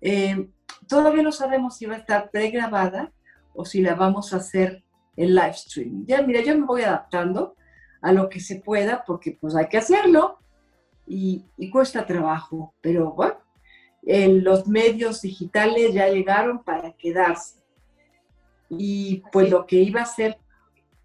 eh, 0.00 0.48
todavía 0.88 1.22
no 1.22 1.32
sabemos 1.32 1.76
si 1.76 1.86
va 1.86 1.94
a 1.94 1.98
estar 1.98 2.30
pregrabada 2.30 3.12
o 3.54 3.64
si 3.64 3.80
la 3.82 3.94
vamos 3.94 4.32
a 4.32 4.38
hacer 4.38 4.84
en 5.16 5.34
live 5.34 5.50
streaming. 5.50 6.04
Ya, 6.06 6.22
mira, 6.22 6.42
yo 6.42 6.56
me 6.56 6.64
voy 6.64 6.82
adaptando 6.82 7.56
a 8.00 8.12
lo 8.12 8.28
que 8.28 8.40
se 8.40 8.56
pueda 8.56 9.04
porque 9.04 9.36
pues 9.40 9.54
hay 9.54 9.68
que 9.68 9.78
hacerlo 9.78 10.38
y, 11.06 11.44
cuesta 11.72 12.06
trabajo, 12.06 12.74
pero 12.80 13.12
bueno, 13.12 13.36
los 14.02 14.66
medios 14.68 15.22
digitales 15.22 15.94
ya 15.94 16.08
llegaron 16.08 16.62
para 16.62 16.92
quedarse. 16.92 17.56
Y 18.68 19.22
pues 19.32 19.50
lo 19.50 19.66
que 19.66 19.76
iba 19.76 20.02
a 20.02 20.06
ser 20.06 20.38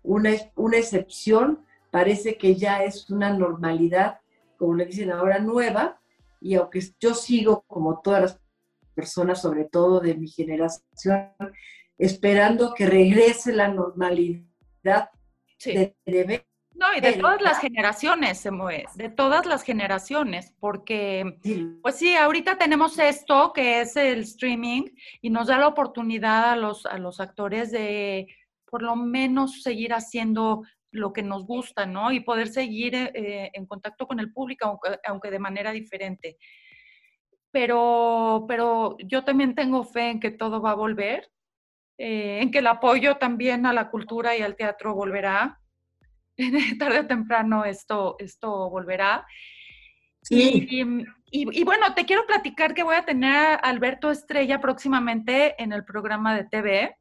una, 0.04 0.32
una 0.56 0.78
excepción 0.78 1.66
parece 1.90 2.38
que 2.38 2.56
ya 2.56 2.84
es 2.84 3.10
una 3.10 3.32
normalidad, 3.32 4.20
como 4.58 4.76
le 4.76 4.86
dicen 4.86 5.12
ahora, 5.12 5.40
nueva, 5.40 6.02
y 6.42 6.56
aunque 6.56 6.82
yo 7.00 7.14
sigo 7.14 7.64
como 7.68 8.02
todas 8.02 8.22
las 8.22 8.42
personas, 8.94 9.42
sobre 9.42 9.66
todo 9.66 10.00
de 10.02 10.16
mi 10.16 10.28
generación, 10.28 11.32
esperando 11.98 12.74
que 12.74 12.86
regrese 12.86 13.54
la 13.54 13.68
normalidad 13.68 15.10
de, 15.64 15.96
no, 16.76 16.88
y 16.96 17.02
de 17.02 17.14
todas 17.14 17.42
las 17.42 17.60
generaciones, 17.60 18.40
se 18.40 18.52
mueve, 18.52 18.86
de 18.96 19.10
todas 19.10 19.46
las 19.46 19.64
generaciones, 19.64 20.54
porque, 20.60 21.38
pues 21.82 21.96
sí, 21.96 22.16
ahorita 22.16 22.58
tenemos 22.58 22.98
esto 22.98 23.54
que 23.54 23.82
es 23.82 23.96
el 23.96 24.22
streaming 24.22 24.90
y 25.22 25.30
nos 25.30 25.48
da 25.48 25.58
la 25.58 25.68
oportunidad 25.68 26.52
a 26.52 26.56
los, 26.56 26.86
a 26.86 26.98
los 26.98 27.20
actores 27.20 27.72
de 27.72 28.28
por 28.70 28.82
lo 28.82 28.96
menos 28.96 29.62
seguir 29.62 29.94
haciendo 29.94 30.64
lo 30.90 31.14
que 31.14 31.22
nos 31.22 31.46
gusta, 31.46 31.86
¿no? 31.86 32.12
Y 32.12 32.22
poder 32.22 32.48
seguir 32.48 32.96
eh, 32.96 33.52
en 33.54 33.66
contacto 33.68 34.08
con 34.08 34.20
el 34.20 34.34
público, 34.34 34.66
aunque, 34.66 35.00
aunque 35.06 35.32
de 35.32 35.40
manera 35.40 35.72
diferente. 35.72 36.38
Pero, 37.52 38.46
pero 38.48 38.98
yo 39.06 39.24
también 39.24 39.54
tengo 39.54 39.84
fe 39.84 40.10
en 40.10 40.20
que 40.20 40.32
todo 40.32 40.60
va 40.60 40.72
a 40.72 40.76
volver, 40.76 41.30
eh, 41.98 42.40
en 42.42 42.52
que 42.52 42.60
el 42.60 42.68
apoyo 42.68 43.18
también 43.18 43.66
a 43.66 43.74
la 43.74 43.90
cultura 43.90 44.36
y 44.36 44.42
al 44.42 44.56
teatro 44.56 44.94
volverá. 44.94 45.60
Tarde 46.80 47.00
o 47.00 47.08
temprano 47.08 47.66
esto, 47.66 48.16
esto 48.20 48.70
volverá. 48.70 49.26
Sí. 50.22 50.68
Y, 51.36 51.64
bueno, 51.64 51.94
te 51.96 52.06
quiero 52.06 52.26
platicar 52.26 52.74
que 52.74 52.84
voy 52.84 52.96
a 52.96 53.06
tener 53.06 53.34
a 53.34 53.56
Alberto 53.56 54.12
Estrella 54.12 54.62
próximamente 54.62 55.62
en 55.62 55.74
el 55.74 55.84
programa 55.84 56.36
de 56.36 56.46
TV 56.46 56.96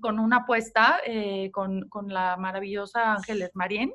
con 0.00 0.18
una 0.18 0.38
apuesta 0.38 1.00
eh, 1.04 1.50
con, 1.52 1.88
con, 1.88 2.08
la 2.08 2.36
maravillosa 2.36 3.14
Ángeles 3.14 3.50
Marín, 3.54 3.92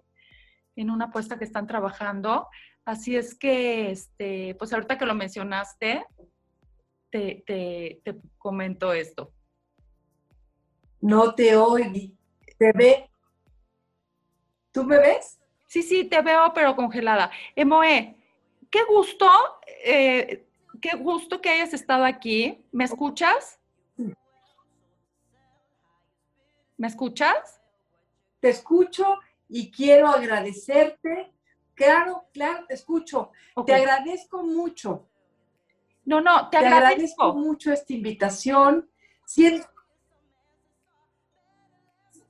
en 0.75 0.89
una 0.89 1.05
apuesta 1.05 1.37
que 1.37 1.45
están 1.45 1.67
trabajando. 1.67 2.47
Así 2.85 3.15
es 3.15 3.37
que, 3.37 3.91
este, 3.91 4.55
pues 4.55 4.73
ahorita 4.73 4.97
que 4.97 5.05
lo 5.05 5.15
mencionaste, 5.15 6.05
te, 7.11 7.43
te, 7.45 8.01
comento 8.37 8.93
esto. 8.93 9.33
No 11.01 11.33
te 11.33 11.55
oí, 11.55 12.15
te 12.57 12.71
ve. 12.73 13.09
¿Tú 14.71 14.83
me 14.83 14.97
ves? 14.97 15.39
Sí, 15.67 15.83
sí, 15.83 16.05
te 16.05 16.21
veo, 16.21 16.53
pero 16.53 16.75
congelada. 16.75 17.31
Emoe, 17.55 18.15
qué 18.69 18.83
gusto, 18.83 19.27
eh, 19.83 20.47
qué 20.81 20.95
gusto 20.97 21.41
que 21.41 21.49
hayas 21.49 21.73
estado 21.73 22.05
aquí. 22.05 22.63
¿Me 22.71 22.85
escuchas? 22.85 23.59
¿Me 26.77 26.87
escuchas? 26.87 27.61
Te 28.39 28.49
escucho 28.49 29.19
y 29.49 29.71
quiero 29.71 30.07
agradecerte 30.07 31.33
Claro, 31.81 32.25
claro, 32.31 32.65
te 32.67 32.75
escucho. 32.75 33.31
Te 33.65 33.73
agradezco 33.73 34.43
mucho. 34.43 35.07
No, 36.05 36.21
no, 36.21 36.47
te, 36.49 36.57
agradezco. 36.57 37.33
mucho 37.33 37.73
esta 37.73 37.93
invitación. 37.93 38.87
Siento, 39.25 39.67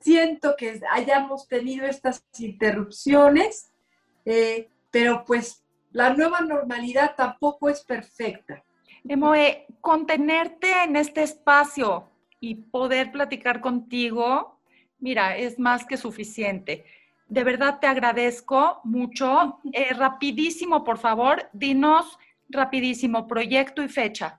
siento, 0.02 0.54
que 0.56 0.80
hayamos 0.90 1.48
tenido 1.48 1.86
estas 1.86 2.24
interrupciones, 2.38 3.70
eh, 4.24 4.68
pero 4.90 5.24
pues 5.24 5.62
la 5.92 6.12
nueva 6.14 6.40
normalidad 6.40 7.14
tampoco 7.16 7.68
es 7.68 7.82
perfecta. 7.82 8.62
Emoe, 9.08 9.66
contenerte 9.80 10.84
en 10.84 10.96
este 10.96 11.22
espacio 11.22 12.08
y 12.40 12.54
poder 12.54 13.12
platicar 13.12 13.60
contigo, 13.60 14.58
mira, 14.98 15.36
es 15.36 15.58
más 15.58 15.84
que 15.84 15.96
suficiente 15.96 16.84
de 17.32 17.44
verdad 17.44 17.78
te 17.80 17.86
agradezco 17.86 18.80
mucho. 18.84 19.58
Eh, 19.72 19.94
rapidísimo, 19.94 20.84
por 20.84 20.98
favor, 20.98 21.48
dinos 21.54 22.18
rapidísimo, 22.50 23.26
proyecto 23.26 23.82
y 23.82 23.88
fecha. 23.88 24.38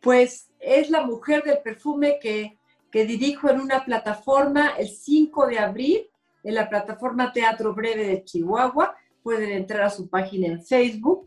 Pues 0.00 0.48
es 0.66 0.90
la 0.90 1.06
mujer 1.06 1.44
del 1.44 1.58
perfume 1.62 2.18
que, 2.20 2.58
dirijo 2.92 3.50
en 3.50 3.60
una 3.60 3.84
plataforma 3.84 4.70
el 4.78 4.88
5 4.88 5.48
de 5.48 5.58
abril, 5.58 6.06
en 6.42 6.54
la 6.54 6.66
plataforma 6.66 7.30
Teatro 7.30 7.74
Breve 7.74 8.06
de 8.06 8.24
Chihuahua. 8.24 8.96
Pueden 9.22 9.50
entrar 9.50 9.82
a 9.82 9.90
su 9.90 10.08
página 10.08 10.46
en 10.46 10.64
Facebook. 10.64 11.26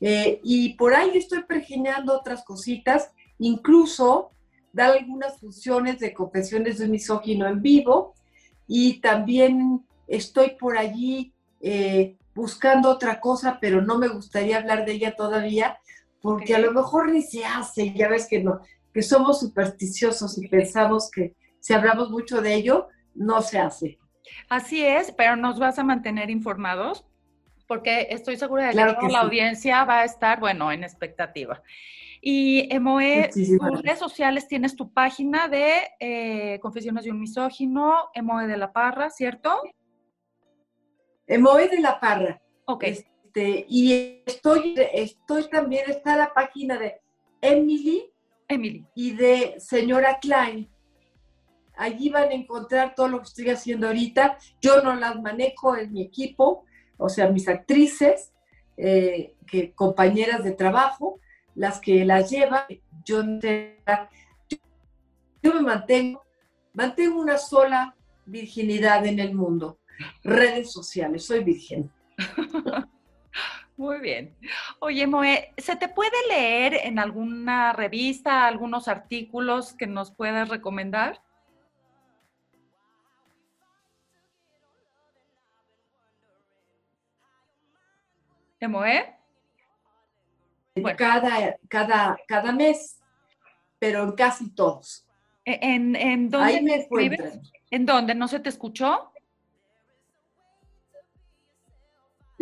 Eh, 0.00 0.40
y 0.42 0.72
por 0.72 0.94
ahí 0.94 1.10
estoy 1.14 1.42
pergeñando 1.42 2.18
otras 2.18 2.42
cositas, 2.44 3.12
incluso 3.38 4.30
da 4.72 4.86
algunas 4.86 5.38
funciones 5.38 6.00
de 6.00 6.14
confesiones 6.14 6.78
de 6.78 6.86
un 6.86 6.92
misógino 6.92 7.46
en 7.46 7.60
vivo 7.60 8.14
y 8.66 9.00
también 9.00 9.84
estoy 10.08 10.56
por 10.58 10.78
allí 10.78 11.34
eh, 11.60 12.16
buscando 12.34 12.88
otra 12.88 13.20
cosa, 13.20 13.58
pero 13.60 13.82
no 13.82 13.98
me 13.98 14.08
gustaría 14.08 14.56
hablar 14.56 14.86
de 14.86 14.92
ella 14.92 15.14
todavía 15.14 15.78
porque 16.22 16.54
a 16.54 16.60
lo 16.60 16.72
mejor 16.72 17.10
ni 17.10 17.20
se 17.20 17.44
hace, 17.44 17.92
ya 17.92 18.08
ves 18.08 18.26
que 18.28 18.42
no, 18.42 18.60
que 18.94 19.02
somos 19.02 19.40
supersticiosos 19.40 20.38
y 20.38 20.48
pensamos 20.48 21.10
que 21.10 21.34
si 21.60 21.74
hablamos 21.74 22.10
mucho 22.10 22.40
de 22.40 22.54
ello, 22.54 22.88
no 23.14 23.42
se 23.42 23.58
hace. 23.58 23.98
Así 24.48 24.84
es, 24.84 25.12
pero 25.12 25.36
nos 25.36 25.58
vas 25.58 25.78
a 25.78 25.84
mantener 25.84 26.30
informados 26.30 27.04
porque 27.66 28.08
estoy 28.10 28.36
segura 28.36 28.66
de 28.66 28.72
que, 28.72 29.08
la 29.08 29.20
audiencia 29.20 29.84
va 29.84 30.00
a 30.00 30.04
estar, 30.04 30.38
bueno, 30.40 30.70
en 30.72 30.84
expectativa. 30.84 31.62
Y 32.20 32.72
Emoe, 32.72 33.30
tus 33.32 33.82
redes 33.82 33.98
sociales 33.98 34.46
tienes 34.46 34.76
tu 34.76 34.92
página 34.92 35.48
de 35.48 35.88
eh, 35.98 36.60
Confesiones 36.60 37.04
de 37.04 37.10
un 37.10 37.20
Misógino, 37.20 38.10
Emoe 38.14 38.46
de 38.46 38.56
la 38.56 38.72
Parra, 38.72 39.10
¿cierto? 39.10 39.60
Emoe 41.26 41.68
de 41.68 41.80
la 41.80 41.98
Parra. 41.98 42.40
Ok. 42.66 42.84
Este, 42.84 43.11
y 43.34 44.22
estoy, 44.26 44.74
estoy 44.92 45.48
también, 45.48 45.84
está 45.88 46.16
la 46.16 46.32
página 46.32 46.78
de 46.78 47.00
Emily. 47.40 48.10
Emily. 48.48 48.86
Y 48.94 49.12
de 49.12 49.54
Señora 49.58 50.18
Klein. 50.20 50.68
Allí 51.76 52.10
van 52.10 52.28
a 52.28 52.34
encontrar 52.34 52.94
todo 52.94 53.08
lo 53.08 53.18
que 53.18 53.28
estoy 53.28 53.50
haciendo 53.50 53.86
ahorita. 53.86 54.38
Yo 54.60 54.82
no 54.82 54.94
las 54.94 55.20
manejo 55.20 55.76
en 55.76 55.92
mi 55.92 56.02
equipo, 56.02 56.64
o 56.98 57.08
sea, 57.08 57.28
mis 57.28 57.48
actrices, 57.48 58.32
eh, 58.76 59.34
que, 59.46 59.72
compañeras 59.72 60.44
de 60.44 60.52
trabajo 60.52 61.20
las 61.54 61.80
que 61.80 62.04
las 62.04 62.30
llevan, 62.30 62.64
yo, 63.04 63.22
yo 65.42 65.54
me 65.54 65.60
mantengo, 65.60 66.22
mantengo 66.72 67.20
una 67.20 67.36
sola 67.36 67.94
virginidad 68.24 69.04
en 69.06 69.18
el 69.18 69.34
mundo, 69.34 69.78
redes 70.24 70.72
sociales, 70.72 71.26
soy 71.26 71.44
virgen. 71.44 71.90
Muy 73.76 74.00
bien. 74.00 74.36
Oye, 74.80 75.06
Moe, 75.06 75.52
¿se 75.56 75.76
te 75.76 75.88
puede 75.88 76.16
leer 76.28 76.74
en 76.84 76.98
alguna 76.98 77.72
revista, 77.72 78.46
algunos 78.46 78.86
artículos 78.86 79.72
que 79.74 79.86
nos 79.86 80.10
puedas 80.12 80.48
recomendar? 80.48 81.20
¿Moe? 88.68 89.16
Bueno. 90.74 90.96
Cada, 90.96 91.56
cada, 91.68 92.16
cada 92.26 92.52
mes, 92.52 92.98
pero 93.78 94.04
en 94.04 94.12
casi 94.12 94.50
todos. 94.54 95.06
E-, 95.44 95.58
¿En, 95.60 95.96
en 95.96 96.30
dónde 96.30 96.86
¿En 97.70 97.86
dónde? 97.86 98.14
¿No 98.14 98.28
se 98.28 98.40
te 98.40 98.48
escuchó? 98.48 99.11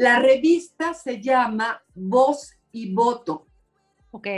La 0.00 0.18
revista 0.18 0.94
se 0.94 1.20
llama 1.20 1.82
Voz 1.94 2.58
y 2.72 2.90
Voto. 2.90 3.44
Ok, 4.12 4.28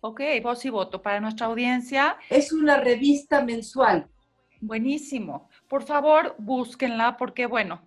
ok, 0.00 0.20
Voz 0.40 0.64
y 0.66 0.70
Voto 0.70 1.02
para 1.02 1.18
nuestra 1.18 1.46
audiencia. 1.46 2.16
Es 2.30 2.52
una 2.52 2.76
revista 2.76 3.42
mensual. 3.42 4.08
Buenísimo. 4.60 5.48
Por 5.66 5.82
favor, 5.82 6.36
búsquenla 6.38 7.16
porque, 7.16 7.46
bueno, 7.46 7.82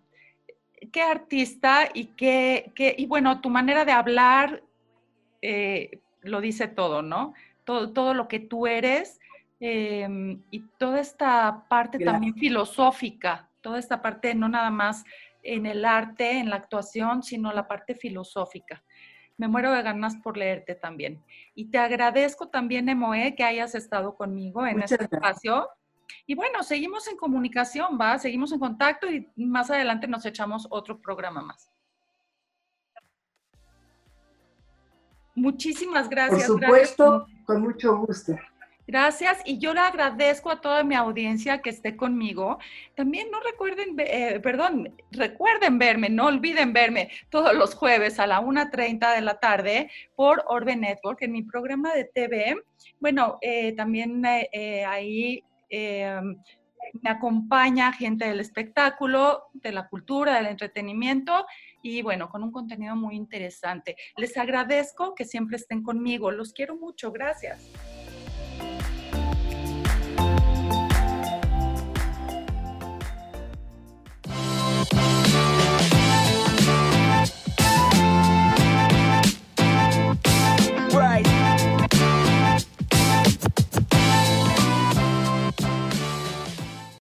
qué 0.91 1.01
artista 1.01 1.87
y 1.93 2.07
qué, 2.07 2.73
qué 2.75 2.93
y 2.97 3.05
bueno, 3.05 3.39
tu 3.39 3.49
manera 3.49 3.85
de 3.85 3.93
hablar 3.93 4.61
eh, 5.41 6.01
lo 6.23 6.41
dice 6.41 6.67
todo, 6.67 7.01
¿no? 7.01 7.33
Todo, 7.63 7.93
todo 7.93 8.13
lo 8.13 8.27
que 8.27 8.39
tú 8.41 8.67
eres 8.67 9.21
em, 9.61 10.41
y 10.51 10.59
toda 10.77 10.99
esta 10.99 11.63
parte 11.69 11.99
también 11.99 12.35
filosófica, 12.35 13.49
toda 13.61 13.79
esta 13.79 14.01
parte 14.01 14.35
no 14.35 14.49
nada 14.49 14.71
más 14.71 15.05
en 15.43 15.65
el 15.65 15.85
arte, 15.85 16.39
en 16.39 16.49
la 16.49 16.57
actuación, 16.57 17.23
sino 17.23 17.51
la 17.53 17.67
parte 17.67 17.95
filosófica. 17.95 18.83
Me 19.37 19.47
muero 19.47 19.71
de 19.71 19.81
ganas 19.81 20.17
por 20.17 20.37
leerte 20.37 20.75
también. 20.75 21.23
Y 21.55 21.65
te 21.65 21.77
agradezco 21.77 22.49
también, 22.49 22.89
Emoe, 22.89 23.35
que 23.35 23.43
hayas 23.43 23.75
estado 23.75 24.15
conmigo 24.15 24.65
en 24.65 24.81
este 24.81 25.03
espacio. 25.03 25.67
Y 26.27 26.35
bueno, 26.35 26.61
seguimos 26.63 27.07
en 27.07 27.17
comunicación, 27.17 27.97
¿va? 27.99 28.19
Seguimos 28.19 28.51
en 28.51 28.59
contacto 28.59 29.07
y 29.09 29.31
más 29.35 29.71
adelante 29.71 30.07
nos 30.07 30.25
echamos 30.25 30.67
otro 30.69 30.99
programa 31.01 31.41
más. 31.41 31.71
Muchísimas 35.33 36.09
gracias. 36.09 36.47
Por 36.47 36.61
supuesto, 36.61 37.25
con 37.45 37.61
mucho 37.61 37.97
gusto. 37.97 38.35
Gracias 38.91 39.41
y 39.45 39.57
yo 39.57 39.73
le 39.73 39.79
agradezco 39.79 40.51
a 40.51 40.59
toda 40.59 40.83
mi 40.83 40.95
audiencia 40.95 41.61
que 41.61 41.69
esté 41.69 41.95
conmigo. 41.95 42.59
También 42.93 43.31
no 43.31 43.39
recuerden, 43.39 43.95
eh, 43.97 44.41
perdón, 44.43 44.93
recuerden 45.11 45.79
verme, 45.79 46.09
no 46.09 46.25
olviden 46.25 46.73
verme 46.73 47.09
todos 47.29 47.53
los 47.53 47.73
jueves 47.73 48.19
a 48.19 48.27
la 48.27 48.41
1.30 48.41 49.15
de 49.15 49.21
la 49.21 49.35
tarde 49.35 49.89
por 50.13 50.43
Orbe 50.45 50.75
Network 50.75 51.21
en 51.21 51.31
mi 51.31 51.41
programa 51.41 51.93
de 51.93 52.03
TV. 52.03 52.57
Bueno, 52.99 53.37
eh, 53.39 53.73
también 53.77 54.25
eh, 54.25 54.83
ahí 54.83 55.41
me 55.71 57.09
acompaña 57.09 57.93
gente 57.93 58.25
del 58.25 58.41
espectáculo, 58.41 59.45
de 59.53 59.71
la 59.71 59.87
cultura, 59.87 60.35
del 60.35 60.47
entretenimiento 60.47 61.45
y 61.81 62.01
bueno, 62.01 62.27
con 62.27 62.43
un 62.43 62.51
contenido 62.51 62.97
muy 62.97 63.15
interesante. 63.15 63.95
Les 64.17 64.35
agradezco 64.35 65.15
que 65.15 65.23
siempre 65.23 65.55
estén 65.55 65.81
conmigo. 65.81 66.29
Los 66.29 66.51
quiero 66.51 66.75
mucho. 66.75 67.09
Gracias. 67.13 67.71
Bye. 74.89 75.20